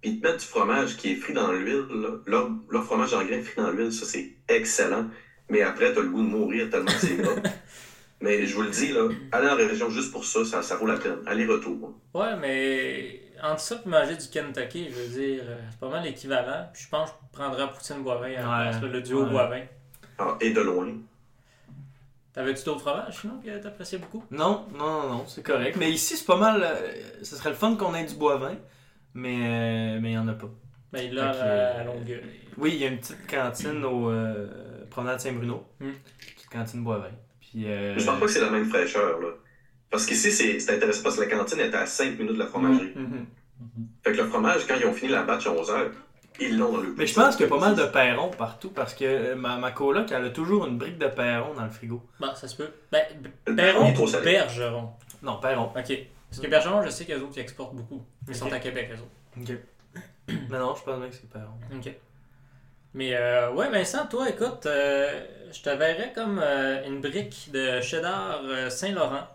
puis 0.00 0.10
ils 0.12 0.20
te 0.20 0.26
mettent 0.26 0.38
du 0.40 0.46
fromage 0.46 0.96
qui 0.96 1.12
est 1.12 1.16
frit 1.16 1.32
dans 1.32 1.50
l'huile. 1.52 1.86
là. 1.90 2.08
Leur, 2.26 2.50
leur 2.70 2.84
fromage 2.84 3.14
en 3.14 3.24
grains 3.24 3.42
frit 3.42 3.60
dans 3.60 3.70
l'huile, 3.72 3.92
ça, 3.92 4.04
c'est 4.06 4.30
excellent. 4.48 5.06
Mais 5.48 5.62
après, 5.62 5.92
t'as 5.92 6.00
le 6.00 6.08
goût 6.08 6.22
de 6.22 6.28
mourir 6.28 6.68
tellement 6.70 6.86
que 6.86 6.92
c'est 6.98 7.16
gras. 7.16 7.34
Mais 8.20 8.46
je 8.46 8.54
vous 8.54 8.62
le 8.62 8.70
dis, 8.70 8.92
là, 8.92 9.08
aller 9.30 9.46
en 9.48 9.56
région 9.56 9.90
juste 9.90 10.10
pour 10.10 10.24
ça, 10.24 10.44
ça, 10.44 10.62
ça 10.62 10.76
vaut 10.76 10.86
la 10.86 10.96
peine. 10.96 11.18
Aller-retour. 11.26 11.92
Ouais, 12.14 12.34
mais 12.40 13.20
entre 13.42 13.60
ça 13.60 13.74
et 13.84 13.88
manger 13.88 14.16
du 14.16 14.26
Kentucky, 14.28 14.88
je 14.90 14.94
veux 14.94 15.08
dire, 15.20 15.42
euh, 15.46 15.58
c'est 15.70 15.78
pas 15.78 15.90
mal 15.90 16.02
l'équivalent. 16.02 16.66
Puis 16.72 16.84
je 16.84 16.88
pense 16.88 17.10
que 17.10 17.16
je 17.30 17.38
prendrais 17.38 17.70
poutine 17.70 18.02
boivin 18.02 18.32
à 18.42 18.70
Ouais. 18.80 18.88
le 18.88 19.02
duo 19.02 19.22
Ouais. 19.24 19.30
boivin. 19.30 19.60
Ah, 20.18 20.38
et 20.40 20.50
de 20.50 20.60
loin. 20.62 20.94
T'avais-tu 22.32 22.64
d'autres 22.64 22.80
fromages 22.80 23.20
sinon 23.20 23.38
que 23.44 23.58
t'appréciais 23.58 23.98
beaucoup? 23.98 24.24
Non, 24.30 24.66
non, 24.76 25.02
non, 25.02 25.08
non, 25.08 25.24
c'est 25.26 25.42
correct. 25.42 25.76
Mais 25.78 25.90
ici, 25.90 26.16
c'est 26.16 26.26
pas 26.26 26.36
mal. 26.36 26.62
euh, 26.62 26.92
ce 27.22 27.36
serait 27.36 27.50
le 27.50 27.54
fun 27.56 27.76
qu'on 27.76 27.94
ait 27.94 28.04
du 28.04 28.14
boivin, 28.14 28.56
mais 29.14 29.36
euh, 29.96 29.98
mais 30.00 30.12
il 30.12 30.14
y 30.14 30.18
en 30.18 30.28
a 30.28 30.34
pas. 30.34 30.48
Ben 30.92 31.12
là, 31.14 31.32
Fait 31.34 31.38
que, 31.38 31.42
à, 31.44 31.46
euh, 31.46 31.80
à 31.80 31.84
Longueuil. 31.84 32.22
Oui, 32.58 32.72
il 32.74 32.80
y 32.80 32.84
a 32.84 32.88
une 32.88 32.98
petite 32.98 33.26
cantine 33.26 33.84
au 33.84 34.10
euh, 34.10 34.48
promenade 34.96 35.20
Saint-Bruno. 35.20 35.62
Hmm. 35.78 35.92
Petite 36.34 36.50
cantine 36.50 36.82
boivin. 36.82 37.10
Puis. 37.40 37.66
euh, 37.66 37.98
je 37.98 38.04
pense 38.04 38.18
pas 38.18 38.26
que 38.26 38.32
c'est 38.32 38.40
la 38.40 38.50
même 38.50 38.64
fraîcheur, 38.64 39.20
là. 39.20 39.28
Parce 39.90 40.06
qu'ici, 40.06 40.32
c'est, 40.32 40.58
c'est 40.58 40.74
intéressant 40.74 41.02
parce 41.02 41.16
que 41.16 41.20
la 41.22 41.36
cantine 41.36 41.60
était 41.60 41.76
à 41.76 41.86
5 41.86 42.18
minutes 42.18 42.34
de 42.34 42.38
la 42.38 42.46
fromagerie. 42.46 42.92
Mhm. 42.94 43.26
Fait 44.02 44.12
que 44.12 44.16
le 44.18 44.26
fromage, 44.26 44.66
quand 44.66 44.74
ils 44.78 44.86
ont 44.86 44.92
fini 44.92 45.12
la 45.12 45.22
batch 45.22 45.46
à 45.46 45.52
11 45.52 45.70
heures, 45.70 45.90
ils 46.40 46.58
l'ont 46.58 46.72
dans 46.72 46.80
le 46.80 46.94
Mais 46.96 47.06
je 47.06 47.14
pense 47.14 47.36
qu'il 47.36 47.46
y 47.46 47.48
a 47.48 47.50
pas 47.50 47.60
mal 47.60 47.74
de 47.74 47.84
perrons 47.84 48.30
partout 48.30 48.70
parce 48.70 48.94
que 48.94 49.04
euh, 49.04 49.36
ma, 49.36 49.56
ma 49.56 49.70
coloc, 49.70 50.10
elle 50.12 50.24
a 50.24 50.30
toujours 50.30 50.66
une 50.66 50.76
brique 50.76 50.98
de 50.98 51.06
perron 51.06 51.54
dans 51.54 51.64
le 51.64 51.70
frigo. 51.70 52.02
Bon, 52.20 52.34
ça 52.34 52.48
se 52.48 52.56
peut. 52.56 52.70
Ben, 52.92 53.02
Le 53.46 53.54
Perron 53.54 53.94
ou. 53.94 54.22
Bergeron 54.22 54.90
Non, 55.22 55.38
perron. 55.40 55.70
Ok. 55.76 55.98
Parce 56.30 56.42
que 56.42 56.48
Bergeron, 56.48 56.82
je 56.82 56.90
sais 56.90 57.04
qu'eux 57.06 57.20
autres, 57.20 57.34
ils 57.36 57.40
exportent 57.40 57.74
beaucoup. 57.74 58.02
Ils 58.28 58.34
sont 58.34 58.52
à 58.52 58.58
Québec, 58.58 58.90
eux 58.92 59.00
autres. 59.00 59.50
Ok. 59.50 59.56
mais 60.50 60.58
non, 60.58 60.74
je 60.74 60.82
pense 60.82 60.98
bien 60.98 61.08
que 61.08 61.14
c'est 61.14 61.30
perron. 61.30 61.54
Ok. 61.74 61.94
Mais 62.96 63.14
euh, 63.14 63.52
ouais, 63.52 63.68
Vincent, 63.68 64.06
toi, 64.06 64.26
écoute, 64.26 64.64
euh, 64.64 65.22
je 65.52 65.60
te 65.60 65.68
verrais 65.68 66.14
comme 66.14 66.40
euh, 66.42 66.82
une 66.86 67.02
brique 67.02 67.50
de 67.52 67.82
cheddar 67.82 68.40
Saint-Laurent. 68.70 69.28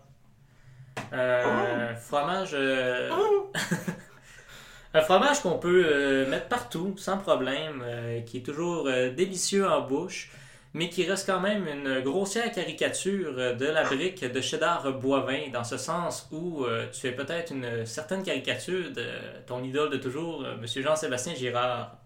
Euh, 1.12 1.94
Fromage. 1.94 2.50
euh, 2.54 3.08
Un 4.94 5.00
fromage 5.00 5.40
qu'on 5.40 5.58
peut 5.58 6.26
mettre 6.28 6.48
partout, 6.48 6.94
sans 6.98 7.16
problème, 7.16 7.82
qui 8.26 8.38
est 8.38 8.42
toujours 8.42 8.84
délicieux 8.84 9.66
en 9.66 9.80
bouche, 9.80 10.30
mais 10.74 10.90
qui 10.90 11.08
reste 11.08 11.24
quand 11.24 11.40
même 11.40 11.66
une 11.66 12.00
grossière 12.00 12.52
caricature 12.52 13.56
de 13.56 13.64
la 13.64 13.84
brique 13.84 14.22
de 14.22 14.40
cheddar 14.42 14.92
Boivin, 14.92 15.48
dans 15.50 15.64
ce 15.64 15.78
sens 15.78 16.28
où 16.30 16.66
tu 16.92 17.06
es 17.06 17.12
peut-être 17.12 17.52
une 17.52 17.86
certaine 17.86 18.22
caricature 18.22 18.92
de 18.92 19.06
ton 19.46 19.64
idole 19.64 19.88
de 19.88 19.96
toujours, 19.96 20.44
Monsieur 20.60 20.82
Jean-Sébastien 20.82 21.36
Girard. 21.36 21.96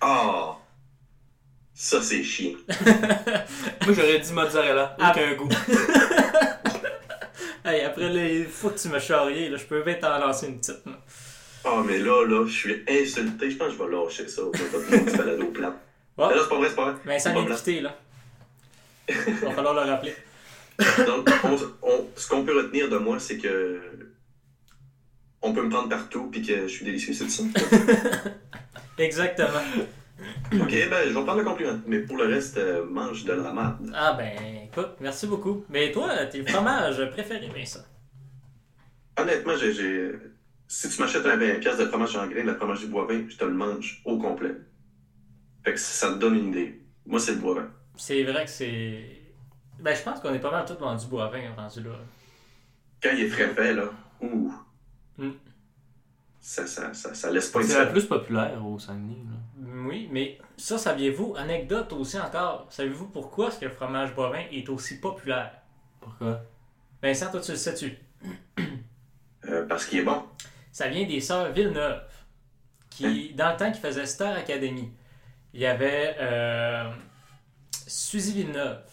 Ah! 0.00 0.56
Ça, 1.74 2.02
c'est 2.02 2.22
chiant. 2.22 2.52
Moi, 3.86 3.94
j'aurais 3.94 4.18
dit 4.18 4.32
mozzarella, 4.32 4.96
Ah. 5.00 5.12
aucun 5.12 5.34
goût. 5.34 5.48
Hey, 7.62 7.82
après 7.82 8.08
les 8.08 8.44
fois 8.44 8.70
que 8.70 8.78
tu 8.78 8.88
m'as 8.88 8.98
charrié, 8.98 9.50
là, 9.50 9.58
je 9.58 9.64
peux 9.66 9.82
bien 9.82 9.94
t'en 9.94 10.18
lancer 10.18 10.46
une 10.46 10.58
petite. 10.58 10.82
Ah, 11.62 11.82
mais 11.86 11.98
là, 11.98 12.24
là, 12.26 12.46
je 12.46 12.52
suis 12.52 12.84
insulté. 12.88 13.50
Je 13.50 13.56
pense 13.58 13.68
que 13.68 13.74
je 13.74 13.78
vais 13.84 13.90
lâcher 13.94 14.26
ça. 14.28 14.42
On 14.42 14.50
va 14.50 14.58
pas 14.78 14.96
te 15.12 15.16
balado 15.16 15.44
plate. 15.48 15.74
Ouais. 16.16 16.26
Mais 16.28 16.34
là, 16.36 16.40
c'est 16.42 16.48
pas 16.48 16.56
vrai, 16.56 16.68
c'est 16.70 16.74
pas 16.74 16.84
vrai. 16.90 16.94
Mais 17.04 17.18
ça 17.18 17.30
plate. 17.32 17.56
quitter, 17.58 17.80
là. 17.82 17.94
Il 19.10 19.14
va 19.44 19.50
falloir 19.52 19.74
le 19.74 19.90
rappeler. 19.90 20.14
Donc, 21.06 21.28
on- 21.44 21.86
on- 21.86 22.08
ce 22.16 22.28
qu'on 22.28 22.44
peut 22.46 22.56
retenir 22.56 22.88
de 22.88 22.96
moi, 22.96 23.18
c'est 23.20 23.36
que. 23.36 23.78
On 25.42 25.52
peut 25.52 25.62
me 25.62 25.68
prendre 25.70 25.90
partout, 25.90 26.28
puis 26.32 26.40
que 26.40 26.62
je 26.62 26.66
suis 26.72 26.84
délicieux, 26.86 27.12
c'est 27.12 27.28
ça? 27.28 27.42
Exactement. 28.96 29.48
Ok, 30.52 30.70
ben, 30.70 30.96
je 31.04 31.08
vais 31.08 31.24
prendre 31.24 31.38
le 31.38 31.44
compliment. 31.44 31.80
Mais 31.86 32.00
pour 32.00 32.16
le 32.16 32.24
reste, 32.26 32.56
euh, 32.58 32.84
mange 32.86 33.24
de 33.24 33.32
la 33.32 33.52
merde. 33.52 33.90
Ah 33.94 34.14
ben, 34.14 34.32
écoute, 34.64 34.96
merci 35.00 35.26
beaucoup. 35.26 35.64
Mais 35.68 35.90
toi, 35.92 36.26
tes 36.26 36.44
fromages 36.46 37.10
préférés, 37.10 37.48
Vincent? 37.54 37.84
Honnêtement, 39.18 39.56
j'ai. 39.56 39.72
j'ai- 39.72 40.12
Si 40.66 40.88
tu 40.88 41.00
m'achètes 41.02 41.26
un 41.26 41.36
20$ 41.36 41.58
piastres 41.58 41.82
de 41.82 41.88
fromage 41.88 42.14
en 42.16 42.28
grain, 42.28 42.42
de 42.42 42.46
la 42.46 42.54
fromage 42.54 42.80
du 42.80 42.86
Boivin, 42.86 43.24
je 43.28 43.36
te 43.36 43.44
le 43.44 43.52
mange 43.54 44.00
au 44.04 44.18
complet. 44.18 44.54
Fait 45.64 45.72
que 45.72 45.80
ça 45.80 46.12
te 46.12 46.18
donne 46.18 46.36
une 46.36 46.48
idée. 46.50 46.80
Moi, 47.06 47.18
c'est 47.18 47.32
le 47.32 47.38
Boivin. 47.38 47.68
C'est 47.96 48.22
vrai 48.22 48.44
que 48.44 48.50
c'est... 48.50 49.20
Ben, 49.80 49.96
je 49.96 50.02
pense 50.02 50.20
qu'on 50.20 50.32
est 50.32 50.38
pas 50.38 50.52
mal 50.52 50.64
tous 50.64 50.78
vendus 50.78 51.06
boivin 51.06 51.40
rendu 51.56 51.82
là. 51.82 51.90
Quand 53.02 53.10
il 53.14 53.24
est 53.24 53.28
frais 53.28 53.48
fait, 53.48 53.74
là, 53.74 53.90
ouh. 54.20 54.52
Mm. 55.18 55.30
Ça, 56.38 56.66
ça, 56.66 56.94
ça, 56.94 57.14
ça 57.14 57.30
laisse 57.30 57.48
pas 57.48 57.62
C'est 57.62 57.78
la 57.78 57.86
plus 57.86 58.06
populaire 58.06 58.64
au 58.64 58.78
Saguenay. 58.78 59.16
Là. 59.24 59.36
Oui, 59.90 60.08
mais 60.12 60.38
ça, 60.56 60.78
saviez-vous, 60.78 61.34
anecdote 61.36 61.92
aussi 61.92 62.18
encore, 62.18 62.66
savez-vous 62.70 63.08
pourquoi 63.08 63.48
est-ce 63.48 63.58
que 63.58 63.64
le 63.64 63.72
fromage 63.72 64.14
boivin 64.14 64.44
est 64.52 64.68
aussi 64.68 65.00
populaire? 65.00 65.52
Pourquoi? 66.00 66.42
Vincent, 67.02 67.30
toi, 67.30 67.40
tu 67.40 67.50
le 67.50 67.56
sais-tu? 67.56 67.98
Euh, 69.48 69.66
parce 69.66 69.86
qu'il 69.86 69.98
est 69.98 70.04
bon. 70.04 70.22
Ça 70.70 70.86
vient 70.88 71.06
des 71.06 71.20
sœurs 71.20 71.50
Villeneuve, 71.50 72.02
qui, 72.88 73.32
dans 73.34 73.50
le 73.50 73.56
temps 73.56 73.72
qu'ils 73.72 73.80
faisaient 73.80 74.06
Star 74.06 74.36
Academy, 74.36 74.92
il 75.52 75.60
y 75.60 75.66
avait 75.66 76.14
euh, 76.20 76.88
Suzy 77.88 78.32
Villeneuve 78.32 78.84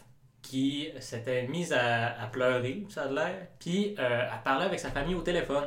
qui 0.41 0.89
s'était 0.99 1.43
mise 1.47 1.73
à, 1.73 2.19
à 2.19 2.27
pleurer, 2.27 2.85
ça 2.89 3.03
a 3.03 3.11
l'air, 3.11 3.47
puis 3.59 3.95
euh, 3.99 4.29
elle 4.33 4.43
parlait 4.43 4.65
avec 4.65 4.79
sa 4.79 4.89
famille 4.89 5.13
au 5.13 5.21
téléphone. 5.21 5.65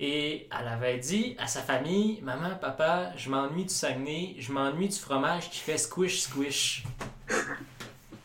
Et 0.00 0.48
elle 0.50 0.68
avait 0.68 0.98
dit 0.98 1.36
à 1.38 1.46
sa 1.46 1.60
famille 1.60 2.20
Maman, 2.22 2.56
papa, 2.60 3.12
je 3.16 3.30
m'ennuie 3.30 3.64
du 3.64 3.72
Saguenay, 3.72 4.34
je 4.38 4.50
m'ennuie 4.52 4.88
du 4.88 4.98
fromage 4.98 5.50
qui 5.50 5.60
fait 5.60 5.78
squish 5.78 6.22
squish. 6.22 6.84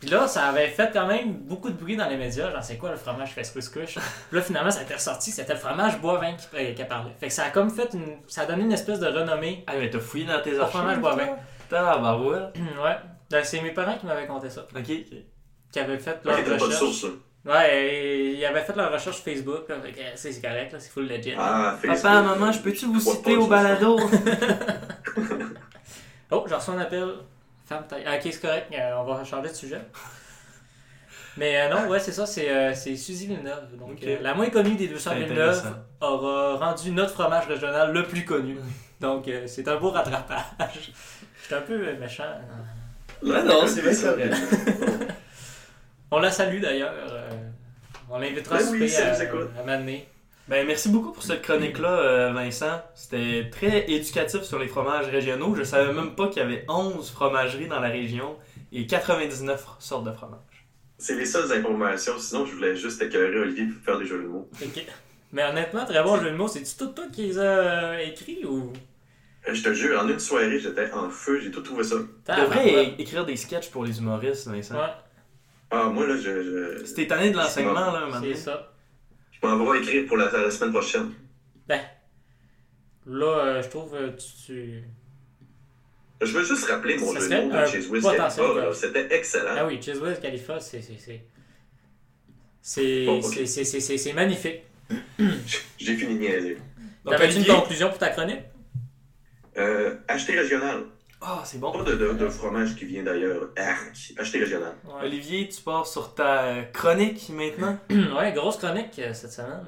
Puis 0.00 0.08
là, 0.08 0.26
ça 0.26 0.46
avait 0.46 0.68
fait 0.68 0.90
quand 0.92 1.06
même 1.06 1.34
beaucoup 1.34 1.68
de 1.68 1.74
bruit 1.74 1.94
dans 1.94 2.08
les 2.08 2.16
médias. 2.16 2.50
Genre, 2.50 2.64
c'est 2.64 2.78
quoi 2.78 2.90
le 2.90 2.96
fromage 2.96 3.28
qui 3.28 3.34
fait 3.34 3.44
squish 3.44 3.64
squish? 3.64 3.94
Puis 3.94 4.38
là, 4.38 4.42
finalement, 4.42 4.70
ça 4.70 4.80
a 4.80 4.82
été 4.82 4.94
ressorti, 4.94 5.30
c'était 5.30 5.52
le 5.52 5.58
fromage 5.58 6.00
boivin 6.00 6.34
qui, 6.34 6.74
qui 6.74 6.84
parlait. 6.84 7.12
Fait 7.20 7.28
que 7.28 7.32
ça 7.32 7.44
a 7.44 7.50
comme 7.50 7.70
fait 7.70 7.92
une. 7.92 8.16
Ça 8.26 8.42
a 8.42 8.46
donné 8.46 8.64
une 8.64 8.72
espèce 8.72 8.98
de 8.98 9.06
renommée. 9.06 9.62
Ah, 9.66 9.74
mais 9.78 9.90
t'as 9.90 10.00
fouillé 10.00 10.24
dans 10.24 10.40
tes 10.40 10.58
archives. 10.58 10.78
fromage? 10.80 10.98
Boivin. 10.98 11.36
Tabarouette. 11.68 12.56
ouais. 12.82 12.96
Ben, 13.30 13.44
c'est 13.44 13.60
mes 13.60 13.72
parents 13.72 13.96
qui 13.98 14.06
m'avaient 14.06 14.26
conté 14.26 14.50
ça. 14.50 14.62
Ok, 14.74 14.80
ok. 14.88 15.16
Qui 15.70 15.78
avaient 15.78 15.98
fait 15.98 16.18
leur 16.24 16.34
pas 16.34 16.42
de 16.42 16.52
recherche. 16.54 16.78
source. 16.78 17.06
Ouais, 17.46 17.84
et 17.86 18.32
ils 18.34 18.44
avaient 18.44 18.60
fait 18.62 18.76
leur 18.76 18.92
recherche 18.92 19.22
Facebook. 19.22 19.68
Là, 19.68 19.76
fait 19.80 19.92
que, 19.92 19.98
c'est 20.14 20.30
c'est 20.32 20.40
correct, 20.42 20.72
là, 20.72 20.78
c'est 20.78 20.90
full 20.90 21.06
legit. 21.08 21.34
Ah, 21.38 21.74
Facebook. 21.80 22.02
Papa, 22.02 22.22
maman, 22.22 22.52
je 22.52 22.58
peux-tu 22.60 22.84
vous 22.86 22.94
Ouais, 23.08 23.14
citer 23.16 23.36
au 23.36 23.46
balado? 23.46 23.98
Oh, 26.32 26.44
j'ai 26.48 26.54
reçu 26.54 26.70
un 26.70 26.78
appel. 26.78 27.08
Femme 27.66 27.84
taille. 27.88 28.04
Ah, 28.06 28.14
ok, 28.16 28.20
c'est 28.24 28.40
correct, 28.40 28.66
euh, 28.72 28.92
on 28.98 29.04
va 29.04 29.24
changer 29.24 29.48
de 29.48 29.54
sujet. 29.54 29.80
Mais 31.36 31.60
euh, 31.60 31.68
non, 31.68 31.88
ouais, 31.88 31.98
c'est 32.00 32.12
ça, 32.12 32.26
c'est 32.26 32.50
euh, 32.50 32.74
c'est 32.74 32.94
Suzy 32.96 33.26
Villeneuve. 33.28 33.76
Donc, 33.78 33.92
Ok. 33.92 34.04
euh, 34.04 34.18
la 34.20 34.34
moins 34.34 34.50
connue 34.50 34.74
des 34.76 34.88
200 34.88 35.10
C'est 35.12 35.16
Villeneuve 35.24 35.48
intéressant. 35.58 35.76
aura 36.00 36.56
rendu 36.56 36.90
notre 36.92 37.12
fromage 37.14 37.46
régional 37.46 37.92
le 37.92 38.02
plus 38.04 38.24
connu. 38.24 38.58
Donc, 39.00 39.26
euh, 39.28 39.44
c'est 39.46 39.66
un 39.66 39.76
beau 39.76 39.90
rattrapage. 39.90 40.92
Je 41.40 41.46
suis 41.46 41.54
un 41.54 41.60
peu 41.62 41.72
euh, 41.88 41.98
méchant. 41.98 42.24
Là, 43.22 43.42
non, 43.42 43.62
c'est 43.66 43.82
bien 43.82 43.92
ça. 43.92 44.10
correct. 44.12 44.34
On 46.10 46.18
la 46.18 46.30
salue 46.30 46.60
d'ailleurs. 46.60 46.92
euh, 46.94 47.30
on 48.10 48.18
l'invitera 48.18 48.56
à 48.56 48.58
Ben 48.58 48.68
oui, 48.72 48.94
à, 48.96 49.24
écoute. 49.24 49.48
à 49.58 49.62
Mané. 49.64 50.06
Ben, 50.48 50.66
merci 50.66 50.88
beaucoup 50.88 51.12
pour 51.12 51.22
cette 51.22 51.42
chronique-là, 51.42 51.88
euh, 52.00 52.32
Vincent. 52.32 52.82
C'était 52.94 53.48
très 53.50 53.88
éducatif 53.88 54.42
sur 54.42 54.58
les 54.58 54.66
fromages 54.66 55.06
régionaux. 55.06 55.54
Je 55.54 55.62
savais 55.62 55.92
même 55.92 56.16
pas 56.16 56.26
qu'il 56.28 56.42
y 56.42 56.44
avait 56.44 56.64
11 56.68 57.08
fromageries 57.10 57.68
dans 57.68 57.78
la 57.78 57.88
région 57.88 58.36
et 58.72 58.86
99 58.86 59.64
sortes 59.78 60.04
de 60.04 60.12
fromages. 60.12 60.38
C'est 60.98 61.14
les 61.14 61.24
seules 61.24 61.52
informations. 61.52 62.18
Sinon, 62.18 62.44
je 62.46 62.54
voulais 62.56 62.74
juste 62.76 63.00
écœurer 63.00 63.38
Olivier 63.38 63.66
pour 63.66 63.82
faire 63.84 63.98
des 63.98 64.06
jeux 64.06 64.22
de 64.22 64.26
mots. 64.26 64.48
Ok. 64.60 64.84
Mais 65.32 65.44
honnêtement, 65.44 65.84
très 65.84 66.02
bon 66.02 66.20
jeu 66.20 66.30
de 66.32 66.36
mots. 66.36 66.48
C'est-tu 66.48 66.76
tout 66.76 66.88
toi 66.88 67.04
qui 67.12 67.22
les 67.28 67.38
a 67.38 67.42
euh, 67.42 67.98
écrits 67.98 68.44
ou? 68.44 68.72
Je 69.48 69.62
te 69.62 69.72
jure, 69.72 69.98
en 70.00 70.08
une 70.08 70.18
soirée, 70.18 70.58
j'étais 70.58 70.90
en 70.92 71.08
feu. 71.08 71.40
J'ai 71.40 71.50
tout 71.52 71.62
trouvé 71.62 71.84
ça. 71.84 71.94
Tu 72.26 72.40
devrais 72.40 72.94
écrire 72.98 73.24
des 73.24 73.36
sketchs 73.36 73.70
pour 73.70 73.84
les 73.84 73.98
humoristes, 73.98 74.48
Vincent. 74.48 74.74
Ouais, 74.74 74.90
Ah, 75.70 75.84
moi, 75.88 76.06
là, 76.06 76.16
je, 76.16 76.82
t'es 76.94 77.06
tanné 77.06 77.30
de 77.30 77.36
l'enseignement, 77.36 77.92
là, 77.92 78.06
moment 78.06 78.20
c'est 78.20 78.34
ça. 78.34 78.72
je 79.30 79.46
m'en 79.46 79.70
vais 79.72 79.78
écrire 79.80 80.06
pour 80.06 80.16
la, 80.16 80.30
la 80.30 80.50
semaine 80.50 80.72
prochaine. 80.72 81.12
Ben. 81.68 81.80
Là, 83.06 83.26
euh, 83.26 83.62
je 83.62 83.68
trouve 83.68 83.94
euh, 83.94 84.10
tu. 84.46 84.82
Je 86.20 86.32
veux 86.32 86.44
juste 86.44 86.64
rappeler 86.68 86.98
mon 86.98 87.14
jeu 87.14 87.28
de 87.28 87.34
mots 87.46 87.50
de 87.50 87.54
Khalifa. 88.36 88.74
C'était 88.74 89.14
excellent. 89.16 89.54
Ah 89.56 89.66
oui, 89.66 89.78
Whiz 90.00 90.20
Khalifa, 90.20 90.60
c'est. 90.60 90.82
c'est- 90.82 90.98
c'est- 92.60 93.06
Bon, 93.06 93.20
magnifique. 94.12 94.62
J'ai 95.78 95.96
fini 95.96 96.14
de 96.14 96.20
niaiser. 96.20 96.58
Donc, 97.04 97.14
T'avais 97.16 97.34
une 97.34 97.46
conclusion 97.46 97.88
pour 97.88 97.98
ta 97.98 98.10
chronique? 98.10 98.40
Euh, 99.56 99.96
acheter 100.08 100.38
régional. 100.38 100.84
Ah, 101.22 101.42
c'est 101.44 101.58
bon. 101.60 101.70
Pas 101.70 101.82
de, 101.82 101.94
de, 101.96 102.12
de 102.14 102.28
fromage 102.28 102.76
qui 102.76 102.86
vient 102.86 103.02
d'ailleurs. 103.02 103.50
Arc. 103.56 104.14
Acheter 104.18 104.38
régional. 104.38 104.72
Ouais. 104.86 105.04
Olivier, 105.06 105.48
tu 105.48 105.60
pars 105.60 105.86
sur 105.86 106.14
ta 106.14 106.62
chronique 106.72 107.28
maintenant? 107.30 107.78
ouais, 107.90 108.32
grosse 108.32 108.56
chronique 108.56 108.98
euh, 108.98 109.12
cette 109.12 109.32
semaine. 109.32 109.60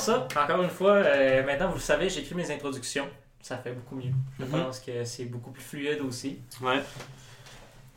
Ça? 0.00 0.26
Encore 0.42 0.62
une 0.62 0.70
fois, 0.70 0.92
euh, 0.92 1.44
maintenant 1.44 1.68
vous 1.68 1.74
le 1.74 1.80
savez, 1.80 2.08
j'écris 2.08 2.34
mes 2.34 2.50
introductions. 2.50 3.06
Ça 3.40 3.56
fait 3.58 3.72
beaucoup 3.72 3.96
mieux. 3.96 4.12
Je 4.38 4.44
Mhm. 4.44 4.50
pense 4.64 4.80
que 4.80 5.04
c'est 5.04 5.24
beaucoup 5.24 5.50
plus 5.50 5.62
fluide 5.62 6.00
aussi. 6.06 6.38
Ouais. 6.60 6.80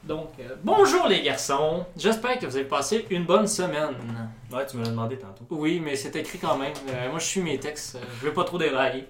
Donc, 0.03 0.31
euh, 0.39 0.55
bonjour 0.63 1.07
les 1.07 1.21
garçons. 1.21 1.85
J'espère 1.97 2.37
que 2.37 2.45
vous 2.45 2.55
avez 2.57 2.65
passé 2.65 3.05
une 3.09 3.25
bonne 3.25 3.47
semaine. 3.47 3.95
Ouais, 4.51 4.65
tu 4.65 4.75
me 4.77 4.83
l'as 4.83 4.89
demandé 4.89 5.17
tantôt. 5.17 5.45
Oui, 5.49 5.79
mais 5.79 5.95
c'est 5.95 6.15
écrit 6.17 6.39
quand 6.39 6.57
même. 6.57 6.73
Euh, 6.89 7.09
moi, 7.09 7.19
je 7.19 7.25
suis 7.25 7.41
mes 7.41 7.57
textes. 7.57 7.97
je 8.19 8.25
vais 8.27 8.33
pas 8.33 8.43
trop 8.43 8.57
dérailler. 8.57 9.07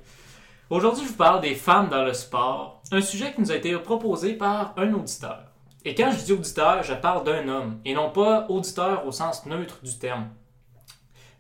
Aujourd'hui, 0.70 1.04
je 1.04 1.10
vous 1.10 1.16
parle 1.18 1.42
des 1.42 1.56
femmes 1.56 1.90
dans 1.90 2.04
le 2.04 2.14
sport. 2.14 2.82
Un 2.92 3.02
sujet 3.02 3.34
qui 3.34 3.42
nous 3.42 3.52
a 3.52 3.56
été 3.56 3.76
proposé 3.80 4.34
par 4.34 4.74
un 4.78 4.94
auditeur. 4.94 5.40
Et 5.86 5.94
quand 5.96 6.12
je 6.12 6.24
dis 6.24 6.32
auditeur, 6.34 6.84
je 6.84 6.94
parle 6.94 7.24
d'un 7.26 7.48
homme, 7.48 7.80
et 7.86 7.94
non 7.94 8.10
pas 8.12 8.46
auditeur 8.50 9.06
au 9.06 9.12
sens 9.12 9.46
neutre 9.46 9.80
du 9.84 9.98
terme. 9.98 10.30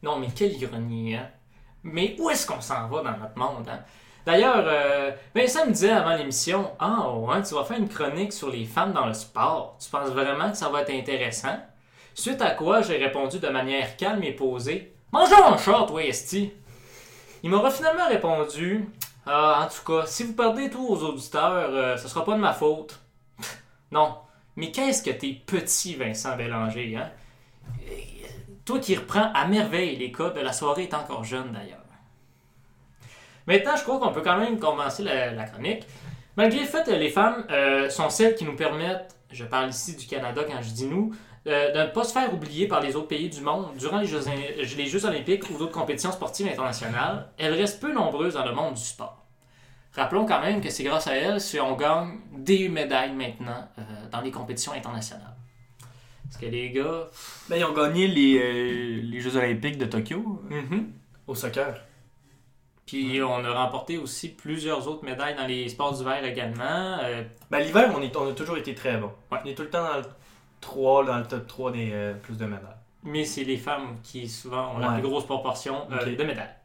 Non, 0.01 0.17
mais 0.19 0.27
quelle 0.35 0.53
ironie, 0.53 1.15
hein? 1.15 1.29
Mais 1.83 2.15
où 2.19 2.29
est-ce 2.29 2.47
qu'on 2.47 2.61
s'en 2.61 2.87
va 2.87 3.03
dans 3.03 3.17
notre 3.17 3.37
monde, 3.37 3.67
hein? 3.69 3.79
D'ailleurs, 4.25 4.63
euh, 4.65 5.11
Vincent 5.35 5.65
me 5.65 5.71
disait 5.71 5.91
avant 5.91 6.15
l'émission, 6.15 6.71
ah, 6.79 7.09
ouais, 7.09 7.41
tu 7.43 7.55
vas 7.55 7.65
faire 7.65 7.77
une 7.77 7.89
chronique 7.89 8.31
sur 8.31 8.49
les 8.49 8.63
femmes 8.63 8.93
dans 8.93 9.05
le 9.05 9.13
sport. 9.13 9.77
Tu 9.83 9.89
penses 9.89 10.09
vraiment 10.11 10.49
que 10.49 10.55
ça 10.55 10.69
va 10.69 10.81
être 10.81 10.93
intéressant? 10.93 11.57
Suite 12.13 12.41
à 12.41 12.51
quoi, 12.51 12.81
j'ai 12.81 12.97
répondu 12.97 13.39
de 13.39 13.49
manière 13.49 13.97
calme 13.97 14.23
et 14.23 14.31
posée, 14.31 14.93
Mangeons 15.11 15.45
un 15.45 15.57
chat, 15.57 15.85
toi, 15.87 16.03
Esti! 16.03 16.51
Il 17.43 17.49
m'aura 17.49 17.69
finalement 17.69 18.07
répondu, 18.07 18.89
ah, 19.27 19.63
en 19.63 19.67
tout 19.67 19.83
cas, 19.85 20.07
si 20.07 20.23
vous 20.23 20.33
perdez 20.33 20.69
tous 20.69 20.87
aux 20.87 21.03
auditeurs, 21.03 21.69
euh, 21.69 21.97
ce 21.97 22.07
sera 22.07 22.25
pas 22.25 22.33
de 22.33 22.39
ma 22.39 22.53
faute. 22.53 22.99
non, 23.91 24.15
mais 24.55 24.71
qu'est-ce 24.71 25.03
que 25.03 25.11
t'es 25.11 25.41
petit, 25.45 25.95
Vincent 25.95 26.35
Bélanger, 26.35 26.95
hein? 26.95 27.11
Toi 28.65 28.79
qui 28.79 28.95
reprends 28.95 29.31
à 29.33 29.45
merveille 29.45 29.95
les 29.97 30.09
de 30.09 30.39
la 30.39 30.53
soirée 30.53 30.83
est 30.83 30.93
encore 30.93 31.23
jeune 31.23 31.51
d'ailleurs. 31.51 31.79
Maintenant, 33.45 33.75
je 33.75 33.83
crois 33.83 33.99
qu'on 33.99 34.13
peut 34.13 34.21
quand 34.21 34.37
même 34.37 34.57
commencer 34.57 35.03
la, 35.03 35.43
chronique. 35.43 35.85
Malgré 36.37 36.61
le 36.61 36.65
fait 36.65 36.85
que 36.85 36.91
les 36.91 37.09
femmes 37.09 37.45
euh, 37.51 37.89
sont 37.89 38.09
celles 38.09 38.35
qui 38.35 38.45
nous 38.45 38.55
permettent, 38.55 39.15
je 39.31 39.43
parle 39.43 39.69
ici 39.69 39.95
du 39.95 40.05
Canada 40.07 40.43
quand 40.47 40.61
je 40.61 40.69
dis 40.69 40.85
nous, 40.85 41.13
euh, 41.45 41.73
de 41.73 41.79
ne 41.79 41.85
pas 41.87 42.05
se 42.05 42.13
faire 42.13 42.33
oublier 42.33 42.67
par 42.67 42.79
les 42.79 42.95
autres 42.95 43.09
pays 43.09 43.29
du 43.29 43.41
monde 43.41 43.67
durant 43.77 43.99
les 43.99 44.07
Jeux, 44.07 44.21
les 44.77 44.85
Jeux 44.85 45.05
olympiques 45.05 45.49
ou 45.49 45.57
d'autres 45.57 45.73
compétitions 45.73 46.11
sportives 46.11 46.47
internationales, 46.47 47.27
elles 47.37 47.53
restent 47.53 47.81
peu 47.81 47.91
nombreuses 47.91 48.35
dans 48.35 48.45
le 48.45 48.53
monde 48.53 48.75
du 48.75 48.81
sport. 48.81 49.25
Rappelons 49.93 50.25
quand 50.25 50.39
même 50.39 50.61
que 50.61 50.69
c'est 50.69 50.83
grâce 50.83 51.07
à 51.07 51.15
elles 51.15 51.41
si 51.41 51.59
on 51.59 51.75
gagne 51.75 52.19
des 52.31 52.69
médailles 52.69 53.11
maintenant 53.11 53.67
euh, 53.77 53.81
dans 54.09 54.21
les 54.21 54.31
compétitions 54.31 54.71
internationales. 54.71 55.32
Que 56.43 56.49
les 56.49 56.71
gars... 56.71 57.07
Ben, 57.49 57.57
ils 57.57 57.63
ont 57.63 57.73
gagné 57.73 58.07
les, 58.07 58.37
euh, 58.37 59.01
les 59.03 59.19
Jeux 59.19 59.35
Olympiques 59.37 59.77
de 59.77 59.85
Tokyo 59.85 60.41
mhm. 60.49 60.91
au 61.27 61.35
soccer. 61.35 61.79
Puis 62.85 63.21
on 63.21 63.45
a 63.45 63.51
remporté 63.53 63.97
aussi 63.97 64.29
plusieurs 64.29 64.87
autres 64.87 65.05
médailles 65.05 65.35
dans 65.35 65.47
les 65.47 65.69
sports 65.69 65.93
d'hiver 65.93 66.23
également. 66.25 66.97
Euh, 67.03 67.23
Ben, 67.49 67.59
l'hiver, 67.59 67.93
on, 67.95 68.01
est- 68.01 68.15
on 68.17 68.29
a 68.29 68.33
toujours 68.33 68.57
été 68.57 68.75
très 68.75 68.97
bon. 68.97 69.11
Ouais. 69.31 69.39
On 69.43 69.47
est 69.47 69.55
tout 69.55 69.63
le 69.63 69.69
temps 69.69 69.83
dans 69.83 69.97
le 69.97 70.05
3, 70.59 71.05
dans 71.05 71.17
le 71.17 71.25
top 71.25 71.47
3 71.47 71.71
des 71.71 71.91
euh, 71.93 72.13
plus 72.13 72.37
de 72.37 72.45
médailles. 72.45 72.75
mais 73.03 73.23
c'est 73.23 73.43
les 73.45 73.57
femmes 73.57 73.97
qui 74.03 74.27
souvent 74.27 74.75
ont 74.75 74.79
la 74.79 74.93
plus 74.93 75.01
grosse 75.01 75.25
proportion 75.25 75.87
de 75.89 76.23
médailles. 76.23 76.55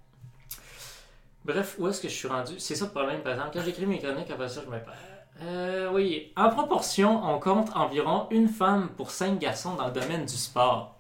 Bref, 1.45 1.77
où 1.79 1.89
est-ce 1.89 2.01
que 2.01 2.09
je 2.09 2.15
suis 2.15 2.29
rendu? 2.29 2.55
C'est 2.59 2.75
ça 2.75 2.85
le 2.87 2.91
problème, 2.91 3.21
par 3.23 3.33
exemple. 3.33 3.51
Quand 3.55 3.63
j'écris 3.65 3.87
mes 3.87 3.99
chroniques, 4.01 4.31
après 4.31 4.49
ça, 4.49 4.61
je 4.65 4.71
me 4.71 4.79
perds. 4.79 5.18
Euh, 5.43 5.91
oui, 5.93 6.33
en 6.37 6.51
proportion, 6.51 7.23
on 7.25 7.39
compte 7.39 7.71
environ 7.77 8.27
une 8.31 8.49
femme 8.49 8.89
pour 8.97 9.11
cinq 9.11 9.39
garçons 9.39 9.75
dans 9.75 9.87
le 9.87 9.93
domaine 9.93 10.25
du 10.25 10.37
sport. 10.37 10.97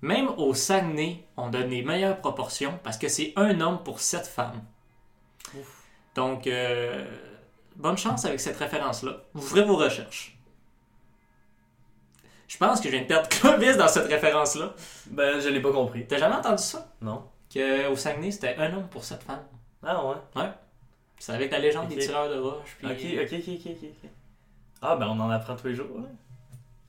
Même 0.00 0.28
au 0.36 0.54
Saguenay, 0.54 1.24
on 1.36 1.48
donne 1.48 1.70
les 1.70 1.82
meilleures 1.82 2.18
proportions 2.18 2.78
parce 2.82 2.98
que 2.98 3.08
c'est 3.08 3.32
un 3.36 3.60
homme 3.60 3.82
pour 3.82 4.00
sept 4.00 4.26
femmes. 4.26 4.62
Donc, 6.14 6.46
euh, 6.46 7.04
bonne 7.76 7.96
chance 7.96 8.24
avec 8.24 8.40
cette 8.40 8.56
référence-là. 8.56 9.22
Vous 9.34 9.42
ferez 9.42 9.62
vos 9.62 9.76
recherches. 9.76 10.36
Je 12.48 12.56
pense 12.56 12.80
que 12.80 12.86
je 12.86 12.92
viens 12.92 13.02
de 13.02 13.06
perdre 13.06 13.28
Clovis 13.28 13.76
dans 13.76 13.88
cette 13.88 14.08
référence-là. 14.08 14.74
Ben, 15.10 15.40
je 15.40 15.48
l'ai 15.48 15.60
pas 15.60 15.72
compris. 15.72 16.06
T'as 16.06 16.18
jamais 16.18 16.36
entendu 16.36 16.62
ça? 16.62 16.88
Non. 17.00 17.24
Qu'au 17.52 17.96
Saguenay, 17.96 18.30
c'était 18.30 18.56
un 18.56 18.72
homme 18.74 18.88
pour 18.88 19.04
sept 19.04 19.22
femmes. 19.22 19.44
Ah 19.82 20.04
ouais. 20.04 20.48
C'est 21.18 21.32
avec 21.32 21.50
la 21.50 21.58
légende 21.58 21.88
des 21.88 21.98
tireurs 21.98 22.28
de 22.28 22.38
roche. 22.38 22.76
Puis 22.78 22.86
Ok, 22.86 23.22
ok, 23.24 23.38
ok, 23.38 23.48
ok, 23.48 23.66
ok. 23.66 23.88
ok. 24.04 24.10
Ah, 24.82 24.96
ben, 24.96 25.06
on 25.08 25.20
en 25.20 25.30
apprend 25.30 25.56
tous 25.56 25.66
les 25.68 25.74
jours. 25.74 25.88
ouais. 25.96 26.02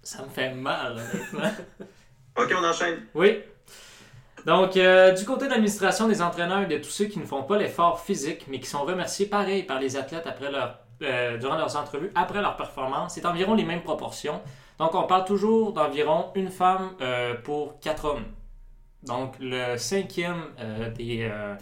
Ça 0.04 0.24
me 0.24 0.30
fait 0.30 0.54
mal, 0.54 0.94
honnêtement. 0.94 1.50
Ok, 2.38 2.54
on 2.58 2.64
enchaîne. 2.64 3.00
oui. 3.16 3.40
Donc, 4.46 4.78
euh, 4.78 5.12
du 5.12 5.26
côté 5.26 5.46
de 5.46 5.50
l'administration 5.52 6.08
des 6.08 6.22
entraîneurs 6.22 6.62
et 6.62 6.68
de 6.68 6.78
tous 6.78 6.90
ceux 6.90 7.06
qui 7.06 7.20
ne 7.20 7.26
font 7.26 7.44
pas 7.44 7.58
l'effort 7.58 8.00
physique, 8.00 8.46
mais 8.48 8.62
qui 8.62 8.70
sont 8.70 8.84
remerciés 8.84 9.26
pareil 9.26 9.64
par 9.64 9.80
les 9.82 9.98
athlètes 9.98 10.26
après 10.26 10.50
leur, 10.50 10.80
euh, 11.02 11.38
durant 11.38 11.58
leurs 11.58 11.76
entrevues, 11.76 12.10
après 12.16 12.42
leur 12.42 12.56
performance, 12.56 13.16
c'est 13.16 13.26
environ 13.26 13.54
les 13.56 13.66
mêmes 13.66 13.82
proportions. 13.84 14.40
Donc, 14.78 14.96
on 14.96 15.04
parle 15.04 15.26
toujours 15.26 15.74
d'environ 15.74 16.32
une 16.36 16.50
femme 16.50 16.92
euh, 17.02 17.36
pour 17.36 17.82
quatre 17.82 18.06
hommes. 18.06 18.24
Donc, 19.04 19.36
le 19.42 19.76
cinquième 19.76 20.44
euh, 20.60 20.90
des, 20.92 21.28
euh, 21.30 21.56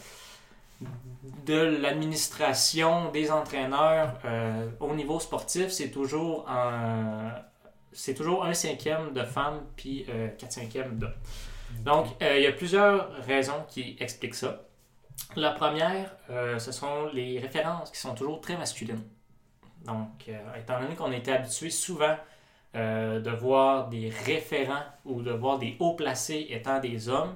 de 1.46 1.78
l'administration 1.82 3.12
des 3.12 3.32
entraîneurs 3.32 4.20
euh, 4.26 4.70
au 4.80 4.94
niveau 4.94 5.20
sportif, 5.20 5.70
c'est 5.70 5.90
toujours 5.90 6.48
un, 6.50 7.32
c'est 7.92 8.14
toujours 8.14 8.46
un 8.46 8.54
cinquième 8.54 9.14
de 9.14 9.24
femmes 9.24 9.62
puis 9.76 10.06
euh, 10.10 10.28
quatre 10.38 10.52
cinquièmes 10.52 10.98
d'hommes. 10.98 11.14
Donc, 11.84 12.08
euh, 12.22 12.38
il 12.38 12.44
y 12.44 12.48
a 12.48 12.52
plusieurs 12.52 13.12
raisons 13.26 13.66
qui 13.68 13.98
expliquent 14.00 14.36
ça. 14.36 14.64
La 15.36 15.52
première, 15.52 16.16
ce 16.30 16.72
sont 16.72 17.08
les 17.12 17.40
références 17.40 17.90
qui 17.90 17.98
sont 18.00 18.14
toujours 18.14 18.40
très 18.40 18.56
masculines. 18.56 19.02
Donc, 19.84 20.30
étant 20.56 20.80
donné 20.80 20.94
qu'on 20.96 21.12
été 21.12 21.32
habitué 21.32 21.72
souvent 21.72 22.16
euh, 22.78 23.20
de 23.22 23.32
voir 23.32 23.90
des 23.90 24.10
référents 24.26 24.84
ou 25.04 25.24
de 25.24 25.32
voir 25.32 25.58
des 25.58 25.78
hauts 25.80 25.96
placés 25.96 26.48
étant 26.50 26.80
des 26.80 27.10
hommes, 27.10 27.36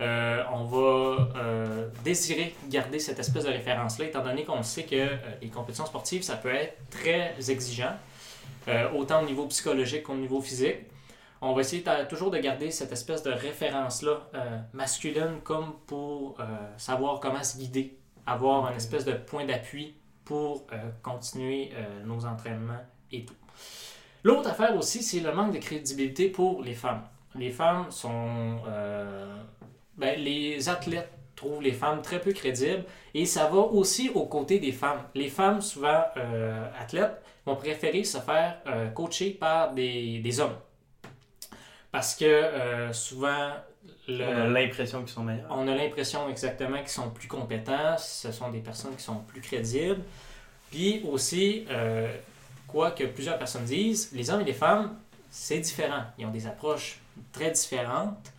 euh, 0.00 0.42
on 0.52 0.64
va 0.64 1.28
euh, 1.36 1.88
désirer 2.04 2.54
garder 2.68 2.98
cette 2.98 3.18
espèce 3.18 3.44
de 3.44 3.50
référence-là, 3.50 4.06
étant 4.06 4.22
donné 4.22 4.44
qu'on 4.44 4.62
sait 4.62 4.84
que 4.84 4.94
euh, 4.94 5.16
les 5.40 5.48
compétitions 5.48 5.86
sportives, 5.86 6.22
ça 6.22 6.36
peut 6.36 6.54
être 6.54 6.76
très 6.90 7.34
exigeant, 7.50 7.94
autant 8.94 9.22
au 9.22 9.26
niveau 9.26 9.46
psychologique 9.46 10.02
qu'au 10.02 10.16
niveau 10.16 10.40
physique. 10.40 10.78
On 11.40 11.54
va 11.54 11.60
essayer 11.60 11.84
toujours 12.08 12.30
de 12.30 12.38
garder 12.38 12.70
cette 12.70 12.90
espèce 12.90 13.22
de 13.22 13.30
référence-là 13.30 14.28
masculine 14.72 15.38
comme 15.44 15.74
pour 15.86 16.38
savoir 16.76 17.20
comment 17.20 17.44
se 17.44 17.58
guider, 17.58 17.96
avoir 18.26 18.68
une 18.70 18.76
espèce 18.76 19.04
de 19.04 19.12
point 19.12 19.44
d'appui 19.44 19.94
pour 20.24 20.66
continuer 21.02 21.70
nos 22.04 22.24
entraînements 22.24 22.82
et 23.12 23.24
tout. 23.24 23.34
L'autre 24.24 24.50
affaire 24.50 24.76
aussi, 24.76 25.00
c'est 25.02 25.20
le 25.20 25.32
manque 25.32 25.52
de 25.52 25.58
crédibilité 25.58 26.28
pour 26.28 26.62
les 26.62 26.74
femmes. 26.74 27.02
Les 27.36 27.50
femmes 27.50 27.88
sont... 27.90 28.58
ben, 29.96 30.18
les 30.20 30.68
athlètes 30.68 31.10
trouvent 31.34 31.62
les 31.62 31.72
femmes 31.72 32.00
très 32.02 32.20
peu 32.20 32.32
crédibles 32.32 32.84
et 33.14 33.26
ça 33.26 33.46
va 33.46 33.58
aussi 33.58 34.10
aux 34.10 34.26
côtés 34.26 34.58
des 34.58 34.72
femmes. 34.72 35.02
Les 35.14 35.28
femmes, 35.28 35.60
souvent 35.60 36.02
euh, 36.16 36.66
athlètes, 36.80 37.22
vont 37.44 37.56
préférer 37.56 38.04
se 38.04 38.18
faire 38.18 38.58
euh, 38.66 38.88
coacher 38.88 39.30
par 39.30 39.72
des, 39.72 40.18
des 40.18 40.40
hommes. 40.40 40.56
Parce 41.92 42.14
que 42.14 42.24
euh, 42.24 42.92
souvent, 42.92 43.50
le- 44.08 44.24
On 44.24 44.40
a 44.40 44.46
l'impression 44.60 45.00
qu'ils 45.00 45.08
sont 45.10 45.22
meilleurs. 45.22 45.46
on 45.50 45.66
a 45.68 45.74
l'impression 45.74 46.28
exactement 46.28 46.78
qu'ils 46.78 46.88
sont 46.88 47.10
plus 47.10 47.28
compétents, 47.28 47.96
ce 47.98 48.32
sont 48.32 48.50
des 48.50 48.60
personnes 48.60 48.94
qui 48.96 49.02
sont 49.02 49.20
plus 49.26 49.40
crédibles. 49.40 50.02
Puis 50.70 51.02
aussi, 51.08 51.64
quoi 52.66 52.90
que 52.90 53.04
plusieurs 53.04 53.38
personnes 53.38 53.64
disent, 53.64 54.10
les 54.12 54.28
hommes 54.30 54.40
et 54.40 54.44
les 54.44 54.52
femmes, 54.52 54.96
c'est 55.30 55.58
différent. 55.60 56.02
Ils 56.18 56.26
ont 56.26 56.30
des 56.30 56.46
approches 56.46 56.98
très 57.32 57.50
différentes. 57.52 58.32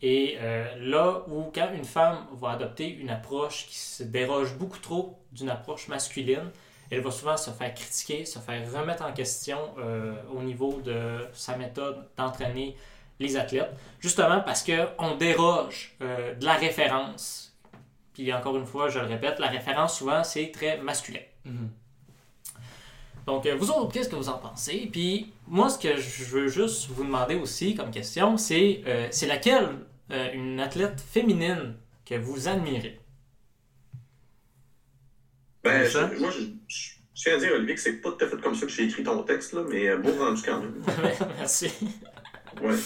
Et 0.00 0.36
euh, 0.40 0.66
là 0.78 1.24
où 1.28 1.50
quand 1.52 1.70
une 1.74 1.84
femme 1.84 2.26
va 2.32 2.50
adopter 2.50 2.88
une 2.88 3.10
approche 3.10 3.66
qui 3.66 3.76
se 3.76 4.04
déroge 4.04 4.56
beaucoup 4.56 4.78
trop 4.78 5.18
d'une 5.32 5.50
approche 5.50 5.88
masculine, 5.88 6.50
elle 6.90 7.00
va 7.00 7.10
souvent 7.10 7.36
se 7.36 7.50
faire 7.50 7.74
critiquer, 7.74 8.24
se 8.24 8.38
faire 8.38 8.72
remettre 8.72 9.04
en 9.04 9.12
question 9.12 9.58
euh, 9.78 10.14
au 10.32 10.42
niveau 10.42 10.80
de 10.80 11.26
sa 11.32 11.56
méthode 11.56 12.08
d'entraîner 12.16 12.76
les 13.18 13.36
athlètes, 13.36 13.74
justement 13.98 14.40
parce 14.40 14.64
qu'on 14.64 15.16
déroge 15.16 15.96
euh, 16.00 16.34
de 16.34 16.44
la 16.44 16.54
référence. 16.54 17.56
Puis 18.14 18.32
encore 18.32 18.56
une 18.56 18.66
fois, 18.66 18.88
je 18.88 19.00
le 19.00 19.06
répète, 19.06 19.40
la 19.40 19.48
référence 19.48 19.98
souvent 19.98 20.22
c'est 20.22 20.52
très 20.52 20.78
masculin. 20.78 21.20
Mhm. 21.44 21.70
Donc, 23.28 23.44
euh, 23.44 23.54
vous 23.56 23.70
autres, 23.70 23.92
qu'est-ce 23.92 24.08
que 24.08 24.16
vous 24.16 24.30
en 24.30 24.38
pensez? 24.38 24.88
Puis, 24.90 25.30
moi, 25.46 25.68
ce 25.68 25.78
que 25.78 25.98
je 25.98 26.24
veux 26.24 26.48
juste 26.48 26.88
vous 26.88 27.04
demander 27.04 27.34
aussi 27.34 27.74
comme 27.74 27.90
question, 27.90 28.38
c'est 28.38 28.82
euh, 28.86 29.06
c'est 29.10 29.26
laquelle 29.26 29.68
euh, 30.10 30.32
une 30.32 30.58
athlète 30.60 30.98
féminine 30.98 31.74
que 32.06 32.14
vous 32.14 32.48
admirez? 32.48 32.98
Ben, 35.62 35.84
je- 35.84 35.90
Ça? 35.90 36.10
moi, 36.18 36.30
je, 36.30 36.40
je, 36.68 36.90
je 37.14 37.22
tiens 37.22 37.34
à 37.34 37.38
dire, 37.38 37.52
Olivier, 37.52 37.74
que 37.74 37.80
c'est 37.82 38.00
pas 38.00 38.12
tout 38.12 38.24
à 38.24 38.28
fait 38.28 38.40
comme 38.40 38.54
ça 38.54 38.64
que 38.64 38.72
j'ai 38.72 38.84
écrit 38.84 39.02
ton 39.02 39.22
texte, 39.24 39.52
là, 39.52 39.62
mais 39.68 39.88
euh, 39.88 39.98
beau 39.98 40.12
rendu 40.18 40.40
quand 40.42 40.60
même. 40.60 40.82
Merci. 41.36 41.70
Ouais. 42.62 42.76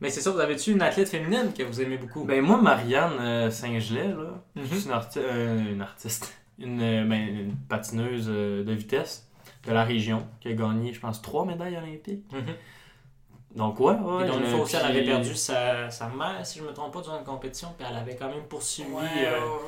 Mais 0.00 0.08
c'est 0.08 0.22
ça, 0.22 0.30
vous 0.30 0.40
avez-tu 0.40 0.72
une 0.72 0.80
athlète 0.82 1.08
féminine 1.10 1.52
que 1.56 1.62
vous 1.62 1.80
aimez 1.82 1.98
beaucoup? 1.98 2.24
Ben, 2.24 2.40
moi, 2.40 2.56
Marianne 2.60 3.18
euh, 3.20 3.50
Saint-Gelais, 3.50 4.08
là, 4.08 4.42
une, 4.56 4.62
arti- 4.92 5.18
euh, 5.18 5.72
une 5.72 5.82
artiste, 5.82 6.32
une, 6.58 6.80
euh, 6.82 7.04
ben, 7.04 7.28
une 7.28 7.56
patineuse 7.56 8.26
euh, 8.28 8.64
de 8.64 8.72
vitesse 8.72 9.28
de 9.66 9.72
la 9.72 9.84
région 9.84 10.26
qui 10.40 10.48
a 10.48 10.52
gagné, 10.52 10.92
je 10.92 11.00
pense, 11.00 11.22
trois 11.22 11.44
médailles 11.44 11.76
olympiques. 11.76 12.30
Mhm. 12.32 12.54
Donc, 13.56 13.78
ouais, 13.80 13.94
ouais. 13.94 14.24
Et 14.24 14.26
donc, 14.26 14.40
une 14.40 14.46
fois 14.46 14.60
aussi, 14.60 14.76
elle 14.76 14.84
avait 14.86 15.04
perdu 15.04 15.34
sa, 15.34 15.88
sa 15.90 16.08
mère, 16.08 16.44
si 16.44 16.58
je 16.58 16.64
me 16.64 16.72
trompe 16.72 16.92
pas, 16.92 17.00
durant 17.02 17.18
une 17.18 17.24
compétition, 17.24 17.68
puis 17.78 17.86
elle 17.88 17.96
avait 17.96 18.16
quand 18.16 18.28
même 18.28 18.44
poursuivi 18.44 18.90
Ouais, 18.92 19.02
euh, 19.26 19.40
ouais, 19.40 19.58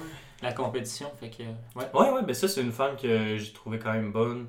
la 0.42 0.52
compétition. 0.52 1.08
Fait 1.20 1.30
que, 1.30 1.42
ouais. 1.44 1.54
ouais. 1.76 1.90
Ouais, 1.94 2.10
ouais, 2.10 2.22
ben 2.22 2.34
ça, 2.34 2.48
c'est 2.48 2.62
une 2.62 2.72
femme 2.72 2.96
que 2.96 3.36
j'ai 3.38 3.52
trouvé 3.52 3.78
quand 3.78 3.92
même 3.92 4.10
bonne. 4.12 4.48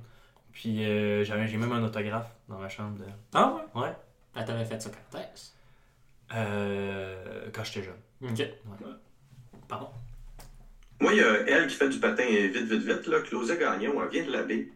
Puis, 0.51 0.83
euh, 0.83 1.23
j'avais- 1.23 1.47
j'ai 1.47 1.57
même 1.57 1.71
un 1.71 1.83
autographe 1.83 2.31
dans 2.49 2.57
ma 2.57 2.67
chambre. 2.67 2.97
De... 2.97 3.05
Ah 3.33 3.55
ouais? 3.75 3.81
Ouais. 3.83 3.93
Elle 4.35 4.45
t'avait 4.45 4.65
fait 4.65 4.81
ça 4.81 4.89
quand 5.11 5.19
est-ce? 5.19 5.51
Euh, 6.33 7.49
quand 7.53 7.63
j'étais 7.63 7.83
jeune. 7.83 8.29
Ok. 8.31 8.43
Pardon? 9.67 9.89
Moi, 11.00 11.14
il 11.14 11.20
y 11.20 11.24
a 11.24 11.41
elle 11.48 11.68
qui 11.68 11.76
fait 11.76 11.89
du 11.89 12.00
patin 12.00 12.26
vite, 12.26 12.56
vite, 12.64 12.82
vite, 12.84 13.08
là, 13.08 13.20
Claudia 13.22 13.56
Gagnon, 13.56 14.02
elle 14.02 14.10
vient 14.10 14.26
de 14.26 14.32
la 14.32 14.43
baie. 14.43 14.70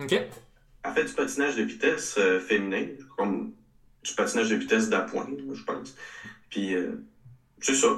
Ok. 0.00 0.12
Elle 0.12 0.92
fait 0.92 1.04
du 1.04 1.12
patinage 1.12 1.56
de 1.56 1.62
vitesse 1.62 2.16
euh, 2.18 2.40
féminin, 2.40 2.86
comme 3.16 3.52
du 4.02 4.12
patinage 4.14 4.50
de 4.50 4.56
vitesse 4.56 4.88
d'appoint, 4.88 5.26
je 5.52 5.62
pense. 5.64 5.94
Puis, 6.50 6.74
euh, 6.74 6.92
c'est 7.60 7.74
ça. 7.74 7.88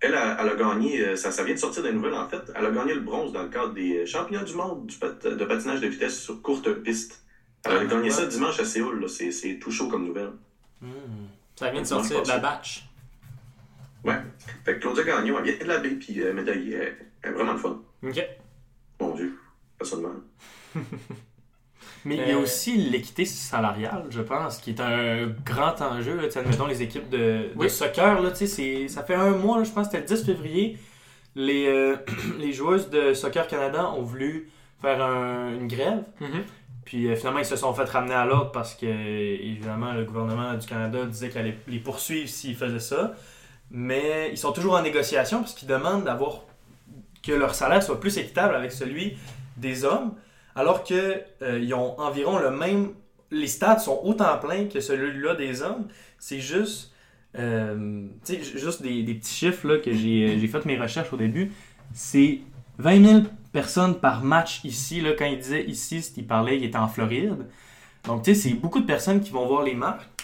Elle, 0.00 0.12
elle, 0.14 0.36
elle 0.38 0.48
a 0.50 0.54
gagné, 0.54 1.00
euh, 1.00 1.16
ça, 1.16 1.30
ça 1.30 1.42
vient 1.44 1.54
de 1.54 1.58
sortir 1.58 1.82
des 1.82 1.92
nouvelles 1.92 2.12
en 2.14 2.28
fait, 2.28 2.42
elle 2.54 2.66
a 2.66 2.70
gagné 2.70 2.92
le 2.94 3.00
bronze 3.00 3.32
dans 3.32 3.42
le 3.42 3.48
cadre 3.48 3.72
des 3.72 4.04
championnats 4.04 4.44
du 4.44 4.52
monde 4.54 4.86
du 4.86 4.96
pat- 4.96 5.26
de 5.26 5.44
patinage 5.46 5.80
de 5.80 5.86
vitesse 5.86 6.20
sur 6.20 6.42
courte 6.42 6.70
piste. 6.82 7.22
Elle 7.64 7.72
a 7.72 7.80
Ah, 7.80 7.84
gagné 7.86 8.04
ouais. 8.04 8.10
ça 8.10 8.26
dimanche 8.26 8.60
à 8.60 8.64
Séoul, 8.66 9.00
là. 9.00 9.08
c'est 9.08 9.58
tout 9.58 9.70
chaud 9.70 9.88
comme 9.88 10.06
nouvelle. 10.06 10.32
Hmm. 10.82 10.88
Ça 11.58 11.70
vient 11.70 11.80
de 11.80 11.86
sortir 11.86 12.22
de 12.22 12.28
la 12.28 12.38
batch. 12.38 12.85
Ouais. 14.06 14.16
Fait 14.64 14.74
que 14.74 14.80
Claudia 14.80 15.04
Gagnon, 15.04 15.36
elle 15.38 15.44
vient 15.54 15.58
de 15.58 15.64
la 15.68 15.78
baie, 15.78 15.90
puis 15.90 16.22
euh, 16.22 16.32
médaillée, 16.32 16.74
elle 16.74 16.96
elle 17.22 17.30
est 17.30 17.34
vraiment 17.34 17.52
le 17.54 17.58
fun. 17.58 17.80
Ok. 18.04 18.24
Mon 19.00 19.14
Dieu, 19.14 19.36
mal. 19.80 20.82
Mais 22.04 22.16
il 22.16 22.28
y 22.28 22.30
a 22.30 22.36
Euh, 22.36 22.42
aussi 22.42 22.76
l'équité 22.76 23.24
salariale, 23.24 24.04
je 24.10 24.22
pense, 24.22 24.58
qui 24.58 24.70
est 24.70 24.80
un 24.80 25.26
grand 25.44 25.80
enjeu. 25.82 26.16
Là, 26.16 26.24
Tu 26.24 26.32
sais, 26.32 26.38
admettons 26.38 26.66
les 26.66 26.82
équipes 26.82 27.08
de, 27.10 27.18
de 27.18 27.50
Oui. 27.56 27.68
soccer, 27.68 28.20
là, 28.22 28.30
tu 28.30 28.36
sais, 28.38 28.46
c'est- 28.46 28.88
ça 28.88 29.02
fait 29.02 29.14
un 29.16 29.30
mois, 29.30 29.58
là, 29.58 29.64
je 29.64 29.72
pense 29.72 29.88
que 29.88 29.96
c'était 29.96 30.08
le 30.14 30.16
10 30.16 30.24
février, 30.24 30.78
les, 31.34 31.66
euh, 31.66 31.96
les 32.38 32.52
joueuses 32.52 32.90
de 32.90 33.12
Soccer 33.12 33.48
Canada 33.48 33.90
ont 33.90 34.02
voulu 34.02 34.48
faire 34.80 35.02
un- 35.02 35.52
une 35.52 35.66
grève. 35.66 36.04
Mhm. 36.20 36.44
Puis 36.84 37.08
euh, 37.08 37.16
finalement, 37.16 37.40
ils 37.40 37.44
se 37.44 37.56
sont 37.56 37.74
fait 37.74 37.84
ramener 37.90 38.14
à 38.14 38.24
l'ordre 38.24 38.52
parce 38.52 38.76
que, 38.76 38.86
évidemment, 38.86 39.92
le 39.92 40.04
gouvernement 40.04 40.54
du 40.54 40.64
Canada 40.66 41.04
disait 41.06 41.28
qu'elle 41.30 41.42
allait 41.46 41.58
les 41.66 41.80
poursuivre 41.80 42.28
s'ils 42.28 42.54
faisaient 42.54 42.78
ça. 42.78 43.14
Mais 43.70 44.28
ils 44.30 44.38
sont 44.38 44.52
toujours 44.52 44.74
en 44.74 44.82
négociation 44.82 45.40
parce 45.40 45.54
qu'ils 45.54 45.68
demandent 45.68 46.04
d'avoir 46.04 46.42
que 47.22 47.32
leur 47.32 47.54
salaire 47.54 47.82
soit 47.82 48.00
plus 48.00 48.16
équitable 48.18 48.54
avec 48.54 48.72
celui 48.72 49.16
des 49.56 49.84
hommes, 49.84 50.14
alors 50.54 50.84
que 50.84 51.20
euh, 51.42 51.58
ils 51.60 51.74
ont 51.74 51.98
environ 52.00 52.38
le 52.38 52.50
même. 52.50 52.90
Les 53.30 53.48
stades 53.48 53.80
sont 53.80 54.00
autant 54.04 54.38
pleins 54.38 54.66
que 54.66 54.80
celui-là 54.80 55.34
des 55.34 55.62
hommes. 55.62 55.88
C'est 56.18 56.40
juste. 56.40 56.92
euh, 57.38 58.06
juste 58.24 58.82
des, 58.82 59.02
petits 59.14 59.34
chiffres 59.34 59.66
là, 59.68 59.78
que 59.78 59.92
j'ai 59.92 60.38
j'ai 60.38 60.48
fait 60.48 60.64
mes 60.64 60.78
recherches 60.78 61.12
au 61.12 61.16
début. 61.16 61.52
C'est 61.92 62.40
20 62.78 63.04
000 63.04 63.22
personnes 63.52 63.98
par 63.98 64.22
match 64.22 64.64
ici. 64.64 65.00
Là, 65.00 65.12
quand 65.18 65.26
il 65.26 65.38
disait 65.38 65.64
ici, 65.64 65.98
il 66.16 66.26
parlait, 66.26 66.56
il 66.56 66.64
était 66.64 66.78
en 66.78 66.88
Floride. 66.88 67.36
Donc, 68.04 68.22
tu 68.22 68.34
sais, 68.34 68.48
c'est 68.48 68.54
beaucoup 68.54 68.80
de 68.80 68.86
personnes 68.86 69.20
qui 69.20 69.30
vont 69.30 69.46
voir 69.46 69.62
les, 69.62 69.76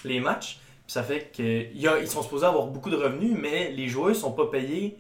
les 0.05 0.21
matchs. 0.21 0.61
Ça 0.93 1.03
fait 1.03 1.31
qu'ils 1.33 2.07
sont 2.07 2.21
supposés 2.23 2.45
avoir 2.45 2.67
beaucoup 2.67 2.91
de 2.91 2.97
revenus, 2.97 3.35
mais 3.35 3.71
les 3.71 3.89
joueurs 3.89 4.15
sont 4.15 4.33
pas 4.33 4.49
payés 4.49 4.99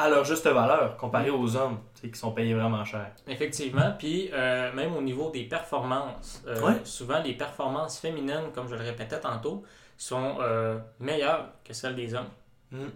à 0.00 0.08
leur 0.08 0.24
juste 0.24 0.46
valeur 0.46 0.96
comparé 0.96 1.28
aux 1.28 1.56
hommes, 1.56 1.80
qui 2.00 2.16
sont 2.16 2.30
payés 2.30 2.54
vraiment 2.54 2.84
cher. 2.84 3.10
Effectivement, 3.26 3.94
puis 3.98 4.30
euh, 4.32 4.72
même 4.74 4.94
au 4.94 5.02
niveau 5.02 5.32
des 5.32 5.42
performances, 5.42 6.40
euh, 6.46 6.60
Ouais. 6.60 6.74
souvent 6.84 7.20
les 7.20 7.32
performances 7.32 7.98
féminines, 7.98 8.52
comme 8.54 8.68
je 8.68 8.76
le 8.76 8.84
répétais 8.84 9.18
tantôt, 9.18 9.64
sont 9.96 10.36
euh, 10.38 10.78
meilleures 11.00 11.48
que 11.64 11.72
celles 11.72 11.96
des 11.96 12.14
hommes. 12.14 12.30
Mm. 12.70 12.86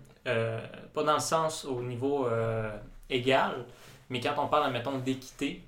Pas 0.95 1.03
dans 1.03 1.14
le 1.14 1.18
sens 1.18 1.64
au 1.64 1.83
niveau 1.83 2.29
égal, 3.11 3.64
mais 4.11 4.20
quand 4.20 4.35
on 4.39 4.47
parle, 4.47 4.73
mettons, 4.73 4.99
d'équité, 4.99 5.64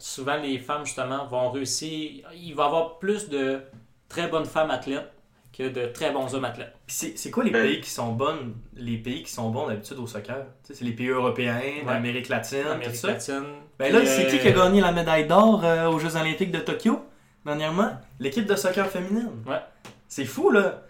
souvent 0.00 0.38
les 0.38 0.58
femmes, 0.58 0.84
justement, 0.84 1.24
vont 1.26 1.52
réussir. 1.52 2.24
Il 2.34 2.56
va 2.56 2.64
y 2.64 2.66
avoir 2.66 2.98
plus 2.98 3.28
de 3.28 3.60
très 4.08 4.26
bonnes 4.26 4.44
femmes 4.44 4.72
athlètes 4.72 5.12
que 5.56 5.68
de 5.68 5.86
très 5.86 6.10
bons 6.12 6.34
hommes 6.34 6.44
athlètes. 6.44 6.74
C'est 6.86 7.16
c'est 7.16 7.30
quoi 7.30 7.44
les 7.44 7.50
Ben- 7.50 7.62
pays 7.66 7.80
qui 7.80 7.90
sont 7.90 8.12
bonnes, 8.12 8.54
les 8.74 8.98
pays 8.98 9.22
qui 9.22 9.30
sont 9.32 9.50
bons 9.50 9.68
d'habitude 9.68 9.98
au 9.98 10.06
soccer? 10.06 10.44
C'est 10.64 10.82
les 10.82 10.92
pays 10.92 11.08
européens, 11.08 11.60
l'Amérique 11.86 12.28
latine, 12.28 12.66
Amérique 12.66 12.92
tout 12.92 12.96
ça. 12.98 13.08
latine. 13.08 13.44
Ben 13.78 13.92
là, 13.92 14.04
c'est 14.04 14.26
euh, 14.26 14.30
qui 14.30 14.38
qui 14.38 14.48
a 14.48 14.52
gagné 14.52 14.80
la 14.80 14.92
médaille 14.92 15.26
d'or 15.26 15.64
euh, 15.64 15.86
aux 15.88 15.98
Jeux 15.98 16.16
Olympiques 16.16 16.50
de 16.50 16.58
Tokyo 16.60 17.00
dernièrement? 17.44 17.92
L'équipe 18.20 18.44
de 18.46 18.54
soccer 18.56 18.86
féminine. 18.88 19.30
Ouais. 19.46 19.60
C'est 20.08 20.24
fou, 20.24 20.50
là. 20.50 20.82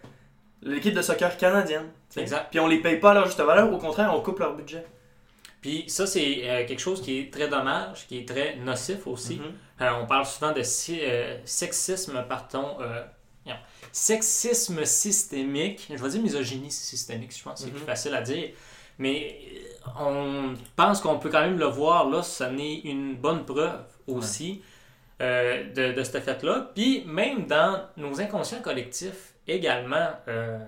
L'équipe 0.63 0.95
de 0.95 1.03
soccer 1.03 1.37
canadienne. 1.37 1.87
Exact. 2.17 2.47
Puis 2.51 2.59
on 2.61 2.67
les 2.67 2.81
paye 2.81 2.97
pas 2.99 3.11
à 3.11 3.15
leur 3.15 3.27
juste 3.27 3.41
valeur, 3.41 3.73
au 3.73 3.79
contraire, 3.79 4.13
on 4.15 4.21
coupe 4.21 4.39
leur 4.41 4.55
budget. 4.57 4.85
Puis 5.61 5.85
ça, 5.89 6.07
c'est 6.07 6.41
euh, 6.45 6.67
quelque 6.67 6.79
chose 6.81 7.03
qui 7.03 7.19
est 7.21 7.33
très 7.33 7.49
dommage, 7.49 8.07
qui 8.09 8.19
est 8.19 8.29
très 8.29 8.57
nocif 8.57 9.07
aussi. 9.07 9.37
Mhm. 9.37 9.43
Euh, 9.83 9.91
on 10.03 10.07
parle 10.07 10.25
souvent 10.27 10.53
de 10.53 10.63
si- 10.63 11.01
euh, 11.03 11.37
sexisme, 11.45 12.25
pardon, 12.29 12.77
sexisme 13.93 14.85
systémique. 14.85 15.87
Je 15.91 16.03
vais 16.03 16.09
dire 16.09 16.23
misogynie 16.23 16.71
systémique, 16.71 17.37
je 17.37 17.43
pense 17.43 17.61
que 17.61 17.67
c'est 17.67 17.71
plus 17.73 17.85
facile 17.85 18.15
à 18.15 18.23
dire. 18.23 18.51
Mais 18.99 19.39
euh, 19.87 19.91
on 20.01 20.55
pense 20.75 21.01
qu'on 21.01 21.19
peut 21.19 21.29
quand 21.29 21.43
même 21.43 21.59
le 21.59 21.67
voir 21.67 22.09
là, 22.09 22.23
ça 22.23 22.51
n'est 22.51 22.81
une 22.81 23.15
bonne 23.15 23.45
preuve 23.45 23.85
aussi 24.07 24.63
euh, 25.21 25.73
de, 25.73 25.93
de 25.93 26.03
ce 26.03 26.19
fait-là. 26.21 26.71
Puis 26.75 27.05
même 27.07 27.47
dans 27.47 27.83
nos 27.97 28.21
inconscients 28.21 28.63
collectifs 28.63 29.35
également, 29.47 30.11
euh, 30.29 30.59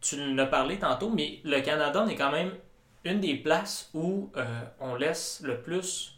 tu 0.00 0.34
l'as 0.34 0.46
parlé 0.46 0.78
tantôt, 0.78 1.10
mais 1.10 1.40
le 1.44 1.60
Canada 1.60 2.04
est 2.10 2.16
quand 2.16 2.32
même 2.32 2.50
une 3.04 3.20
des 3.20 3.34
places 3.34 3.90
où 3.94 4.30
euh, 4.36 4.44
on 4.80 4.94
laisse 4.94 5.40
le 5.44 5.60
plus 5.60 6.11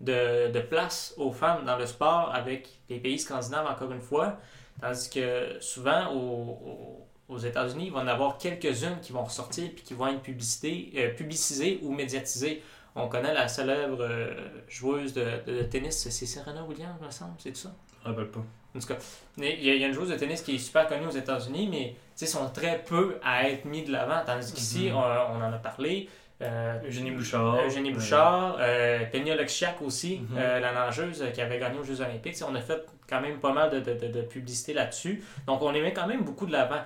de, 0.00 0.50
de 0.50 0.60
place 0.60 1.14
aux 1.16 1.32
femmes 1.32 1.64
dans 1.64 1.76
le 1.76 1.86
sport 1.86 2.30
avec 2.34 2.68
les 2.88 2.98
pays 2.98 3.18
scandinaves, 3.18 3.66
encore 3.66 3.92
une 3.92 4.00
fois. 4.00 4.36
Tandis 4.80 5.08
que 5.10 5.56
souvent, 5.60 6.12
au- 6.12 6.18
au- 6.18 7.06
aux 7.34 7.38
États-Unis, 7.38 7.86
il 7.86 7.92
va 7.92 8.00
y 8.00 8.02
en 8.04 8.08
avoir 8.08 8.38
quelques-unes 8.38 9.00
qui 9.00 9.12
vont 9.12 9.24
ressortir 9.24 9.70
puis 9.74 9.82
qui 9.82 9.94
vont 9.94 10.06
être 10.08 10.20
publicité- 10.22 10.92
euh, 10.96 11.14
publicisées 11.14 11.80
ou 11.82 11.92
médiatisées. 11.92 12.62
On 12.94 13.08
connaît 13.08 13.34
la 13.34 13.48
célèbre 13.48 13.98
euh, 14.00 14.34
joueuse 14.68 15.12
de, 15.12 15.24
de 15.46 15.62
tennis, 15.62 15.96
c'est 16.08 16.26
Serena 16.26 16.62
Williams, 16.64 16.96
me 17.04 17.10
semble, 17.10 17.32
c'est 17.38 17.56
ça? 17.56 17.70
Je 18.04 18.08
me 18.08 18.14
rappelle 18.14 18.30
pas. 18.30 18.40
En 18.74 18.78
tout 18.78 18.86
cas, 18.86 18.96
il 19.38 19.44
y, 19.44 19.70
a, 19.70 19.74
il 19.74 19.80
y 19.80 19.84
a 19.84 19.86
une 19.86 19.92
joueuse 19.94 20.10
de 20.10 20.16
tennis 20.16 20.42
qui 20.42 20.54
est 20.54 20.58
super 20.58 20.86
connue 20.86 21.06
aux 21.06 21.10
États-Unis, 21.10 21.68
mais 21.70 21.96
sais, 22.14 22.26
sont 22.26 22.48
très 22.50 22.78
peu 22.84 23.18
à 23.24 23.48
être 23.48 23.64
mis 23.64 23.82
de 23.82 23.90
l'avant. 23.92 24.22
Tandis 24.24 24.52
qu'ici, 24.52 24.90
Mhm. 24.90 24.96
on, 24.96 25.00
on 25.00 25.42
en 25.42 25.52
a 25.52 25.58
parlé. 25.58 26.08
Euh, 26.42 26.78
Eugénie 26.86 27.10
Bouchard. 27.12 27.58
Eugénie 27.66 27.92
Bouchard, 27.92 28.56
euh, 28.60 29.04
Peña 29.12 29.34
Lexiac 29.36 29.80
aussi, 29.82 30.18
Mhm. 30.18 30.36
euh, 30.38 30.60
la 30.60 30.72
nageuse 30.72 31.22
euh, 31.22 31.30
qui 31.30 31.40
avait 31.40 31.58
gagné 31.58 31.78
aux 31.78 31.84
Jeux 31.84 32.00
Olympiques. 32.00 32.36
On 32.46 32.54
a 32.54 32.60
fait 32.60 32.84
quand 33.08 33.20
même 33.20 33.38
pas 33.38 33.52
mal 33.52 33.70
de, 33.70 33.80
de, 33.80 34.08
de- 34.08 34.22
publicité 34.22 34.74
là-dessus. 34.74 35.22
Donc, 35.46 35.62
on 35.62 35.70
les 35.70 35.80
met 35.80 35.92
quand 35.92 36.06
même 36.06 36.24
beaucoup 36.24 36.46
de 36.46 36.52
l'avant. 36.52 36.80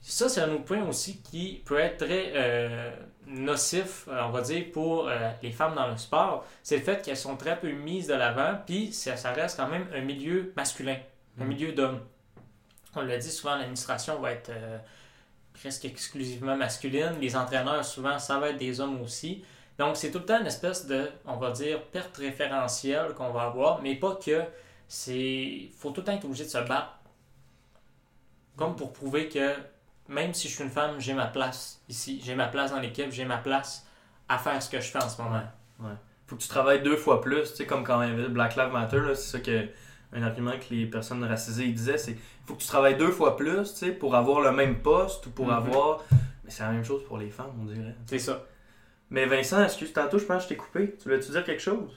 Ça, 0.00 0.28
c'est 0.28 0.40
un 0.40 0.50
autre 0.52 0.64
point 0.64 0.82
aussi 0.88 1.20
qui 1.20 1.62
peut 1.66 1.78
être 1.78 2.06
très 2.06 2.32
euh, 2.36 2.90
nocif, 3.26 4.06
on 4.08 4.30
va 4.30 4.40
dire, 4.40 4.66
pour 4.72 5.10
les 5.42 5.50
femmes 5.50 5.74
dans 5.74 5.88
le 5.88 5.96
sport. 5.96 6.46
C'est 6.62 6.76
le 6.76 6.82
fait 6.82 7.02
qu'elles 7.02 7.16
sont 7.16 7.36
très 7.36 7.58
peu 7.58 7.70
mises 7.72 8.06
de 8.06 8.14
l'avant, 8.14 8.56
puis 8.64 8.92
ça, 8.92 9.16
ça 9.16 9.32
reste 9.32 9.56
quand 9.58 9.66
même 9.68 9.86
un 9.94 10.00
milieu 10.02 10.52
masculin, 10.56 10.96
un 11.40 11.42
Mhm. 11.44 11.48
milieu 11.48 11.72
d'hommes. 11.72 12.00
On 12.94 13.02
l'a 13.02 13.16
dit 13.18 13.30
souvent, 13.30 13.56
l'administration 13.56 14.20
va 14.20 14.32
être 14.32 14.50
presque 15.58 15.84
exclusivement 15.84 16.56
masculine. 16.56 17.14
Les 17.20 17.36
entraîneurs, 17.36 17.84
souvent, 17.84 18.18
ça 18.18 18.38
va 18.38 18.50
être 18.50 18.58
des 18.58 18.80
hommes 18.80 19.00
aussi. 19.00 19.44
Donc, 19.78 19.96
c'est 19.96 20.10
tout 20.10 20.18
le 20.18 20.24
temps 20.24 20.40
une 20.40 20.46
espèce 20.46 20.86
de, 20.86 21.10
on 21.26 21.36
va 21.36 21.50
dire, 21.50 21.82
perte 21.84 22.16
référentielle 22.16 23.12
qu'on 23.14 23.30
va 23.30 23.42
avoir, 23.42 23.82
mais 23.82 23.94
pas 23.94 24.16
que 24.16 24.42
c'est. 24.88 25.68
faut 25.76 25.90
tout 25.90 26.00
le 26.00 26.06
temps 26.06 26.12
être 26.12 26.24
obligé 26.24 26.44
de 26.44 26.50
se 26.50 26.58
battre. 26.58 26.98
Comme 28.56 28.74
pour 28.74 28.92
prouver 28.92 29.28
que 29.28 29.54
même 30.08 30.32
si 30.32 30.48
je 30.48 30.54
suis 30.54 30.64
une 30.64 30.70
femme, 30.70 30.98
j'ai 30.98 31.12
ma 31.12 31.26
place 31.26 31.82
ici. 31.88 32.20
J'ai 32.24 32.34
ma 32.34 32.46
place 32.46 32.70
dans 32.70 32.80
l'équipe, 32.80 33.10
j'ai 33.10 33.24
ma 33.24 33.38
place 33.38 33.86
à 34.28 34.38
faire 34.38 34.62
ce 34.62 34.70
que 34.70 34.80
je 34.80 34.90
fais 34.90 35.02
en 35.02 35.08
ce 35.08 35.20
moment. 35.20 35.42
Faut 36.26 36.36
que 36.36 36.42
tu 36.42 36.48
travailles 36.48 36.82
deux 36.82 36.96
fois 36.96 37.20
plus, 37.20 37.50
tu 37.50 37.56
sais, 37.56 37.66
comme 37.66 37.84
quand 37.84 38.04
Black 38.30 38.56
Lives 38.56 38.72
Matter, 38.72 39.02
c'est 39.14 39.38
ça 39.38 39.40
que 39.40 39.68
un 40.16 40.22
argument 40.22 40.52
que 40.52 40.72
les 40.74 40.86
personnes 40.86 41.22
racisées 41.24 41.66
disaient, 41.68 41.98
c'est 41.98 42.16
faut 42.46 42.54
que 42.54 42.60
tu 42.62 42.66
travailles 42.68 42.96
deux 42.96 43.10
fois 43.10 43.36
plus, 43.36 43.72
tu 43.72 43.78
sais, 43.86 43.90
pour 43.92 44.14
avoir 44.14 44.40
le 44.40 44.52
même 44.52 44.76
poste 44.80 45.26
ou 45.26 45.30
pour 45.30 45.46
Mhm. 45.46 45.52
avoir. 45.52 46.04
Mais 46.44 46.50
c'est 46.50 46.62
la 46.62 46.70
même 46.72 46.84
chose 46.84 47.02
pour 47.04 47.18
les 47.18 47.30
femmes, 47.30 47.52
on 47.60 47.64
dirait. 47.64 47.94
C'est 48.06 48.18
ça. 48.18 48.44
Mais 49.10 49.26
Vincent, 49.26 49.62
excuse 49.62 49.92
tantôt, 49.92 50.18
je 50.18 50.24
pense 50.24 50.38
que 50.38 50.42
je 50.44 50.48
t'ai 50.50 50.56
coupé. 50.56 50.94
Tu 50.98 51.04
voulais-tu 51.04 51.30
dire 51.30 51.44
quelque 51.44 51.62
chose? 51.62 51.90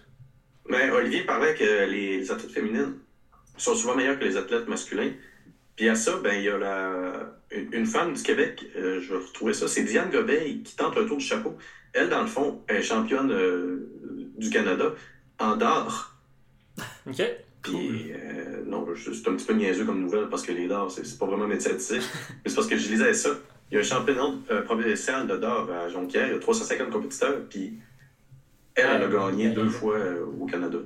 Mais 0.68 0.90
Olivier 0.92 1.24
parlait 1.24 1.56
que 1.56 1.90
les 1.90 2.30
athlètes 2.32 2.52
féminines 2.52 2.94
sont 3.58 3.74
souvent 3.76 3.96
meilleures 3.96 4.20
que 4.20 4.26
les 4.26 4.38
athlètes 4.38 4.68
masculins. 4.68 5.12
Puis 5.76 5.88
à 5.90 5.96
ça, 5.96 6.18
ben, 6.24 6.34
il 6.36 6.44
y 6.44 6.50
a 6.50 6.58
la, 6.58 7.32
une, 7.52 7.74
une 7.74 7.86
femme 7.86 8.14
du 8.14 8.22
Québec, 8.22 8.66
euh, 8.76 9.00
je 9.02 9.14
vais 9.14 9.20
retrouver 9.24 9.54
ça, 9.54 9.68
c'est 9.68 9.84
Diane 9.84 10.10
Gobeil 10.12 10.62
qui 10.64 10.76
tente 10.76 10.98
un 10.98 11.06
tour 11.06 11.18
du 11.18 11.24
chapeau. 11.24 11.58
Elle, 11.94 12.10
dans 12.10 12.22
le 12.22 12.28
fond, 12.28 12.62
est 12.68 12.82
championne 12.84 13.32
euh, 13.32 13.90
du 14.38 14.50
Canada 14.50 14.94
en 15.40 15.56
dard. 15.56 16.18
OK? 17.08 17.22
Puis, 17.62 18.12
euh, 18.14 18.64
non, 18.66 18.86
c'est 18.96 19.28
un 19.30 19.36
petit 19.36 19.46
peu 19.46 19.54
niaiseux 19.54 19.86
comme 19.86 20.02
nouvelle 20.02 20.28
parce 20.30 20.44
que 20.44 20.52
les 20.52 20.68
dards, 20.68 20.92
c'est 20.92 21.18
pas 21.20 21.26
vraiment 21.26 21.48
médiatisé. 21.48 21.98
mais 22.44 22.50
c'est 22.50 22.56
parce 22.56 22.68
que 22.68 22.78
je 22.78 22.90
lisais 22.90 23.14
ça. 23.14 23.30
Il 23.72 23.76
y 23.76 23.78
a 23.78 23.82
un 23.82 23.84
championnat 23.84 24.32
euh, 24.52 24.62
provincial 24.64 25.28
de 25.28 25.38
dard 25.38 25.68
à 25.70 25.90
Jonquière, 25.90 26.28
il 26.28 26.34
y 26.34 26.36
a 26.36 26.40
350 26.40 26.90
compétiteurs, 26.90 27.36
puis 27.50 27.74
elle, 28.76 28.86
elle 28.96 29.04
a 29.04 29.08
gagné 29.08 29.50
deux 29.50 29.70
fois 29.70 29.96
euh, 29.96 30.26
au 30.40 30.46
Canada. 30.46 30.78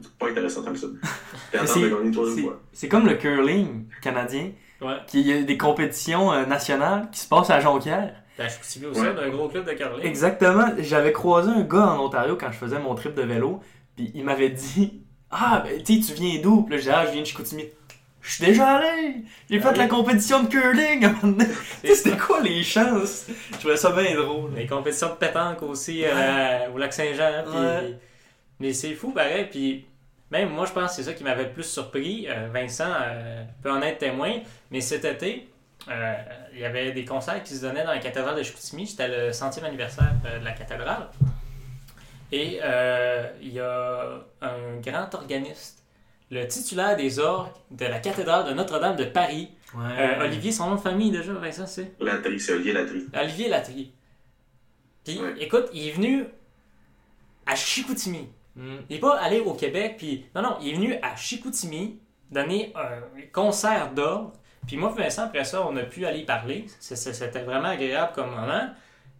C'est 0.00 0.12
pas 0.18 0.28
intéressant 0.28 0.62
que 0.62 0.76
ça. 0.76 0.86
Puis 0.86 1.60
elle 1.60 1.66
gagner 1.90 2.04
une 2.04 2.12
troisième 2.12 2.36
c'est- 2.36 2.42
fois. 2.42 2.60
c'est 2.72 2.88
comme 2.88 3.06
le 3.06 3.14
curling 3.14 3.86
canadien, 4.02 4.52
Ouais. 4.80 4.94
qui 5.08 5.22
y 5.22 5.32
a 5.32 5.42
des 5.42 5.56
compétitions 5.58 6.30
euh, 6.32 6.46
nationales 6.46 7.08
qui 7.10 7.18
se 7.20 7.28
passent 7.28 7.50
à 7.50 7.58
Jonquière. 7.58 8.14
Ben, 8.38 8.48
je 8.48 8.54
suis 8.54 8.64
suivi 8.64 8.86
aussi 8.86 9.00
Ouais. 9.00 9.12
d'un 9.14 9.28
gros 9.30 9.48
club 9.48 9.64
de 9.66 9.72
curling. 9.72 10.06
Exactement. 10.06 10.68
J'avais 10.78 11.10
croisé 11.12 11.50
un 11.50 11.62
gars 11.62 11.88
en 11.88 12.04
Ontario 12.04 12.36
quand 12.38 12.52
je 12.52 12.58
faisais 12.58 12.78
mon 12.78 12.94
trip 12.94 13.14
de 13.14 13.22
vélo, 13.22 13.58
puis 13.96 14.12
il 14.14 14.22
m'avait 14.24 14.50
dit 14.50 15.02
Ah, 15.30 15.62
ben, 15.64 15.82
tu 15.82 16.00
tu 16.00 16.14
viens 16.14 16.40
d'où? 16.40 16.62
Puis 16.62 16.76
là, 16.76 16.82
j'ai 16.82 16.90
Ah, 16.90 17.06
je 17.06 17.12
viens 17.12 17.20
de 17.22 17.26
Chicoutimi. 17.26 17.64
Je 18.20 18.34
suis 18.34 18.44
déjà 18.44 18.76
allé 18.76 19.22
J'ai 19.48 19.60
fait 19.60 19.76
la 19.76 19.86
compétition 19.86 20.42
de 20.42 20.48
curling 20.48 21.04
à 21.04 21.08
un 21.08 21.12
moment 21.12 21.38
donné. 21.38 21.46
Tu 21.46 21.54
C'est 21.82 21.88
sais, 21.88 21.94
C'était 21.94 22.16
quoi 22.16 22.40
les 22.40 22.62
chances? 22.62 23.26
Je 23.52 23.56
trouvais 23.58 23.76
ça 23.76 23.90
bien 23.90 24.14
drôle. 24.14 24.52
Les 24.54 24.66
compétitions 24.66 25.10
de 25.10 25.14
pétanque 25.14 25.62
aussi 25.62 26.02
euh, 26.04 26.70
au 26.74 26.78
lac 26.78 26.92
Saint-Jean. 26.92 27.44
Ouais. 27.46 27.96
Mais 28.60 28.72
c'est 28.72 28.94
fou 28.94 29.12
pareil. 29.12 29.46
Puis 29.50 29.86
même 30.30 30.50
moi, 30.50 30.66
je 30.66 30.72
pense 30.72 30.90
que 30.90 30.96
c'est 30.96 31.04
ça 31.04 31.14
qui 31.14 31.24
m'avait 31.24 31.44
le 31.44 31.52
plus 31.52 31.62
surpris. 31.64 32.26
Euh, 32.28 32.48
Vincent 32.52 32.90
euh, 33.00 33.44
peut 33.62 33.70
en 33.70 33.80
être 33.82 33.98
témoin. 33.98 34.32
Mais 34.70 34.80
cet 34.80 35.04
été, 35.04 35.48
il 36.52 36.60
y 36.60 36.64
avait 36.64 36.92
des 36.92 37.04
concerts 37.06 37.42
qui 37.42 37.54
se 37.54 37.62
donnaient 37.62 37.84
dans 37.84 37.92
la 37.92 37.98
cathédrale 37.98 38.36
de 38.36 38.42
Chicoutimi. 38.42 38.86
C'était 38.86 39.08
le 39.08 39.32
centième 39.32 39.64
anniversaire 39.64 40.12
de 40.22 40.44
la 40.44 40.52
cathédrale. 40.52 41.08
Et 42.32 42.60
euh, 42.62 43.26
il 43.40 43.52
y 43.54 43.60
a 43.60 44.20
un 44.42 44.76
grand 44.82 45.14
organiste, 45.14 45.82
le 46.30 46.46
titulaire 46.46 46.96
des 46.96 47.18
orgues 47.18 47.52
de 47.70 47.86
la 47.86 47.98
cathédrale 48.00 48.46
de 48.48 48.52
Notre-Dame 48.54 48.96
de 48.96 49.04
Paris. 49.04 49.50
Ouais. 49.74 49.84
Euh, 49.98 50.24
Olivier, 50.24 50.52
son 50.52 50.68
nom 50.70 50.74
de 50.76 50.80
famille 50.80 51.10
déjà, 51.10 51.32
Vincent, 51.32 51.66
c'est? 51.66 51.92
Latry, 52.00 52.38
c'est 52.38 52.52
Olivier 52.52 52.72
Latry. 52.74 53.06
Olivier 53.18 53.48
Latry. 53.48 53.92
Puis, 55.04 55.18
Ouais. 55.20 55.34
écoute, 55.40 55.68
il 55.72 55.88
est 55.88 55.92
venu 55.92 56.26
à 57.46 57.54
Chicoutimi. 57.54 58.28
Mm. 58.56 58.76
Il 58.90 58.94
n'est 58.94 59.00
pas 59.00 59.16
allé 59.18 59.40
au 59.40 59.54
Québec, 59.54 59.94
puis 59.96 60.26
non, 60.34 60.42
non, 60.42 60.56
il 60.60 60.68
est 60.70 60.74
venu 60.74 60.94
à 61.02 61.16
Chicoutimi 61.16 61.98
donner 62.30 62.72
un 62.74 63.00
concert 63.32 63.92
d'orgue. 63.94 64.32
Puis 64.66 64.76
moi, 64.76 64.94
et 64.98 65.02
Vincent, 65.02 65.22
après 65.24 65.44
ça, 65.44 65.66
on 65.66 65.74
a 65.78 65.82
pu 65.84 66.04
aller 66.04 66.18
y 66.20 66.24
parler. 66.26 66.66
C'était 66.78 67.40
vraiment 67.42 67.68
agréable 67.68 68.12
comme 68.14 68.30
moment. 68.30 68.68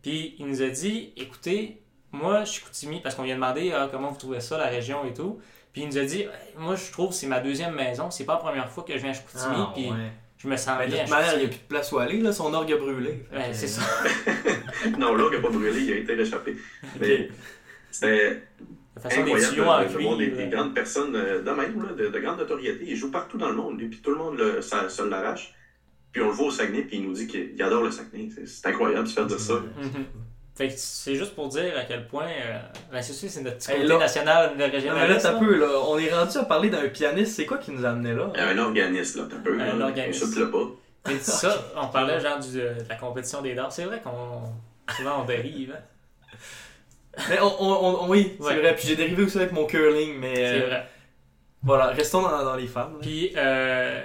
Puis 0.02 0.34
il 0.38 0.46
nous 0.46 0.61
a 0.62 0.68
dit, 0.68 1.12
écoutez, 1.16 1.80
moi, 2.12 2.44
Chicoutimi, 2.44 3.00
parce 3.00 3.14
qu'on 3.14 3.24
lui 3.24 3.32
a 3.32 3.34
demandé 3.34 3.72
ah, 3.74 3.88
comment 3.90 4.11
vous 4.11 4.18
trouvez 4.18 4.40
ça, 4.40 4.56
la 4.59 4.66
région 4.68 5.04
et 5.04 5.12
tout. 5.14 5.40
Puis 5.72 5.82
il 5.82 5.88
nous 5.88 5.98
a 5.98 6.04
dit, 6.04 6.24
moi, 6.56 6.74
je 6.76 6.90
trouve 6.90 7.11
que 7.11 7.14
c'est 7.14 7.26
ma 7.26 7.40
deuxième 7.40 7.74
maison. 7.74 8.11
C'est 8.11 8.24
pas 8.24 8.34
la 8.34 8.38
première 8.40 8.70
fois 8.70 8.84
que 8.84 8.92
je 8.94 8.98
viens 8.98 9.11
à 9.11 9.14
Chicoutimi, 9.14 9.44
Ah, 9.56 9.70
puis 9.74 9.90
ouais. 9.90 10.12
je 10.38 10.48
me 10.48 10.56
sens 10.56 10.78
Ben, 10.78 10.86
de 10.86 10.92
bien. 10.94 11.02
toute 11.02 11.11
manière, 11.11 11.34
il 11.34 11.38
n'y 11.40 11.44
a 11.44 11.48
plus 11.48 11.59
de 11.59 11.62
place 11.68 11.92
où 11.92 11.98
aller, 11.98 12.18
là, 12.20 12.32
son 12.32 12.52
orgue 12.54 12.72
a 12.72 12.76
brûlé. 12.76 13.24
Que- 13.30 13.36
c'est 13.52 13.68
ça. 13.68 13.82
Non, 14.98 15.12
l'orgue 15.14 15.34
n'a 15.34 15.40
pas 15.40 15.50
brûlé, 15.50 15.80
il 15.80 15.92
a 15.92 15.96
été 15.96 16.14
réchappé. 16.14 16.56
Mais 17.00 17.28
c'était 17.90 18.42
De 18.96 19.00
façon 19.00 19.16
des 19.24 19.32
incroyable 19.32 19.52
tuyaux 19.54 19.64
en 19.66 19.78
de, 19.82 19.84
de 19.88 19.98
voir 19.98 20.16
des, 20.16 20.24
cuivre. 20.30 20.36
des 20.38 20.48
grandes 20.48 20.74
personnes 20.74 21.16
euh, 21.16 21.42
de 21.42 21.50
même, 21.50 21.82
là, 21.82 21.92
de, 21.94 22.09
de 22.09 22.18
grande 22.20 22.38
notoriété. 22.38 22.84
Il 22.86 22.96
joue 22.96 23.11
partout 23.11 23.36
dans 23.38 23.48
le 23.48 23.56
monde, 23.56 23.78
lui, 23.78 23.88
puis 23.88 23.98
tout 24.00 24.11
le 24.11 24.16
monde 24.16 24.38
le, 24.38 24.62
ça, 24.62 24.88
ça 24.88 25.04
l'arrache. 25.04 25.52
Puis 26.12 26.22
on 26.22 26.26
le 26.26 26.32
voit 26.32 26.46
au 26.46 26.50
Saguenay, 26.50 26.82
puis 26.82 26.96
il 26.98 27.02
nous 27.02 27.12
dit 27.12 27.26
qu'il 27.26 27.50
il 27.54 27.62
adore 27.62 27.82
le 27.82 27.90
Saguenay. 27.90 28.28
C'est- 28.34 28.46
C'est 28.46 28.66
incroyable 28.68 29.04
de 29.04 29.09
se 29.09 29.14
faire 29.14 29.26
dire 29.26 29.40
ça. 29.40 29.54
Mhm. 29.54 30.04
Fait 30.59 30.66
que 30.68 30.74
c'est 30.76 31.14
juste 31.14 31.34
pour 31.36 31.46
dire 31.48 31.72
à 31.78 31.84
quel 31.84 32.06
point 32.09 32.26
euh, 32.26 32.59
la 32.92 33.00
SSU, 33.00 33.28
c'est 33.28 33.42
notre 33.42 33.59
petit 33.59 33.70
Hey, 33.70 33.76
côté 33.76 33.88
là- 33.88 33.98
national 33.98 34.50
Non, 34.59 34.66
mais 34.96 35.09
là, 35.09 35.16
t'as 35.20 35.32
là. 35.32 35.38
peu, 35.38 35.56
là. 35.56 35.68
On 35.86 35.96
est 35.98 36.12
rendu 36.12 36.36
à 36.36 36.42
parler 36.44 36.68
d'un 36.68 36.88
pianiste. 36.88 37.36
C'est 37.36 37.46
quoi 37.46 37.59
qui 37.59 37.70
nous 37.70 37.84
a 37.86 37.90
amené 37.90 38.12
là? 38.12 38.32
Un 38.36 38.59
organiste, 38.59 39.14
là, 39.16 39.22
t'as 39.30 39.36
peu. 39.36 39.52
Un 39.61 39.76
là, 39.78 39.86
organiste. 39.86 40.20
Insulte-le 40.22 40.50
pas. 40.50 40.66
Mais 41.06 41.18
ça, 41.20 41.56
on 41.76 41.86
parlait 41.86 42.18
genre 42.20 42.40
du, 42.40 42.61
euh, 42.61 42.74
de 42.74 42.88
la 42.88 42.96
compétition 42.96 43.40
des 43.40 43.54
dards. 43.54 43.70
C'est 43.72 43.84
vrai 43.84 44.00
qu'on 44.02 44.42
souvent 44.96 45.22
on 45.22 45.24
dérive. 45.24 45.76
hein. 45.78 46.36
Mais 47.30 47.40
on, 47.40 47.62
on- 47.62 48.04
on- 48.04 48.09
oui, 48.09 48.36
c'est 48.40 48.44
Ouais. 48.46 48.59
vrai. 48.59 48.74
Puis 48.74 48.88
j'ai 48.88 48.96
dérivé 48.96 49.22
aussi 49.24 49.36
avec 49.38 49.52
mon 49.52 49.64
curling, 49.64 50.18
mais 50.18 50.34
C'est 50.34 50.62
euh, 50.62 50.66
vrai. 50.66 50.86
voilà, 51.62 51.86
restons 51.86 52.22
dans, 52.22 52.44
dans 52.44 52.56
les 52.56 52.66
femmes. 52.66 52.94
là. 52.94 52.98
Puis 53.00 53.32
euh, 53.36 54.00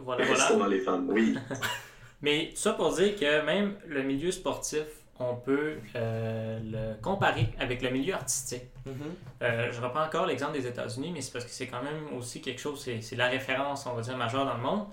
voilà, 0.00 0.24
Restons 0.24 0.54
voilà. 0.56 0.64
dans 0.64 0.70
les 0.70 0.80
femmes, 0.80 1.06
oui. 1.10 1.36
Mais 2.22 2.50
tout 2.54 2.60
ça 2.60 2.72
pour 2.72 2.92
dire 2.94 3.14
que 3.16 3.44
même 3.44 3.74
le 3.86 4.02
milieu 4.02 4.30
sportif, 4.30 4.84
on 5.18 5.36
peut 5.36 5.76
euh, 5.94 6.58
le 6.62 7.00
comparer 7.00 7.48
avec 7.58 7.82
le 7.82 7.90
milieu 7.90 8.14
artistique. 8.14 8.64
Mhm. 8.86 8.94
Euh, 9.42 9.72
je 9.72 9.80
reprends 9.80 10.04
encore 10.04 10.26
l'exemple 10.26 10.52
des 10.52 10.66
États-Unis, 10.66 11.12
mais 11.12 11.20
c'est 11.20 11.32
parce 11.32 11.44
que 11.44 11.50
c'est 11.50 11.66
quand 11.66 11.82
même 11.82 12.16
aussi 12.16 12.40
quelque 12.40 12.60
chose, 12.60 12.88
c'est 13.00 13.16
la 13.16 13.28
référence, 13.28 13.86
on 13.86 13.94
va 13.94 14.02
dire, 14.02 14.16
majeure 14.16 14.44
dans 14.44 14.56
le 14.56 14.62
monde. 14.62 14.86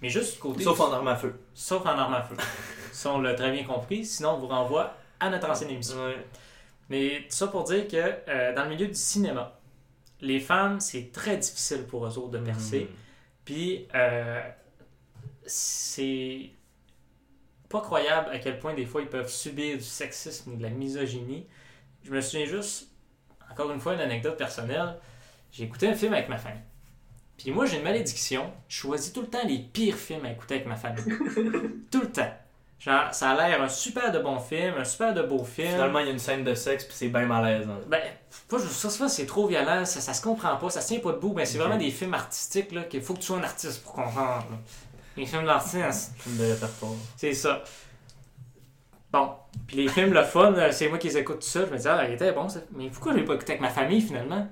Mais 0.00 0.08
juste 0.08 0.34
du 0.34 0.40
côté. 0.40 0.64
Sauf 0.64 0.80
en 0.80 0.92
arme 0.92 1.08
à 1.08 1.16
feu. 1.16 1.40
Sauf 1.54 1.86
en 1.86 1.90
armes 1.90 2.14
à 2.14 2.22
feu. 2.22 2.36
Ça, 2.92 3.12
on 3.12 3.20
l'a 3.20 3.34
très 3.34 3.52
bien 3.52 3.64
compris. 3.64 4.04
Sinon, 4.04 4.30
on 4.30 4.38
vous 4.38 4.48
renvoie 4.48 4.94
à 5.20 5.30
notre 5.30 5.48
ancienne 5.48 5.70
émission. 5.70 5.96
Ouais. 6.04 6.26
Mais 6.90 7.20
tout 7.22 7.36
ça 7.36 7.46
pour 7.46 7.64
dire 7.64 7.86
que 7.86 7.96
euh, 8.28 8.54
dans 8.54 8.64
le 8.64 8.70
milieu 8.70 8.88
du 8.88 8.94
cinéma, 8.94 9.58
les 10.20 10.40
femmes, 10.40 10.80
c'est 10.80 11.12
très 11.12 11.36
difficile 11.36 11.84
pour 11.84 12.04
eux 12.04 12.18
autres 12.18 12.32
de 12.32 12.38
percer. 12.38 12.88
Puis, 13.44 13.86
euh, 13.94 14.40
c'est 15.46 16.50
pas 17.72 17.80
croyable 17.80 18.30
à 18.30 18.38
quel 18.38 18.58
point 18.58 18.74
des 18.74 18.84
fois 18.84 19.00
ils 19.00 19.08
peuvent 19.08 19.30
subir 19.30 19.76
du 19.76 19.82
sexisme 19.82 20.52
ou 20.52 20.56
de 20.56 20.62
la 20.62 20.68
misogynie. 20.68 21.46
Je 22.04 22.12
me 22.12 22.20
souviens 22.20 22.46
juste, 22.46 22.88
encore 23.50 23.72
une 23.72 23.80
fois, 23.80 23.94
une 23.94 24.00
anecdote 24.00 24.36
personnelle. 24.36 24.98
J'ai 25.50 25.64
écouté 25.64 25.88
un 25.88 25.94
film 25.94 26.12
avec 26.12 26.28
ma 26.28 26.38
famille. 26.38 26.62
Puis 27.38 27.50
moi, 27.50 27.66
j'ai 27.66 27.78
une 27.78 27.82
malédiction. 27.82 28.52
Je 28.68 28.76
choisis 28.76 29.12
tout 29.12 29.22
le 29.22 29.26
temps 29.26 29.44
les 29.46 29.58
pires 29.58 29.96
films 29.96 30.24
à 30.26 30.30
écouter 30.30 30.56
avec 30.56 30.66
ma 30.66 30.76
famille. 30.76 31.04
tout 31.90 32.00
le 32.00 32.12
temps. 32.12 32.32
Genre, 32.78 33.14
ça 33.14 33.30
a 33.30 33.48
l'air 33.48 33.62
un 33.62 33.68
super 33.68 34.10
de 34.10 34.18
bon 34.18 34.38
film, 34.38 34.74
un 34.76 34.84
super 34.84 35.14
de 35.14 35.22
beau 35.22 35.44
film. 35.44 35.70
Finalement, 35.70 36.00
il 36.00 36.06
y 36.06 36.08
a 36.08 36.12
une 36.12 36.18
scène 36.18 36.42
de 36.42 36.54
sexe, 36.54 36.84
puis 36.84 36.94
c'est 36.96 37.08
bien 37.08 37.26
malaisant. 37.26 37.78
Ben, 37.86 38.00
pas 38.48 38.58
juste 38.58 38.72
ça, 38.72 38.90
souvent, 38.90 39.08
c'est 39.08 39.26
trop 39.26 39.46
violent, 39.46 39.84
ça, 39.84 40.00
ça 40.00 40.12
se 40.12 40.20
comprend 40.20 40.56
pas, 40.56 40.68
ça 40.68 40.80
se 40.80 40.88
tient 40.88 40.98
pas 40.98 41.12
debout. 41.12 41.32
Ben, 41.32 41.46
c'est 41.46 41.58
vraiment 41.58 41.76
des 41.76 41.92
films 41.92 42.14
artistiques, 42.14 42.72
là, 42.72 42.82
qu'il 42.82 43.00
faut 43.00 43.14
que 43.14 43.20
tu 43.20 43.26
sois 43.26 43.38
un 43.38 43.44
artiste 43.44 43.84
pour 43.84 43.92
comprendre. 43.92 44.46
Les 45.16 45.26
films 45.26 45.44
d'artistes, 45.44 46.14
Film 46.18 46.36
de 46.38 46.44
répertoire. 46.52 46.92
c'est 47.16 47.34
ça. 47.34 47.62
Bon, 49.12 49.30
puis 49.66 49.76
les 49.76 49.88
films, 49.88 50.14
le 50.14 50.22
fun, 50.24 50.54
euh, 50.54 50.70
c'est 50.72 50.88
moi 50.88 50.96
qui 50.96 51.08
les 51.08 51.18
écoute 51.18 51.40
tout 51.40 51.46
seul. 51.46 51.66
Je 51.68 51.72
me 51.72 51.78
dis, 51.78 51.86
ah, 51.86 52.06
il 52.08 52.14
était 52.14 52.32
bon, 52.32 52.48
ça. 52.48 52.60
Mais 52.72 52.88
pourquoi 52.88 53.12
je 53.12 53.18
l'ai 53.18 53.24
pas 53.24 53.34
écouté 53.34 53.52
avec 53.52 53.60
ma 53.60 53.68
famille, 53.68 54.00
finalement? 54.00 54.48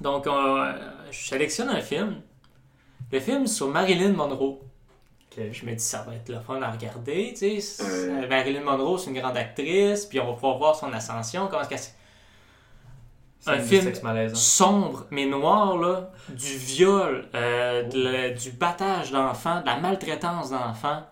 Donc, 0.00 0.26
euh, 0.26 0.72
je 1.12 1.28
sélectionne 1.28 1.68
un 1.68 1.80
film. 1.80 2.20
Le 3.12 3.20
film 3.20 3.46
sur 3.46 3.68
Marilyn 3.68 4.12
Monroe. 4.12 4.58
Je 5.36 5.64
me 5.64 5.72
dis, 5.74 5.84
ça 5.84 6.02
va 6.02 6.16
être 6.16 6.28
le 6.28 6.40
fun 6.40 6.60
à 6.60 6.70
regarder, 6.72 7.32
tu 7.38 7.60
sais. 7.60 8.26
Marilyn 8.28 8.62
Monroe, 8.62 8.98
c'est 8.98 9.10
une 9.10 9.20
grande 9.20 9.36
actrice, 9.36 10.06
puis 10.06 10.18
on 10.18 10.26
va 10.26 10.32
pouvoir 10.32 10.58
voir 10.58 10.74
son 10.74 10.92
ascension, 10.92 11.46
comment 11.48 11.62
est-ce 11.62 11.68
qu'elle 11.68 11.78
Un 13.46 13.58
film 13.68 13.84
sombre 14.34 15.06
mais 15.10 15.24
noir 15.26 15.76
là, 15.78 16.10
du 16.28 16.56
viol, 16.56 17.26
euh, 17.34 17.82
de 17.84 18.02
la- 18.02 18.30
du 18.30 18.50
battage 18.50 19.10
d'enfants, 19.12 19.60
de 19.62 19.66
la 19.66 19.78
maltraitance 19.78 20.50
d'enfants. 20.50 21.02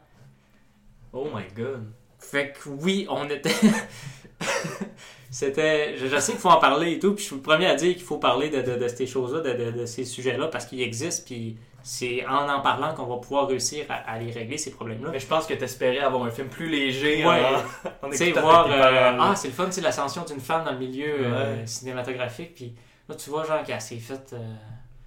Oh 1.12 1.26
my 1.35 1.45
god. 1.57 1.85
Fait 2.18 2.53
que 2.53 2.68
oui, 2.68 3.07
on 3.09 3.29
était. 3.31 3.51
C'était. 5.31 5.97
Je, 5.97 6.07
je 6.07 6.16
sais 6.18 6.33
qu'il 6.33 6.41
faut 6.41 6.49
en 6.49 6.59
parler 6.59 6.93
et 6.93 6.99
tout, 6.99 7.14
puis 7.14 7.22
je 7.22 7.29
suis 7.29 7.37
le 7.37 7.43
premier 7.43 7.66
à 7.66 7.74
dire 7.74 7.95
qu'il 7.95 8.03
faut 8.05 8.16
parler 8.18 8.49
de, 8.51 8.62
de- 8.62 8.76
de 8.76 8.89
ces 8.89 9.07
choses-là, 9.07 9.41
de, 9.41 9.70
de- 9.70 9.87
ces 9.87 10.05
sujets-là, 10.05 10.49
parce 10.49 10.64
qu'ils 10.66 10.81
existent, 10.83 11.24
puis 11.26 11.57
c'est 11.83 12.26
en 12.26 12.49
en 12.49 12.61
parlant 12.61 12.95
qu'on 12.95 13.05
va 13.07 13.16
pouvoir 13.18 13.47
réussir 13.49 13.85
à, 13.89 13.95
à 14.12 14.18
les 14.18 14.31
régler, 14.31 14.59
ces 14.59 14.70
problèmes-là. 14.70 15.11
Mais 15.12 15.20
je 15.20 15.26
pense 15.26 15.47
que 15.47 15.55
t'espérais 15.55 15.99
avoir 15.99 16.24
un 16.24 16.31
film 16.31 16.49
plus 16.49 16.68
léger 16.68 17.24
Ouais. 17.26 17.43
écoutant 18.12 18.41
voir. 18.41 18.66
euh, 18.70 19.16
ah, 19.20 19.35
c'est 19.37 19.49
le 19.49 19.55
fun, 19.55 19.68
c'est 19.70 19.81
l'ascension 19.83 20.24
d'une 20.24 20.41
femme 20.41 20.64
dans 20.64 20.72
le 20.72 20.79
milieu 20.79 21.07
euh, 21.26 21.66
cinématographique, 21.66 22.55
puis 22.55 22.74
là, 23.09 23.14
tu 23.14 23.31
vois, 23.31 23.45
genre, 23.45 23.62
qu'elle 23.62 23.81
s'est 23.81 23.97
faite. 23.97 24.31
euh, 24.33 24.55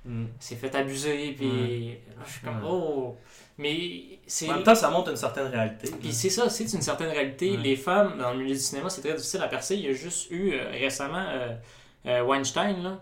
Mm. 0.04 0.26
s'est 0.40 0.56
fait 0.56 0.74
abuser, 0.74 1.34
puis 1.38 1.98
je 2.26 2.32
suis 2.32 2.42
comme, 2.42 2.62
oh. 2.66 3.16
Mais 3.58 4.20
c'est. 4.26 4.50
En 4.50 4.56
même 4.56 4.64
temps, 4.64 4.74
ça 4.74 4.90
montre 4.90 5.12
une 5.12 5.18
certaine 5.18 5.48
réalité. 5.48 5.92
Puis 6.00 6.12
c'est 6.12 6.30
ça, 6.30 6.50
c'est 6.50 6.64
une 6.64 6.82
certaine 6.82 7.10
réalité. 7.10 7.56
Les 7.58 7.76
femmes, 7.76 8.18
dans 8.18 8.32
le 8.32 8.40
milieu 8.40 8.56
du 8.56 8.60
cinéma, 8.60 8.90
c'est 8.90 9.02
très 9.02 9.14
difficile 9.14 9.42
à 9.44 9.48
percer. 9.48 9.76
Il 9.76 9.82
y 9.82 9.90
a 9.90 9.94
juste 9.94 10.32
eu 10.32 10.54
euh, 10.54 10.72
récemment 10.72 11.24
euh, 11.28 11.54
euh, 12.08 12.24
Weinstein, 12.24 12.82
là, 12.82 13.00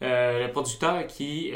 le 0.00 0.50
producteur 0.50 1.06
qui, 1.06 1.52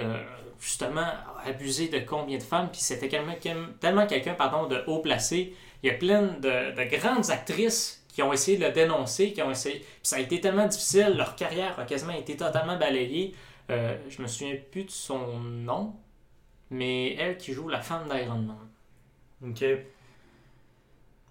justement, 0.61 1.01
a 1.01 1.49
abusé 1.49 1.89
de 1.89 2.01
combien 2.01 2.37
de 2.37 2.43
femmes, 2.43 2.69
puis 2.71 2.83
c'était 2.83 3.09
tellement, 3.09 3.35
tellement 3.81 4.07
quelqu'un 4.07 4.35
pardon, 4.35 4.67
de 4.67 4.83
haut 4.87 4.99
placé. 4.99 5.55
Il 5.83 5.87
y 5.87 5.91
a 5.91 5.95
plein 5.95 6.23
de, 6.23 6.77
de 6.77 6.97
grandes 6.97 7.31
actrices 7.31 8.05
qui 8.09 8.23
ont 8.23 8.33
essayé 8.33 8.59
de 8.59 8.65
le 8.67 8.73
dénoncer, 8.73 9.33
qui 9.33 9.41
ont 9.41 9.51
essayé. 9.51 9.79
Puis 9.79 9.89
ça 10.03 10.17
a 10.17 10.21
été 10.21 10.41
tellement 10.43 10.67
difficile, 10.67 11.15
leur 11.17 11.37
carrière 11.37 11.79
a 11.81 11.85
quasiment 11.85 12.13
été 12.13 12.37
totalement 12.37 12.77
balayée. 12.77 13.35
Euh, 13.71 13.97
je 14.09 14.21
me 14.21 14.27
souviens 14.27 14.57
plus 14.71 14.85
de 14.85 14.91
son 14.91 15.39
nom, 15.39 15.95
mais 16.71 17.15
elle 17.15 17.37
qui 17.39 17.53
joue 17.53 17.69
la 17.69 17.81
femme 17.81 18.09
d'Iron 18.09 18.39
Man. 18.39 18.69
Ok. 19.47 19.65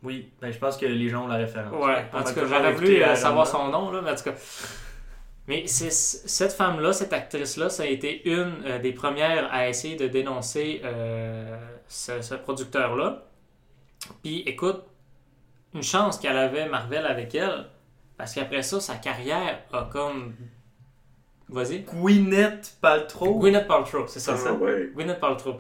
Oui, 0.04 0.30
ben, 0.42 0.52
je 0.52 0.58
pense 0.58 0.78
que 0.78 0.86
les 0.86 1.10
gens 1.10 1.26
ont 1.26 1.28
la 1.28 1.38
référence. 1.38 1.74
Ouais, 1.74 2.06
en 2.12 2.24
tout 2.24 2.34
cas, 2.34 2.46
j'aurais 2.46 2.74
voulu 2.74 3.02
euh, 3.02 3.16
savoir 3.16 3.48
son 3.48 3.70
nom, 3.70 3.90
là, 3.92 4.02
mais 4.02 4.12
en 4.12 4.16
tout 4.16 4.26
cas. 4.26 4.34
Mais 5.48 5.68
cette 5.68 6.54
femme-là, 6.54 6.94
cette 6.94 7.14
actrice-là, 7.14 7.70
ça 7.70 7.84
a 7.84 7.86
été 7.86 8.28
une 8.30 8.64
euh, 8.66 8.80
des 8.80 8.94
premières 8.94 9.54
à 9.54 9.68
essayer 9.68 9.96
de 9.96 10.08
dénoncer 10.08 10.82
euh, 10.84 11.58
ce, 11.88 12.22
ce 12.22 12.36
producteur-là. 12.36 13.26
Puis 14.24 14.40
écoute, 14.42 14.84
une 15.74 15.84
chance 15.84 16.18
qu'elle 16.20 16.38
avait 16.38 16.68
Marvel 16.68 17.06
avec 17.06 17.34
elle, 17.36 17.68
parce 18.18 18.36
qu'après 18.36 18.62
ça, 18.64 18.80
sa 18.80 18.96
carrière 18.96 19.62
a 19.72 19.84
comme. 19.92 20.34
Vas-y. 21.50 21.80
Gwyneth 21.82 22.78
Paltrow. 22.82 23.40
Gwyneth 23.40 23.68
Paltrow, 23.68 24.08
c'est 24.08 24.20
ça. 24.20 24.36
Ah, 24.48 24.54
ouais. 24.54 24.90
Gwyneth 24.94 25.20
Paltrow. 25.20 25.60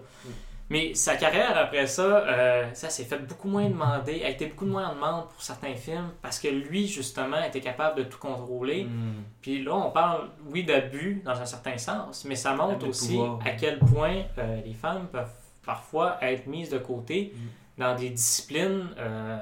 Mais 0.69 0.95
sa 0.95 1.17
carrière 1.17 1.55
après 1.57 1.85
ça, 1.87 2.01
euh, 2.25 2.73
ça 2.73 2.89
s'est 2.89 3.03
fait 3.03 3.19
beaucoup 3.19 3.47
moins 3.49 3.69
demander, 3.69 4.23
a 4.23 4.29
été 4.29 4.47
beaucoup 4.47 4.65
moins 4.65 4.87
en 4.89 4.95
demande 4.95 5.29
pour 5.29 5.41
certains 5.41 5.75
films 5.75 6.09
parce 6.21 6.39
que 6.39 6.47
lui, 6.47 6.87
justement, 6.87 7.43
était 7.43 7.59
capable 7.59 7.99
de 7.99 8.03
tout 8.05 8.17
contrôler. 8.17 8.85
Mm. 8.85 9.23
Puis 9.41 9.61
là, 9.61 9.75
on 9.75 9.91
parle, 9.91 10.29
oui, 10.47 10.63
d'abus 10.63 11.21
dans 11.25 11.39
un 11.39 11.45
certain 11.45 11.77
sens, 11.77 12.25
mais 12.25 12.35
ça 12.35 12.55
montre 12.55 12.87
aussi 12.87 13.17
pouvoir. 13.17 13.39
à 13.45 13.51
quel 13.51 13.77
point 13.77 14.23
euh, 14.39 14.61
les 14.65 14.73
femmes 14.73 15.07
peuvent 15.11 15.33
parfois 15.65 16.17
être 16.21 16.47
mises 16.47 16.69
de 16.69 16.79
côté 16.79 17.33
Mm. 17.35 17.81
dans 17.81 17.95
des 17.95 18.09
disciplines 18.09 18.87
euh, 18.97 19.37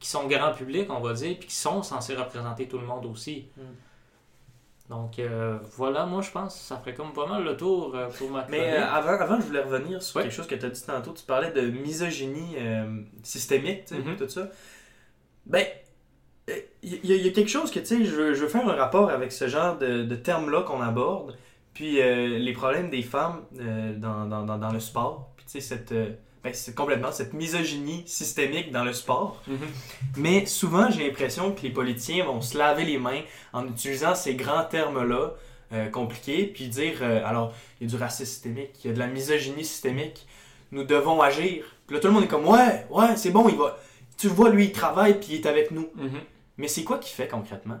qui 0.00 0.08
sont 0.08 0.26
grand 0.26 0.52
public, 0.52 0.90
on 0.90 1.00
va 1.00 1.12
dire, 1.12 1.36
puis 1.38 1.48
qui 1.48 1.54
sont 1.54 1.82
censées 1.82 2.16
représenter 2.16 2.66
tout 2.66 2.78
le 2.78 2.86
monde 2.86 3.06
aussi. 3.06 3.48
Mm. 3.56 3.60
Donc 4.88 5.18
euh, 5.18 5.58
voilà, 5.76 6.06
moi 6.06 6.22
je 6.22 6.30
pense 6.30 6.54
que 6.54 6.60
ça 6.60 6.76
ferait 6.78 6.94
comme 6.94 7.12
pas 7.12 7.26
mal 7.26 7.44
le 7.44 7.56
tour 7.56 7.94
euh, 7.94 8.08
pour 8.08 8.30
ma 8.30 8.46
Mais 8.48 8.72
euh, 8.78 8.86
avant, 8.86 9.10
avant, 9.20 9.38
je 9.38 9.46
voulais 9.46 9.60
revenir 9.62 10.02
sur 10.02 10.16
Ouais. 10.16 10.22
quelque 10.22 10.32
chose 10.34 10.46
que 10.46 10.54
tu 10.54 10.64
as 10.64 10.70
dit 10.70 10.82
tantôt. 10.82 11.12
Tu 11.12 11.24
parlais 11.24 11.50
de 11.52 11.60
misogynie 11.60 12.54
euh, 12.58 13.02
systémique, 13.22 13.84
tu 13.84 13.96
sais, 13.96 14.00
Mhm. 14.00 14.16
tout 14.16 14.28
ça. 14.28 14.48
Ben, 15.44 15.66
il 16.82 17.04
y, 17.04 17.12
a- 17.12 17.16
y 17.16 17.28
a 17.28 17.32
quelque 17.32 17.50
chose 17.50 17.70
que, 17.70 17.78
tu 17.80 17.86
sais, 17.86 18.04
je, 18.04 18.14
veux- 18.14 18.34
je 18.34 18.40
veux 18.42 18.48
faire 18.48 18.66
un 18.66 18.74
rapport 18.74 19.10
avec 19.10 19.32
ce 19.32 19.48
genre 19.48 19.76
de, 19.76 20.04
de 20.04 20.14
termes-là 20.16 20.62
qu'on 20.62 20.80
aborde. 20.80 21.36
Puis 21.74 22.00
euh, 22.00 22.38
les 22.38 22.52
problèmes 22.54 22.88
des 22.90 23.02
femmes 23.02 23.42
dans, 23.52 24.24
dans, 24.26 24.44
dans, 24.44 24.56
dans 24.58 24.72
le 24.72 24.80
sport. 24.80 25.32
Puis, 25.36 25.44
tu 25.46 25.52
sais, 25.52 25.60
cette. 25.60 25.92
Ben, 26.44 26.54
c'est 26.54 26.74
complètement 26.74 27.10
cette 27.10 27.32
misogynie 27.32 28.04
systémique 28.06 28.70
dans 28.70 28.84
le 28.84 28.92
sport. 28.92 29.42
Mhm. 29.46 29.58
Mais 30.16 30.46
souvent, 30.46 30.90
j'ai 30.90 31.06
l'impression 31.06 31.52
que 31.52 31.62
les 31.62 31.70
politiciens 31.70 32.24
vont 32.24 32.40
se 32.40 32.56
laver 32.56 32.84
les 32.84 32.98
mains 32.98 33.22
en 33.52 33.66
utilisant 33.66 34.14
ces 34.14 34.34
grands 34.34 34.64
termes-là 34.64 35.32
euh, 35.72 35.88
compliqués, 35.90 36.46
puis 36.46 36.68
dire 36.68 36.98
euh, 37.02 37.20
alors, 37.24 37.52
il 37.80 37.86
y 37.86 37.90
a 37.90 37.96
du 37.96 38.02
racisme 38.02 38.30
systémique, 38.30 38.70
il 38.84 38.88
y 38.88 38.90
a 38.90 38.94
de 38.94 38.98
la 38.98 39.08
misogynie 39.08 39.64
systémique, 39.64 40.26
nous 40.70 40.84
devons 40.84 41.20
agir. 41.20 41.64
Puis 41.86 41.96
là, 41.96 42.00
tout 42.00 42.06
le 42.06 42.14
monde 42.14 42.24
est 42.24 42.28
comme 42.28 42.46
ouais, 42.46 42.86
ouais, 42.90 43.16
c'est 43.16 43.30
bon, 43.30 43.48
il 43.48 43.56
va. 43.56 43.76
Tu 44.16 44.28
vois, 44.28 44.50
lui, 44.50 44.66
il 44.66 44.72
travaille, 44.72 45.18
puis 45.18 45.28
il 45.30 45.34
est 45.36 45.46
avec 45.46 45.70
nous. 45.70 45.88
Mhm. 45.96 46.20
Mais 46.56 46.68
c'est 46.68 46.84
quoi 46.84 46.98
qu'il 46.98 47.14
fait 47.14 47.28
concrètement? 47.28 47.78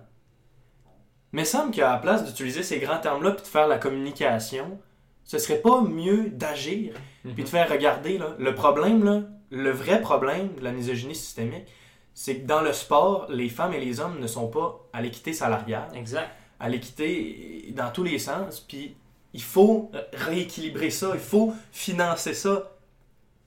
Mais 1.32 1.44
semble 1.44 1.72
qu'à 1.72 1.90
la 1.92 1.98
place 1.98 2.24
d'utiliser 2.24 2.62
ces 2.62 2.78
grands 2.78 2.98
termes-là, 2.98 3.32
puis 3.32 3.42
de 3.42 3.48
faire 3.48 3.68
la 3.68 3.78
communication, 3.78 4.78
ce 5.24 5.38
serait 5.38 5.60
pas 5.60 5.82
mieux 5.82 6.30
d'agir 6.30 6.94
Mhm. 7.28 7.34
puis 7.34 7.44
de 7.44 7.48
faire 7.48 7.68
regarder 7.70 8.18
là, 8.18 8.34
le 8.38 8.54
problème 8.54 9.04
là, 9.04 9.22
le 9.50 9.70
vrai 9.70 10.00
problème 10.00 10.54
de 10.58 10.64
la 10.64 10.72
misogynie 10.72 11.14
systémique, 11.14 11.66
c'est 12.14 12.38
que 12.40 12.46
dans 12.46 12.60
le 12.60 12.72
sport, 12.72 13.26
les 13.30 13.48
femmes 13.48 13.72
et 13.72 13.80
les 13.80 14.00
hommes 14.00 14.18
ne 14.20 14.26
sont 14.26 14.48
pas 14.48 14.80
à 14.92 15.00
l'équité 15.00 15.32
salariale, 15.32 15.88
Exact. 15.94 16.28
à 16.60 16.68
l'équité 16.68 17.72
dans 17.76 17.90
tous 17.90 18.02
les 18.02 18.18
sens, 18.18 18.60
puis 18.60 18.94
il 19.34 19.42
faut 19.42 19.90
rééquilibrer 20.12 20.90
ça, 20.90 21.10
il 21.14 21.20
faut 21.20 21.52
financer 21.72 22.34
ça. 22.34 22.72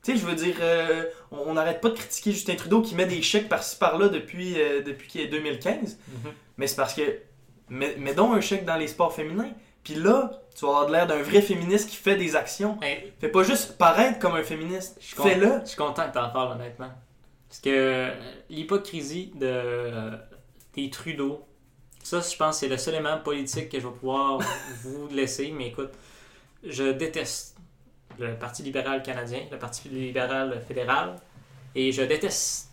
Tu 0.03 0.13
sais, 0.13 0.17
je 0.17 0.25
veux 0.25 0.35
dire, 0.35 0.55
euh, 0.61 1.03
on 1.31 1.39
on 1.49 1.53
n'arrête 1.53 1.81
pas 1.81 1.89
de 1.89 1.95
critiquer 1.95 2.31
Justin 2.31 2.55
Trudeau 2.55 2.81
qui 2.81 2.95
met 2.95 3.05
des 3.05 3.21
chèques 3.21 3.49
par-ci 3.49 3.77
par-là 3.77 4.07
depuis, 4.09 4.55
euh, 4.59 4.81
depuis 4.81 5.07
qu'il 5.07 5.21
est 5.21 5.27
2015, 5.27 5.99
Mhm. 6.07 6.31
mais 6.57 6.65
c'est 6.67 6.75
parce 6.75 6.93
que, 6.95 7.01
mets, 7.69 7.95
mets 7.97 8.13
donc 8.15 8.35
un 8.35 8.41
chèque 8.41 8.65
dans 8.65 8.77
les 8.77 8.87
sports 8.87 9.13
féminins, 9.13 9.51
puis 9.83 9.95
là, 9.95 10.31
tu 10.55 10.65
vas 10.65 10.71
avoir 10.71 10.89
l'air 10.89 11.07
d'un 11.07 11.21
vrai 11.21 11.41
féministe 11.41 11.89
qui 11.89 11.95
fait 11.95 12.15
des 12.15 12.35
actions. 12.35 12.77
Hey, 12.81 13.13
Fais 13.19 13.29
pas 13.29 13.43
juste 13.43 13.77
paraître 13.77 14.19
comme 14.19 14.35
un 14.35 14.43
féministe. 14.43 14.97
Je 14.99 15.07
suis 15.07 15.15
content. 15.15 15.29
Fais-le. 15.29 15.59
Je 15.61 15.67
suis 15.67 15.77
content 15.77 16.07
que 16.07 16.13
tu 16.13 16.19
en 16.19 16.29
parles, 16.29 16.53
honnêtement. 16.53 16.91
Parce 17.49 17.61
que 17.61 17.69
euh, 17.69 18.09
l'hypocrisie 18.49 19.31
de, 19.35 19.45
euh, 19.45 20.17
des 20.75 20.89
Trudeau, 20.89 21.45
ça, 22.03 22.19
je 22.21 22.35
pense, 22.35 22.59
c'est 22.59 22.67
le 22.67 22.77
seul 22.77 22.95
élément 22.95 23.17
politique 23.19 23.69
que 23.69 23.79
je 23.79 23.87
vais 23.87 23.93
pouvoir 23.93 24.39
vous 24.83 25.07
laisser. 25.09 25.51
Mais 25.51 25.67
écoute, 25.67 25.91
je 26.63 26.91
déteste 26.91 27.57
le 28.19 28.35
Parti 28.35 28.63
libéral 28.63 29.01
canadien, 29.03 29.41
le 29.51 29.57
Parti 29.57 29.89
libéral 29.89 30.61
fédéral, 30.67 31.15
et 31.75 31.91
je 31.91 32.03
déteste 32.03 32.69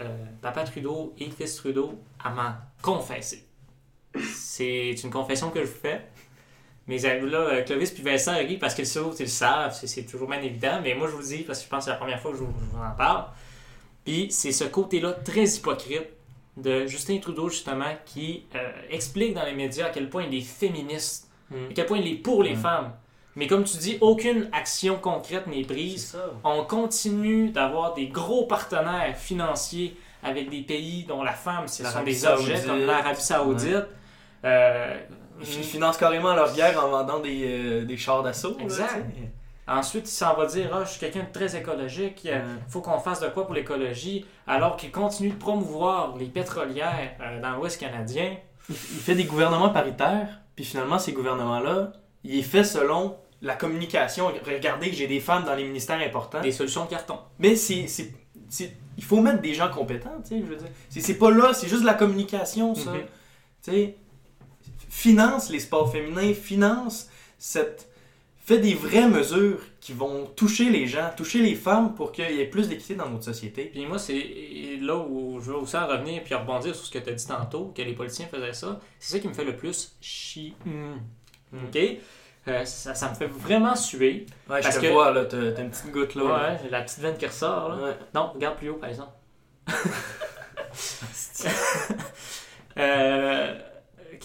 euh, 0.00 0.24
Papa 0.40 0.64
Trudeau 0.64 1.14
et 1.18 1.30
Fils 1.30 1.56
Trudeau 1.56 1.98
à 2.22 2.30
m'en 2.30 2.52
confesser. 2.82 3.44
C'est 4.34 4.92
une 5.02 5.10
confession 5.10 5.50
que 5.50 5.60
je 5.60 5.66
vous 5.66 5.80
fais. 5.80 6.06
Mes 6.86 7.04
amis 7.06 7.30
là, 7.30 7.38
euh, 7.38 7.62
Clovis 7.62 7.90
puis 7.90 8.02
Vincent 8.02 8.36
rient 8.36 8.58
parce 8.58 8.74
qu'ils 8.74 8.86
savent, 8.86 9.14
ils 9.18 9.22
le 9.22 9.28
savent, 9.28 9.74
c'est- 9.74 10.04
toujours 10.04 10.28
bien 10.28 10.42
évident, 10.42 10.80
mais 10.82 10.94
moi 10.94 11.06
je 11.08 11.12
vous 11.12 11.20
le 11.20 11.24
dis 11.26 11.38
parce 11.42 11.60
que 11.60 11.64
je 11.64 11.70
pense 11.70 11.78
que 11.80 11.84
c'est 11.86 11.90
la 11.90 11.96
première 11.96 12.20
fois 12.20 12.30
que 12.32 12.36
je 12.36 12.42
vous, 12.42 12.52
je 12.60 12.76
vous 12.76 12.82
en 12.82 12.90
parle. 12.96 13.24
Puis 14.04 14.26
c'est 14.30 14.52
ce 14.52 14.64
côté-là 14.64 15.12
très 15.12 15.44
hypocrite 15.46 16.08
de 16.58 16.86
Justin 16.86 17.18
Trudeau 17.18 17.48
justement 17.48 17.94
qui 18.04 18.44
euh, 18.54 18.70
explique 18.90 19.32
dans 19.34 19.44
les 19.44 19.54
médias 19.54 19.86
à 19.86 19.90
quel 19.90 20.10
point 20.10 20.24
il 20.30 20.36
est 20.38 20.42
féministe, 20.42 21.30
à 21.52 21.72
quel 21.74 21.86
point 21.86 21.98
il 21.98 22.06
est 22.06 22.16
pour 22.16 22.42
les 22.42 22.54
Mm. 22.54 22.58
femmes. 22.60 22.92
Mais 23.36 23.46
comme 23.48 23.64
tu 23.64 23.76
dis, 23.78 23.98
aucune 24.00 24.48
action 24.52 24.96
concrète 24.96 25.46
n'est 25.48 25.64
prise. 25.64 26.16
On 26.44 26.64
continue 26.64 27.48
d'avoir 27.50 27.94
des 27.94 28.06
gros 28.06 28.46
partenaires 28.46 29.16
financiers 29.16 29.96
avec 30.22 30.48
des 30.50 30.60
pays 30.60 31.04
dont 31.04 31.22
la 31.24 31.32
femme, 31.32 31.66
ce 31.66 31.82
sont 31.84 32.02
des 32.04 32.24
objets 32.26 32.62
comme 32.64 32.84
l'Arabie 32.86 33.20
Saoudite. 33.20 33.86
Euh, 34.44 35.00
Ils 35.40 35.46
fi- 35.46 35.62
financent 35.62 35.96
carrément 35.96 36.34
leur 36.34 36.52
guerre 36.54 36.84
en 36.84 36.88
vendant 36.88 37.18
des, 37.20 37.42
euh, 37.44 37.84
des 37.84 37.96
chars 37.96 38.22
d'assaut. 38.22 38.56
Exact. 38.60 39.04
Ensuite, 39.66 40.06
il 40.08 40.12
s'en 40.12 40.34
va 40.34 40.46
dire 40.46 40.70
Ah, 40.74 40.84
Je 40.84 40.90
suis 40.90 41.00
quelqu'un 41.00 41.24
de 41.24 41.32
très 41.32 41.56
écologique, 41.56 42.22
il 42.24 42.30
Ouais. 42.30 42.42
faut 42.68 42.80
qu'on 42.82 42.98
fasse 42.98 43.20
de 43.20 43.28
quoi 43.28 43.46
pour 43.46 43.54
l'écologie, 43.54 44.26
alors 44.46 44.76
qu'il 44.76 44.90
continue 44.90 45.30
de 45.30 45.34
promouvoir 45.38 46.16
les 46.18 46.26
pétrolières 46.26 47.16
euh, 47.20 47.40
dans 47.40 47.56
l'Ouest 47.56 47.80
canadien. 47.80 48.36
Il, 48.68 48.74
il 48.74 49.00
fait 49.00 49.14
des 49.14 49.24
gouvernements 49.24 49.70
paritaires, 49.70 50.40
puis 50.54 50.64
finalement, 50.64 50.98
ces 50.98 51.12
gouvernements-là, 51.12 51.92
il 52.24 52.38
est 52.38 52.42
fait 52.42 52.64
selon 52.64 53.16
la 53.42 53.54
communication. 53.54 54.30
Regardez, 54.46 54.92
j'ai 54.92 55.06
des 55.06 55.20
femmes 55.20 55.44
dans 55.44 55.54
les 55.54 55.64
ministères 55.64 55.98
importants. 56.00 56.40
Des 56.40 56.52
solutions 56.52 56.84
de 56.84 56.90
carton. 56.90 57.18
Mais 57.38 57.56
c'est, 57.56 57.86
c'est- 57.86 58.12
c'est- 58.48 58.76
il 58.96 59.04
faut 59.04 59.20
mettre 59.20 59.40
des 59.40 59.54
gens 59.54 59.70
compétents, 59.70 60.14
tu 60.22 60.28
sais, 60.28 60.40
je 60.40 60.46
veux 60.46 60.56
dire. 60.56 60.68
C'est, 60.90 61.00
c'est 61.00 61.18
pas 61.18 61.30
là, 61.30 61.52
c'est 61.54 61.68
juste 61.68 61.82
de 61.82 61.86
la 61.86 61.94
communication, 61.94 62.74
ça. 62.74 62.90
Mhm. 62.92 63.00
Tu 63.64 63.70
sais, 63.70 63.96
finance 64.94 65.50
les 65.50 65.58
sports 65.60 65.90
féminins, 65.90 66.32
finance 66.34 67.08
cette... 67.36 67.88
Fais 68.46 68.58
des 68.58 68.74
vraies 68.74 69.08
mesures 69.08 69.58
qui 69.80 69.94
vont 69.94 70.26
toucher 70.26 70.68
les 70.68 70.86
gens, 70.86 71.10
toucher 71.16 71.38
les 71.40 71.54
femmes 71.54 71.94
pour 71.94 72.12
qu'il 72.12 72.30
y 72.30 72.40
ait 72.42 72.46
plus 72.46 72.68
d'équité 72.68 72.94
dans 72.94 73.08
notre 73.08 73.24
société. 73.24 73.64
Puis 73.72 73.86
moi, 73.86 73.98
c'est 73.98 74.78
là 74.82 74.96
où 74.98 75.40
je 75.40 75.46
veux 75.50 75.56
aussi 75.56 75.76
en 75.78 75.86
revenir 75.86 76.22
puis 76.22 76.34
rebondir 76.34 76.74
sur 76.74 76.84
ce 76.84 76.90
que 76.90 76.98
tu 76.98 77.08
as 77.08 77.14
dit 77.14 77.26
tantôt, 77.26 77.72
que 77.74 77.80
les 77.80 77.94
politiciens 77.94 78.26
faisaient 78.30 78.52
ça. 78.52 78.78
C'est 79.00 79.12
ça 79.14 79.18
qui 79.18 79.28
me 79.28 79.32
fait 79.32 79.44
le 79.44 79.56
plus 79.56 79.96
chier. 80.02 80.54
OK? 81.54 81.78
Euh, 82.46 82.64
ça, 82.66 82.94
ça 82.94 83.08
me 83.08 83.14
fait 83.14 83.26
vraiment 83.28 83.74
suer. 83.74 84.26
Ouais, 84.50 84.60
Parce 84.60 84.74
je 84.74 84.80
te 84.80 84.86
que- 84.86 84.92
vois, 84.92 85.10
là, 85.10 85.24
t'as, 85.24 85.38
une 85.62 85.70
petite 85.70 85.90
goutte, 85.90 86.14
là. 86.14 86.24
Ouais, 86.24 86.58
j'ai 86.62 86.68
la 86.68 86.82
petite 86.82 86.98
veine 86.98 87.16
qui 87.16 87.26
ressort. 87.26 87.70
Là. 87.70 87.82
Ouais. 87.82 87.96
Non, 88.14 88.30
regarde 88.34 88.58
plus 88.58 88.68
haut, 88.68 88.76
par 88.76 88.90
exemple. 88.90 89.12
Euh, 92.76 93.54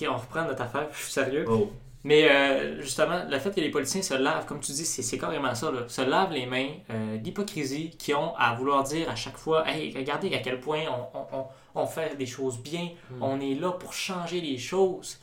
ok, 0.06 0.08
on 0.12 0.18
reprend 0.18 0.46
notre 0.46 0.62
affaire, 0.62 0.88
je 0.92 0.98
suis 1.04 1.12
sérieux. 1.12 1.46
Oh. 1.50 1.72
Mais 2.06 2.30
euh, 2.32 2.82
justement, 2.82 3.26
le 3.30 3.38
fait 3.40 3.54
que 3.54 3.60
les 3.60 3.70
politiciens 3.72 4.02
se 4.02 4.14
lavent, 4.14 4.46
comme 4.46 4.62
tu 4.62 4.72
dis, 4.72 4.86
c'est 4.86 5.18
carrément 5.18 5.54
ça, 5.54 5.70
là, 5.70 5.82
se 5.90 6.02
lavent 6.02 6.32
les 6.32 6.46
mains 6.46 6.70
euh, 6.92 7.18
d'hypocrisie 7.18 7.90
qu'ils 7.98 8.16
ont 8.16 8.34
à 8.38 8.54
vouloir 8.56 8.84
dire 8.84 9.10
à 9.10 9.16
chaque 9.16 9.38
fois 9.38 9.68
Hey, 9.68 9.94
regardez 9.94 10.34
à 10.34 10.40
quel 10.40 10.62
point 10.62 10.84
on, 10.90 11.18
on- 11.20 11.40
on- 11.40 11.46
on 11.82 11.86
fait 11.86 12.16
des 12.16 12.26
choses 12.26 12.58
bien, 12.60 12.90
Mm. 13.12 13.22
on 13.24 13.40
est 13.42 13.56
là 13.56 13.72
pour 13.74 13.92
changer 13.92 14.40
les 14.40 14.58
choses, 14.58 15.20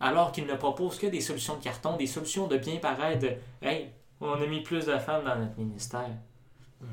alors 0.00 0.32
qu'ils 0.32 0.46
ne 0.46 0.54
proposent 0.54 0.98
que 0.98 1.06
des 1.06 1.20
solutions 1.20 1.56
de 1.56 1.62
carton, 1.62 1.96
des 1.96 2.06
solutions 2.08 2.48
de 2.48 2.56
bien 2.58 2.76
paraître. 2.78 3.20
de, 3.20 3.32
Hey, 3.62 3.90
on 4.20 4.32
a 4.32 4.46
mis 4.46 4.62
plus 4.62 4.86
de 4.86 4.98
femmes 4.98 5.24
dans 5.24 5.36
notre 5.36 5.56
ministère. 5.56 6.10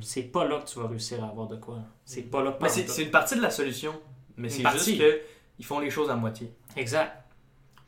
C'est 0.01 0.23
pas 0.23 0.45
là 0.47 0.59
que 0.59 0.67
tu 0.69 0.79
vas 0.79 0.87
réussir 0.87 1.23
à 1.23 1.27
avoir 1.29 1.47
de 1.47 1.55
quoi. 1.57 1.77
C'est 2.05 2.23
pas 2.23 2.43
là 2.43 2.51
que 2.51 2.67
c'est, 2.69 3.03
une 3.03 3.11
partie 3.11 3.35
de 3.35 3.41
la 3.41 3.49
solution. 3.51 3.93
Mais 4.37 4.49
c'est 4.49 4.67
juste 4.71 4.97
que 4.99 5.21
ils 5.59 5.65
font 5.65 5.79
les 5.79 5.89
choses 5.89 6.09
à 6.09 6.15
moitié. 6.15 6.51
Exact. 6.75 7.23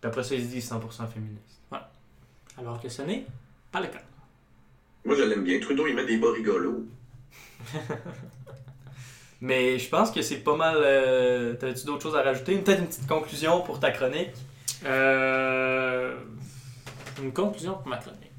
Puis 0.01 0.07
après 0.07 0.23
ça, 0.23 0.35
ils 0.35 0.43
se 0.43 0.49
disent 0.49 0.69
100% 0.71 1.07
féministes. 1.07 1.43
Alors 2.59 2.81
que 2.81 2.89
ce 2.89 3.01
n'est 3.03 3.25
pas 3.71 3.79
le 3.81 3.87
cas. 3.87 3.99
Moi, 5.05 5.15
je 5.15 5.21
l'aime 5.23 5.43
bien. 5.43 5.59
Trudeau, 5.59 5.85
il 5.87 5.95
met 5.95 6.05
des 6.05 6.17
bas 6.17 6.31
rigolos. 6.33 6.85
Mais 9.41 9.77
je 9.77 9.87
pense 9.89 10.09
que 10.11 10.21
c'est 10.23 10.37
pas 10.37 10.55
mal. 10.55 10.77
Euh, 10.79 11.53
T'avais-tu 11.53 11.85
d'autres 11.85 12.01
choses 12.01 12.15
à 12.15 12.23
rajouter? 12.23 12.57
Peut-être 12.57 12.79
une 12.79 12.87
petite 12.87 13.07
conclusion 13.07 13.61
pour 13.61 13.79
ta 13.79 13.91
chronique? 13.91 14.31
Euh, 14.85 16.17
Une 17.21 17.31
conclusion 17.31 17.75
pour 17.75 17.87
ma 17.87 17.97
chronique. 17.97 18.31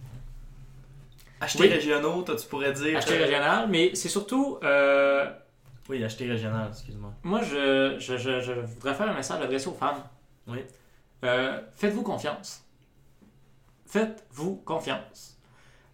Acheter 1.41 1.63
Oui. 1.65 1.69
régionaux, 1.69 2.23
toi, 2.23 2.35
tu 2.35 2.47
pourrais 2.49 2.73
dire. 2.73 2.99
Acheter 2.99 3.15
euh, 3.21 3.23
régional, 3.25 3.69
mais 3.69 3.95
c'est 3.95 4.09
surtout. 4.09 4.59
euh, 4.65 5.31
Oui, 5.89 6.05
acheter 6.05 6.29
régional, 6.29 6.69
excuse-moi. 6.71 7.15
moi, 7.23 7.41
je, 7.43 7.97
je, 7.99 8.17
je, 8.19 8.41
je 8.41 8.53
voudrais 8.53 8.95
faire 8.95 9.09
un 9.09 9.15
message 9.15 9.41
adressé 9.43 9.69
aux 9.69 9.75
femmes. 9.75 10.03
Oui. 10.47 10.59
Euh, 11.25 11.61
Faites-vous 11.75 12.03
confiance. 12.03 12.65
Faites-vous 13.87 14.57
confiance. 14.65 15.39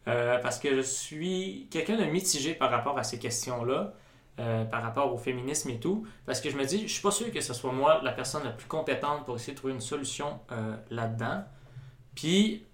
Euh, 0.09 0.39
parce 0.39 0.59
que 0.59 0.75
je 0.75 0.81
suis 0.81 1.69
quelqu'un 1.71 1.97
de 1.97 2.05
mitigé 2.05 2.55
par 2.55 2.71
rapport 2.71 2.99
à 2.99 3.05
ces 3.05 3.19
questions-là, 3.19 3.95
euh, 4.41 4.65
par 4.65 4.83
rapport 4.83 5.15
au 5.15 5.17
féminisme 5.17 5.71
et 5.71 5.79
tout, 5.79 6.07
parce 6.27 6.41
que 6.41 6.51
je 6.51 6.57
me 6.57 6.65
dis, 6.65 6.89
je 6.89 6.93
suis 6.93 7.03
pas 7.03 7.13
sûr 7.13 7.31
que 7.31 7.41
ce 7.41 7.55
soit 7.55 7.73
moi 7.73 8.01
la 8.03 8.13
personne 8.13 8.43
la 8.45 8.51
plus 8.51 8.67
compétente 8.67 9.25
pour 9.25 9.37
essayer 9.37 9.53
de 9.53 9.59
trouver 9.59 9.75
une 9.75 9.81
solution 9.81 10.41
là-dedans. 10.91 11.45
Puis, 12.17 12.67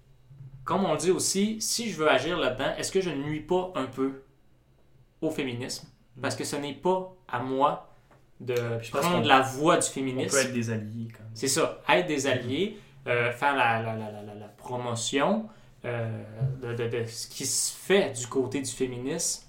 comme 0.65 0.85
on 0.85 0.93
le 0.93 0.97
dit 0.97 1.11
aussi, 1.11 1.61
si 1.61 1.89
je 1.91 1.97
veux 1.97 2.09
agir 2.09 2.37
là-dedans, 2.37 2.73
est-ce 2.77 2.91
que 2.91 2.99
je 2.99 3.11
ne 3.11 3.23
nuis 3.23 3.41
pas 3.41 3.71
un 3.75 3.85
peu 3.85 4.23
au 5.21 5.29
féminisme? 5.29 5.87
Parce 6.19 6.35
que 6.35 6.43
ce 6.43 6.55
n'est 6.55 6.73
pas 6.73 7.13
à 7.27 7.39
moi 7.39 7.87
de 8.39 8.55
je 8.81 8.89
prendre 8.91 9.25
la 9.27 9.41
voie 9.41 9.77
du 9.77 9.85
On 9.87 9.91
féminisme. 9.91 10.29
peut 10.35 10.41
être 10.45 10.53
des 10.53 10.69
alliés 10.71 11.07
quand 11.15 11.23
même. 11.23 11.31
C'est 11.35 11.47
ça, 11.47 11.79
être 11.89 12.07
des 12.07 12.25
alliés, 12.25 12.79
euh, 13.07 13.31
faire 13.31 13.55
la, 13.55 13.81
la- 13.81 13.95
la- 13.95 14.11
la- 14.11 14.47
promotion 14.57 15.47
euh, 15.85 16.23
de, 16.61 16.73
de- 16.75 16.87
de 16.87 17.03
ce 17.05 17.27
qui 17.27 17.45
se 17.45 17.73
fait 17.75 18.11
du 18.11 18.27
côté 18.27 18.61
du 18.61 18.69
féminisme, 18.69 19.45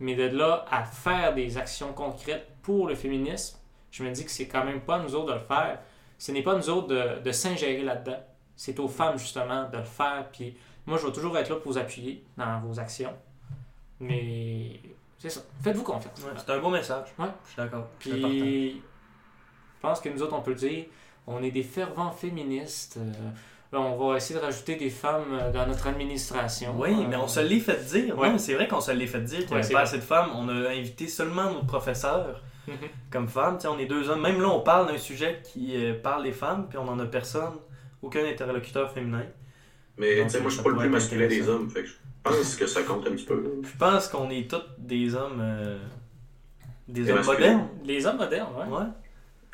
mais 0.00 0.14
de 0.14 0.24
là 0.36 0.64
à 0.70 0.84
faire 0.84 1.34
des 1.34 1.56
actions 1.58 1.92
concrètes 1.92 2.46
pour 2.62 2.86
le 2.88 2.94
féminisme, 2.94 3.58
je 3.90 4.02
me 4.04 4.10
dis 4.10 4.24
que 4.24 4.30
c'est 4.30 4.46
quand 4.48 4.64
même 4.64 4.80
pas 4.80 4.96
à 4.96 4.98
nous 5.02 5.14
autres 5.14 5.28
de 5.28 5.32
le 5.34 5.38
faire. 5.44 5.78
ce 6.18 6.32
n'est 6.32 6.42
pas 6.42 6.56
nous 6.56 6.68
autres 6.70 6.88
de, 6.88 7.20
de 7.20 7.32
s'ingérer 7.32 7.82
là-dedans. 7.82 8.18
C'est 8.56 8.78
aux 8.78 8.88
femmes, 8.88 9.18
justement, 9.18 9.68
de 9.70 9.78
le 9.78 9.84
faire. 9.84 10.28
Puis 10.32 10.56
moi, 10.86 10.96
je 10.98 11.06
vais 11.06 11.12
toujours 11.12 11.36
être 11.38 11.48
là 11.50 11.56
pour 11.56 11.72
vous 11.72 11.78
appuyer 11.78 12.24
dans 12.36 12.60
vos 12.60 12.78
actions. 12.78 13.12
Mais 14.00 14.80
c'est 15.30 15.38
ça. 15.38 15.40
Faites-vous 15.62 15.82
confiance. 15.82 16.18
Ouais, 16.20 16.30
c'est 16.36 16.50
un 16.52 16.58
beau 16.60 16.68
message. 16.70 17.06
Ouais. 17.18 17.26
Je 17.46 17.50
suis 17.52 17.56
d'accord. 17.62 17.88
Puis, 17.98 18.82
je 19.76 19.80
pense 19.80 20.00
que 20.00 20.08
nous 20.10 20.22
autres, 20.22 20.34
on 20.34 20.42
peut 20.42 20.50
le 20.52 20.56
dire, 20.56 20.84
on 21.26 21.42
est 21.42 21.50
des 21.50 21.62
fervents 21.62 22.10
féministes. 22.12 22.98
Euh, 22.98 23.12
là, 23.72 23.80
on 23.80 23.96
va 23.96 24.16
essayer 24.16 24.38
de 24.38 24.44
rajouter 24.44 24.76
des 24.76 24.90
femmes 24.90 25.32
euh, 25.32 25.50
dans 25.52 25.66
notre 25.66 25.86
administration. 25.86 26.74
Oui, 26.78 26.94
mais 27.08 27.16
on 27.16 27.26
se 27.28 27.40
l'est 27.40 27.60
fait 27.60 27.82
dire. 27.84 28.18
Ouais. 28.18 28.26
Non, 28.26 28.32
mais 28.34 28.38
c'est 28.38 28.54
vrai 28.54 28.68
qu'on 28.68 28.80
se 28.80 28.90
l'est 28.92 29.06
fait 29.06 29.20
dire 29.22 29.38
qu'il 29.40 29.48
n'y 29.48 29.54
avait 29.54 29.62
pas 29.62 29.72
vrai. 29.74 29.82
assez 29.82 29.96
de 29.98 30.02
femmes. 30.02 30.30
On 30.34 30.48
a 30.48 30.70
invité 30.70 31.08
seulement 31.08 31.50
nos 31.52 31.62
professeurs 31.64 32.42
Mhm. 32.66 32.76
comme 33.10 33.28
femmes. 33.28 33.58
On 33.68 33.78
est 33.78 33.84
deux 33.86 34.08
hommes. 34.08 34.22
Même 34.22 34.40
là, 34.40 34.48
on 34.48 34.60
parle 34.60 34.86
d'un 34.88 34.96
sujet 34.98 35.40
qui 35.44 35.74
euh, 35.76 35.94
parle 36.02 36.22
des 36.24 36.32
femmes, 36.32 36.66
puis 36.68 36.78
on 36.78 36.84
n'en 36.84 36.98
a 36.98 37.04
personne, 37.06 37.54
aucun 38.00 38.24
interlocuteur 38.24 38.90
féminin. 38.90 39.24
Mais 39.98 40.16
Donc, 40.16 40.26
tu 40.28 40.32
sais, 40.32 40.40
moi, 40.40 40.48
je 40.50 40.54
suis 40.56 40.64
pas 40.64 40.70
le 40.70 40.76
plus 40.78 40.88
masculin 40.88 41.26
des 41.28 41.46
hommes, 41.48 41.68
fait 41.70 41.82
que 41.82 41.88
je 41.88 41.94
pense 42.24 42.56
que 42.56 42.66
ça 42.66 42.82
compte 42.82 43.06
un 43.06 43.12
petit 43.12 43.24
peu. 43.24 43.42
Je 43.62 43.76
pense 43.78 44.08
qu'on 44.08 44.30
est 44.30 44.50
tous 44.50 44.62
des 44.78 45.14
hommes. 45.14 45.40
euh, 45.40 45.78
des 46.88 47.02
Des 47.02 47.10
hommes 47.10 47.16
masculins. 47.18 47.36
modernes. 47.52 47.68
Les 47.84 48.06
hommes 48.06 48.16
modernes, 48.18 48.52
ouais. 48.56 48.76
Ouais. 48.78 48.84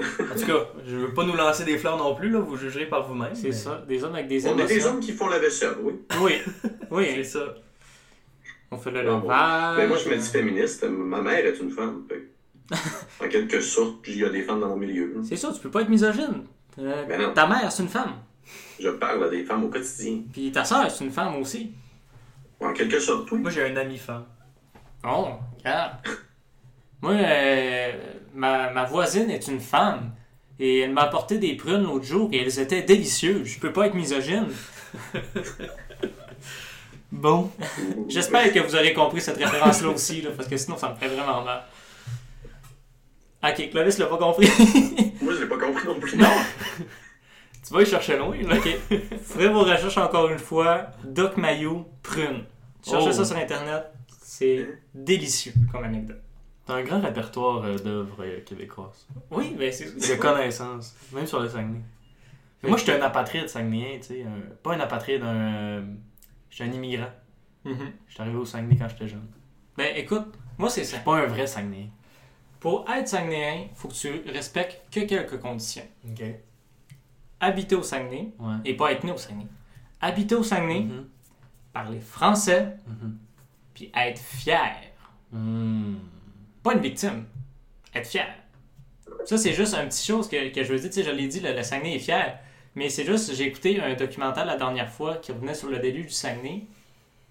En 0.01 0.35
tout 0.39 0.47
cas, 0.47 0.67
je 0.87 0.97
veux 0.97 1.13
pas 1.13 1.25
nous 1.25 1.37
lancer 1.37 1.65
des 1.65 1.77
fleurs 1.77 1.99
non 1.99 2.15
plus, 2.15 2.31
là, 2.31 2.39
vous 2.41 2.57
jugerez 2.57 2.87
par 2.87 3.07
vous-même. 3.07 3.35
C'est 3.35 3.49
mais 3.49 3.53
ça. 3.53 3.85
Des 3.87 4.03
hommes 4.03 4.15
avec 4.15 4.29
des 4.29 4.47
On 4.47 4.53
est 4.59 4.65
des 4.65 4.73
émotions. 4.73 4.91
hommes 4.93 5.01
qui 5.01 5.13
font 5.13 5.29
la 5.29 5.39
vaisselle, 5.39 5.75
oui. 5.83 5.95
Oui. 6.23 6.33
C'est 6.63 6.71
Oui. 6.91 7.25
ça. 7.25 7.41
On 8.71 8.79
fait 8.79 8.91
le 8.93 9.01
Ah 9.01 9.03
bon. 9.17 9.29
lavage. 9.29 9.77
Mais 9.79 9.87
moi, 9.89 9.97
je 9.99 10.09
me 10.09 10.17
dis 10.17 10.29
féministe. 10.29 10.85
Ma 10.89 11.21
mère 11.21 11.45
est 11.45 11.59
une 11.61 11.71
femme. 11.71 12.05
en 13.23 13.29
quelque 13.29 13.61
sorte, 13.61 13.97
il 14.07 14.19
y 14.19 14.25
a 14.25 14.31
des 14.31 14.43
femmes 14.43 14.61
dans 14.61 14.69
mon 14.69 14.77
milieu. 14.77 15.13
C'est 15.25 15.37
ça, 15.37 15.53
tu 15.53 15.61
peux 15.61 15.71
pas 15.71 15.83
être 15.83 15.89
misogyne. 15.91 16.45
Euh, 16.79 17.05
Ben 17.07 17.35
ta 17.35 17.47
mère, 17.47 17.71
c'est 17.71 17.83
une 17.83 17.89
femme. 17.89 18.15
Je 18.81 18.89
parle 18.91 19.25
à 19.25 19.29
des 19.29 19.45
femmes 19.45 19.65
au 19.65 19.69
quotidien. 19.69 20.21
Puis 20.33 20.51
ta 20.53 20.65
soeur, 20.65 20.89
c'est 20.91 21.05
une 21.05 21.11
femme 21.11 21.37
aussi. 21.37 21.73
En 22.61 22.73
quelque 22.73 23.01
sorte, 23.01 23.31
oui. 23.33 23.39
Moi, 23.39 23.51
j'ai 23.51 23.65
un 23.65 23.77
ami 23.77 23.99
femme. 23.99 24.27
Oh, 25.05 25.29
regarde. 25.59 25.97
Moi, 27.01 27.13
euh, 27.13 27.93
ma, 28.35 28.71
ma 28.71 28.85
voisine 28.85 29.31
est 29.31 29.49
une 29.49 29.61
femme. 29.61 30.13
Et 30.59 30.81
elle 30.81 30.93
m'a 30.93 31.03
apporté 31.03 31.39
des 31.39 31.55
prunes 31.57 31.85
l'autre 31.85 32.05
jour 32.05 32.29
et 32.33 32.43
elles 32.43 32.59
étaient 32.59 32.83
délicieuses. 32.83 33.47
Je 33.47 33.59
peux 33.59 33.73
pas 33.73 33.87
être 33.87 33.95
misogyne. 33.95 34.49
Bon. 37.13 37.51
J'espère 38.09 38.53
que 38.53 38.61
vous 38.61 38.75
aurez 38.77 38.93
compris 38.93 39.21
cette 39.21 39.37
référence-là 39.37 39.89
aussi, 39.89 40.23
là, 40.23 40.31
parce 40.37 40.49
que 40.49 40.57
sinon 40.57 40.77
ça 40.77 40.91
me 40.91 40.95
fait 40.95 41.09
vraiment 41.09 41.43
mal. 41.43 41.65
Ok, 43.43 43.71
Clovis 43.71 43.99
l'a 43.99 44.07
pas 44.07 44.19
compris. 44.19 44.49
Moi, 45.21 45.35
je 45.35 45.41
l'ai 45.41 45.49
pas 45.49 45.59
compris 45.59 45.87
non 45.87 45.99
plus. 45.99 46.17
non! 46.17 46.29
Tu 47.71 47.77
vas 47.77 47.83
y 47.83 47.87
chercher 47.87 48.17
loin, 48.17 48.37
là. 48.43 48.57
Ok. 48.57 48.69
Ferez 49.23 49.49
vos 49.49 49.61
recherches 49.63 49.97
encore 49.99 50.29
une 50.29 50.39
fois. 50.41 50.87
Doc 51.05 51.37
Mayo, 51.37 51.87
prune. 52.03 52.45
Cherchez 52.85 53.09
Oh. 53.11 53.13
ça 53.13 53.25
sur 53.25 53.37
internet. 53.37 53.85
C'est 54.21 54.67
délicieux 54.93 55.53
comme 55.71 55.85
anecdote. 55.85 56.21
T'as 56.67 56.75
un 56.75 56.83
grand 56.83 57.01
répertoire 57.01 57.65
euh, 57.65 57.77
d'œuvres 57.79 58.25
euh, 58.25 58.41
québécoises. 58.41 59.07
Oui, 59.31 59.55
mais 59.59 59.71
c'est. 59.71 59.95
De 59.95 60.21
connaissances. 60.21 60.97
Même 61.13 61.27
sur 61.27 61.39
le 61.41 61.49
Saguenay. 61.49 61.81
Mais 62.63 62.69
moi, 62.71 62.79
j'étais 62.79 62.93
un 63.01 63.03
apatride 63.03 63.49
saguenayen, 63.49 63.99
tu 63.99 64.03
sais. 64.09 64.23
un- 64.25 64.55
Pas 64.63 64.75
un 64.75 64.81
apatride, 64.81 65.23
un. 65.23 65.85
J'étais 66.51 66.69
un 66.69 66.73
immigrant. 66.73 67.11
Mhm. 67.65 67.93
J'étais 68.09 68.21
arrivé 68.23 68.37
au 68.37 68.45
Saguenay 68.45 68.77
quand 68.77 68.89
j'étais 68.89 69.07
jeune. 69.09 69.27
Ben 69.77 69.93
écoute, 69.97 70.27
moi 70.59 70.69
c'est 70.69 70.85
ça. 70.85 70.99
Pas 70.99 71.19
un 71.19 71.27
vrai 71.27 71.47
Saguenayen. 71.47 71.89
Pour 72.59 72.85
être 72.91 73.07
Saguenayen, 73.09 73.69
faut 73.77 73.89
que 73.89 73.95
tu 73.95 74.23
respectes 74.31 74.83
que 74.93 75.01
quelques 75.01 75.39
conditions. 75.39 75.87
Ok. 76.11 76.23
Habiter 77.41 77.75
au 77.75 77.83
Saguenay 77.83 78.33
Ouais. 78.39 78.55
et 78.65 78.75
pas 78.77 78.93
être 78.93 79.05
né 79.05 79.13
au 79.13 79.17
Saguenay. 79.17 79.47
Habiter 80.01 80.35
au 80.35 80.43
Saguenay, 80.43 80.81
Mhm. 80.83 81.09
parler 81.73 82.01
français, 82.01 82.77
Mhm. 82.87 83.19
puis 83.75 83.91
être 83.95 84.21
fier. 84.21 84.77
Hmm. 85.33 85.95
Pas 86.63 86.75
une 86.75 86.81
victime. 86.81 87.25
Être 87.95 88.07
fier. 88.09 88.27
Ça, 89.25 89.37
c'est 89.39 89.53
juste 89.53 89.75
une 89.75 89.89
petite 89.89 90.07
chose 90.07 90.29
que, 90.29 90.51
que 90.53 90.63
je 90.63 90.73
veux 90.73 90.79
dire. 90.79 90.91
Tu 90.91 90.97
sais, 90.97 91.03
je 91.03 91.11
l'ai 91.11 91.29
dit, 91.29 91.41
le, 91.41 91.53
le 91.55 91.63
Saguenay 91.63 91.97
est 91.97 91.99
fier. 92.01 92.39
Mais 92.75 92.89
c'est 92.89 93.05
juste, 93.05 93.35
j'ai 93.35 93.45
écouté 93.47 93.81
un 93.81 93.95
documentaire 93.95 94.45
la 94.45 94.57
dernière 94.57 94.89
fois 94.89 95.17
qui 95.17 95.33
revenait 95.33 95.55
sur 95.55 95.69
le 95.69 95.79
début 95.79 96.03
du 96.03 96.11
Saguenay. 96.11 96.67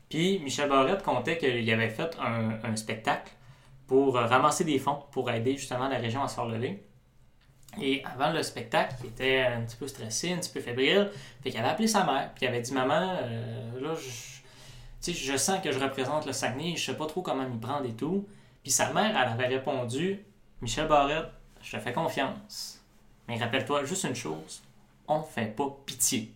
Puis 0.10 0.40
Michel 0.40 0.68
Barrette 0.70 1.04
comptait 1.04 1.38
qu'il 1.38 1.72
avait 1.72 1.90
fait 1.90 2.18
un, 2.20 2.60
un 2.64 2.76
spectacle 2.76 3.32
pour 3.88 4.18
euh, 4.18 4.26
ramasser 4.26 4.64
des 4.64 4.80
fonds 4.80 5.04
pour 5.12 5.30
aider 5.32 5.56
justement 5.56 5.88
la 5.88 5.98
région 5.98 6.22
à 6.24 6.28
se 6.28 6.40
relever. 6.40 6.84
Et 7.82 8.04
avant 8.04 8.32
le 8.32 8.42
spectacle, 8.44 8.96
il 9.04 9.10
était 9.10 9.42
un 9.42 9.62
petit 9.62 9.76
peu 9.78 9.88
stressé, 9.88 10.32
un 10.34 10.38
petit 10.38 10.50
peu 10.50 10.60
fébrile. 10.60 11.12
Fait 11.44 11.52
qu'il 11.52 11.60
avait 11.60 11.70
appelé 11.70 11.88
sa 11.88 12.04
mère. 12.04 12.32
Puis 12.36 12.46
il 12.46 12.48
avait 12.50 12.62
dit 12.62 12.74
Maman, 12.74 13.18
euh, 13.22 13.80
là, 13.80 13.94
je, 13.96 15.12
je 15.12 15.38
sens 15.38 15.62
que 15.64 15.72
je 15.72 15.80
représente 15.80 16.26
le 16.26 16.34
Saguenay, 16.34 16.76
je 16.76 16.86
sais 16.86 16.98
pas 16.98 17.06
trop 17.06 17.22
comment 17.22 17.48
m'y 17.48 17.58
prendre 17.60 17.86
et 17.86 17.94
tout. 17.94 18.28
Puis 18.64 18.72
sa 18.72 18.92
mère, 18.92 19.16
elle 19.16 19.32
avait 19.32 19.48
répondu 19.48 20.20
Michel 20.62 20.88
Barrette, 20.88 21.30
je 21.62 21.72
te 21.78 21.80
fais 21.82 21.94
confiance. 21.94 22.82
Mais 23.28 23.38
rappelle-toi 23.38 23.86
juste 23.86 24.04
une 24.06 24.16
chose 24.16 24.62
on 25.10 25.22
fait 25.24 25.48
pas 25.56 25.76
pitié. 25.86 26.32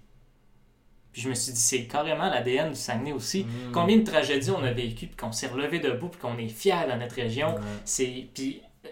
Puis 1.11 1.21
je 1.21 1.29
me 1.29 1.35
suis 1.35 1.53
dit, 1.53 1.59
c'est 1.59 1.85
carrément 1.85 2.25
l'ADN 2.27 2.69
du 2.69 2.75
Saguenay 2.75 3.11
aussi. 3.13 3.43
Mm. 3.43 3.71
Combien 3.71 3.97
de 3.97 4.03
tragédies 4.03 4.49
on 4.49 4.63
a 4.63 4.71
vécues, 4.71 5.05
puis 5.07 5.15
qu'on 5.15 5.31
s'est 5.31 5.47
relevé 5.47 5.79
debout, 5.79 6.09
puis 6.09 6.19
qu'on 6.19 6.37
est 6.39 6.47
fiers 6.47 6.87
dans 6.89 6.97
notre 6.97 7.15
région. 7.15 7.55
C'est. 7.85 8.27
Puis. 8.33 8.63
euh, 8.85 8.89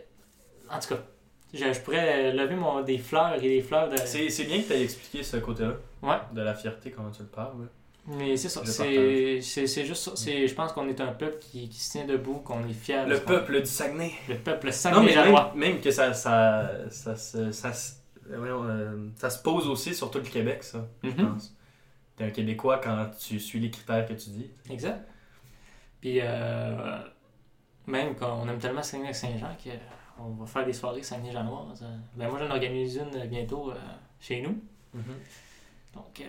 En 0.69 0.79
tout 0.79 0.89
cas, 0.89 1.01
je, 1.53 1.73
je 1.73 1.79
pourrais 1.81 2.31
lever 2.31 2.55
mon, 2.55 2.81
des 2.81 2.97
fleurs 2.97 3.35
et 3.35 3.41
des 3.47 3.61
fleurs 3.61 3.89
de. 3.89 3.97
C'est 3.97 4.29
c'est 4.29 4.45
bien 4.45 4.61
que 4.61 4.67
tu 4.67 4.73
aies 4.73 4.83
expliqué 4.83 5.23
ce 5.23 5.37
côté-là. 5.37 5.73
Ouais. 6.01 6.17
De 6.33 6.41
la 6.41 6.53
fierté, 6.53 6.91
comment 6.91 7.11
tu 7.11 7.21
le 7.23 7.27
parles. 7.27 7.55
ouais. 7.59 7.67
Mais 8.07 8.35
c'est 8.35 8.49
ça. 8.49 8.61
C'est 8.65 9.39
c'est- 9.41 9.67
c'est 9.67 9.85
juste 9.85 10.03
ça. 10.03 10.11
C'est- 10.15 10.47
Je 10.47 10.55
pense 10.55 10.73
qu'on 10.73 10.87
est 10.89 10.99
un 11.01 11.11
peuple 11.13 11.37
qui, 11.39 11.69
qui 11.69 11.79
se 11.79 11.91
tient 11.91 12.05
debout, 12.05 12.35
qu'on 12.43 12.67
est 12.67 12.73
fiers. 12.73 13.05
de 13.05 13.11
Le 13.11 13.19
qu'on- 13.19 13.25
peuple 13.27 13.59
du 13.59 13.67
Saguenay. 13.67 14.11
Le 14.27 14.35
peuple 14.37 14.67
Non, 14.67 14.71
Saguenay 14.71 15.15
mais 15.15 15.31
même, 15.31 15.41
même 15.55 15.79
que 15.81 15.91
ça, 15.91 16.11
ça, 16.13 16.71
ça, 16.89 17.15
se- 17.15 17.51
ça, 17.51 17.71
euh, 18.31 19.07
ça 19.17 19.29
se 19.29 19.43
pose 19.43 19.67
aussi 19.67 19.93
sur 19.93 20.09
tout 20.09 20.17
le 20.17 20.23
Québec, 20.25 20.63
ça, 20.63 20.87
je 21.03 21.09
Mhm. 21.09 21.15
pense. 21.33 21.55
T'es 22.15 22.23
un 22.23 22.29
Québécois 22.31 22.79
quand 22.83 23.11
tu 23.19 23.39
suis 23.39 23.59
les 23.59 23.69
critères 23.69 24.05
que 24.07 24.13
tu 24.13 24.29
dis. 24.31 24.49
Exact. 24.69 25.07
Puis, 26.01 26.19
euh, 26.21 26.97
même 27.85 28.15
quand 28.15 28.41
on 28.43 28.49
aime 28.49 28.57
tellement 28.57 28.81
Saguenay-Saint-Jean 28.83 29.55
qu'on 30.17 30.29
va 30.31 30.45
faire 30.45 30.65
des 30.65 30.73
soirées 30.73 31.03
Saguenay-Janoises. 31.03 31.83
euh, 31.83 31.97
Ben, 32.15 32.29
moi, 32.29 32.39
j'en 32.39 32.49
organise 32.51 32.97
une 32.97 33.21
euh, 33.21 33.25
bientôt 33.25 33.71
euh, 33.71 33.75
chez 34.19 34.41
nous. 34.41 34.57
Donc, 35.93 36.21
euh, 36.21 36.25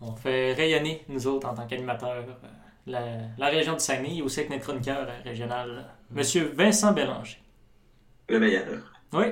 on 0.00 0.14
fait 0.14 0.52
rayonner, 0.52 1.04
nous 1.08 1.26
autres, 1.26 1.48
en 1.48 1.54
tant 1.54 1.66
qu'animateurs, 1.66 2.24
euh, 2.28 2.46
la, 2.86 3.00
la 3.38 3.46
région 3.48 3.72
du 3.74 3.80
Saguenay 3.80 4.16
et 4.16 4.22
aussi 4.22 4.40
avec 4.40 4.50
notre 4.50 4.64
chroniqueur 4.64 5.06
euh, 5.08 5.22
régional, 5.24 5.70
euh, 5.70 5.82
Monsieur 6.10 6.52
Vincent 6.56 6.92
Bélanger. 6.92 7.38
Le 8.28 8.40
meilleur. 8.40 8.92
Oui. 9.12 9.26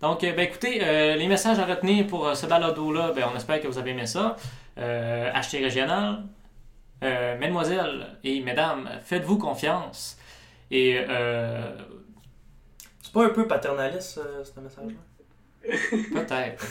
Donc, 0.00 0.20
ben, 0.22 0.38
écoutez, 0.40 0.80
euh, 0.82 1.14
les 1.16 1.28
messages 1.28 1.58
à 1.58 1.64
retenir 1.66 2.06
pour 2.06 2.26
euh, 2.26 2.34
ce 2.34 2.46
balado-là, 2.46 3.12
ben, 3.14 3.24
on 3.32 3.36
espère 3.36 3.60
que 3.60 3.68
vous 3.68 3.78
avez 3.78 3.90
aimé 3.92 4.06
ça. 4.06 4.36
Euh, 4.78 5.30
achetez 5.32 5.58
régional. 5.62 6.24
Euh, 7.04 7.36
mesdemoiselles 7.36 8.16
et 8.22 8.40
mesdames, 8.40 8.88
faites-vous 9.02 9.36
confiance. 9.36 10.16
Et 10.70 10.96
euh, 10.98 11.72
C'est 13.12 13.20
pas 13.20 13.26
un 13.26 13.30
peu 13.30 13.46
paternaliste, 13.46 14.18
euh, 14.18 14.42
ce 14.42 14.58
message-là? 14.60 16.20
peut-être. 16.20 16.64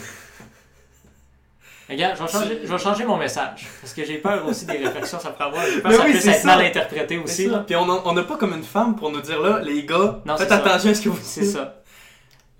Regarde, 1.88 2.16
je 2.16 2.22
vais, 2.24 2.28
changer, 2.28 2.60
je 2.64 2.72
vais 2.72 2.78
changer 2.78 3.04
mon 3.04 3.16
message. 3.16 3.68
Parce 3.80 3.92
que 3.94 4.04
j'ai 4.04 4.18
peur 4.18 4.44
aussi 4.46 4.66
des 4.66 4.78
réflexions 4.78 5.18
que 5.18 5.24
ça 5.24 5.30
peut 5.30 5.44
avoir. 5.44 5.62
Peur 5.62 5.72
Mais 5.84 5.90
que 5.90 5.96
ça 5.96 6.04
oui, 6.04 6.14
c'est 6.20 6.30
être 6.30 6.40
ça. 6.40 6.46
mal 6.56 6.64
interprété 6.64 7.18
aussi. 7.18 7.46
Là. 7.46 7.60
Puis 7.60 7.76
on 7.76 8.12
n'a 8.12 8.22
pas 8.24 8.36
comme 8.36 8.54
une 8.54 8.62
femme 8.64 8.96
pour 8.96 9.10
nous 9.12 9.20
dire 9.20 9.40
là, 9.40 9.60
les 9.60 9.84
gars, 9.84 10.20
Non, 10.24 10.36
faites 10.36 10.50
attention 10.50 10.90
à 10.90 10.94
ce 10.94 11.02
que 11.02 11.08
vous 11.10 11.16
dites. 11.16 11.24
C'est 11.26 11.44
ça. 11.44 11.82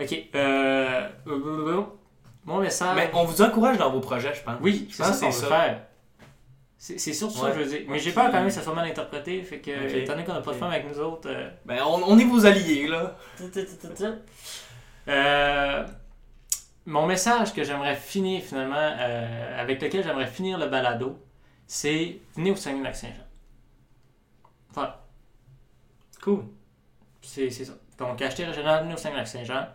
Ok. 0.00 0.16
Euh, 0.34 1.08
mon 2.44 2.58
message. 2.60 2.94
Mais 2.96 3.10
on 3.14 3.24
vous 3.24 3.42
encourage 3.42 3.78
dans 3.78 3.90
vos 3.90 4.00
projets, 4.00 4.34
je 4.34 4.42
pense. 4.42 4.56
Oui, 4.60 4.86
Je 4.90 4.96
c'est 4.96 5.02
pense 5.02 5.12
ça 5.18 5.30
c'est 5.30 5.32
ça. 5.32 5.48
C'est 6.84 6.98
surtout 7.12 7.36
ça 7.36 7.44
Ouais. 7.44 7.52
que 7.52 7.58
je 7.58 7.62
veux 7.62 7.68
dire. 7.78 7.86
Mais 7.88 8.00
j'ai 8.00 8.10
peur 8.10 8.24
quand 8.26 8.32
même 8.38 8.46
que 8.46 8.50
ça 8.52 8.60
soit 8.60 8.74
mal 8.74 8.88
interprété. 8.88 9.40
Fait 9.44 9.60
que, 9.60 9.70
Ok. 9.70 9.94
étant 9.94 10.14
donné 10.14 10.24
qu'on 10.24 10.32
n'a 10.32 10.40
pas 10.40 10.50
de 10.52 10.56
femme 10.56 10.70
avec 10.70 10.88
nous 10.88 10.98
autres. 10.98 11.28
euh, 11.30 11.48
Ben, 11.64 11.80
on, 11.86 12.02
on 12.02 12.18
est 12.18 12.24
vos 12.24 12.44
alliés, 12.44 12.88
là. 12.88 13.16
Euh, 15.08 15.86
mon 16.86 17.06
message 17.06 17.54
que 17.54 17.62
j'aimerais 17.62 17.94
finir 17.94 18.42
finalement, 18.42 18.74
euh, 18.98 19.60
avec 19.62 19.80
lequel 19.80 20.02
j'aimerais 20.02 20.26
finir 20.26 20.58
le 20.58 20.66
balado, 20.66 21.18
c'est 21.68 22.18
venez 22.34 22.50
au 22.50 22.56
Saguenay-Lac-Saint-Jean. 22.56 23.26
Voilà, 24.70 25.04
Cool. 26.20 26.44
c'est 27.20 27.48
ça. 27.50 27.74
Donc, 27.98 28.20
achetez 28.22 28.44
régional, 28.44 28.82
venez 28.82 28.94
au 28.94 28.96
Saguenay-Lac-Saint-Jean. 28.96 29.68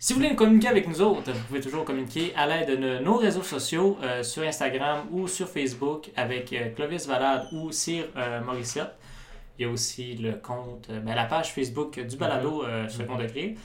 Si 0.00 0.12
vous 0.12 0.20
voulez 0.20 0.36
communiquer 0.36 0.68
avec 0.68 0.86
nous 0.86 1.00
autres, 1.02 1.32
vous 1.32 1.44
pouvez 1.48 1.60
toujours 1.60 1.84
communiquer 1.84 2.32
à 2.36 2.46
l'aide 2.46 2.80
de 2.80 2.98
nos- 3.00 3.16
réseaux 3.16 3.42
sociaux 3.42 3.98
euh, 4.02 4.22
sur 4.22 4.44
Instagram 4.44 5.00
ou 5.10 5.26
sur 5.26 5.48
Facebook 5.48 6.10
avec 6.16 6.52
euh, 6.52 6.70
Clovis 6.74 7.04
Valade 7.08 7.48
ou 7.52 7.72
Cyr 7.72 8.04
euh, 8.16 8.40
Morissette. 8.40 8.92
Il 9.58 9.66
y 9.66 9.68
a 9.68 9.72
aussi 9.72 10.14
le 10.14 10.34
compte, 10.34 10.86
euh, 10.90 11.00
ben, 11.00 11.16
la 11.16 11.24
page 11.24 11.52
Facebook 11.52 11.98
du 11.98 12.16
balado 12.16 12.62
euh, 12.62 12.86
second 12.88 13.16
degré. 13.16 13.56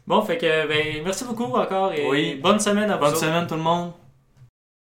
bon, 0.07 0.21
fait 0.21 0.37
que, 0.37 0.67
ben, 0.67 1.03
merci 1.03 1.23
beaucoup 1.25 1.45
encore 1.45 1.93
et 1.93 2.07
Oui. 2.09 2.35
bonne 2.35 2.59
semaine 2.59 2.89
à 2.91 2.95
vous 2.95 3.01
Bonne 3.01 3.09
autres. 3.09 3.19
semaine 3.19 3.47
tout 3.47 3.55
le 3.55 3.61
monde. 3.61 3.91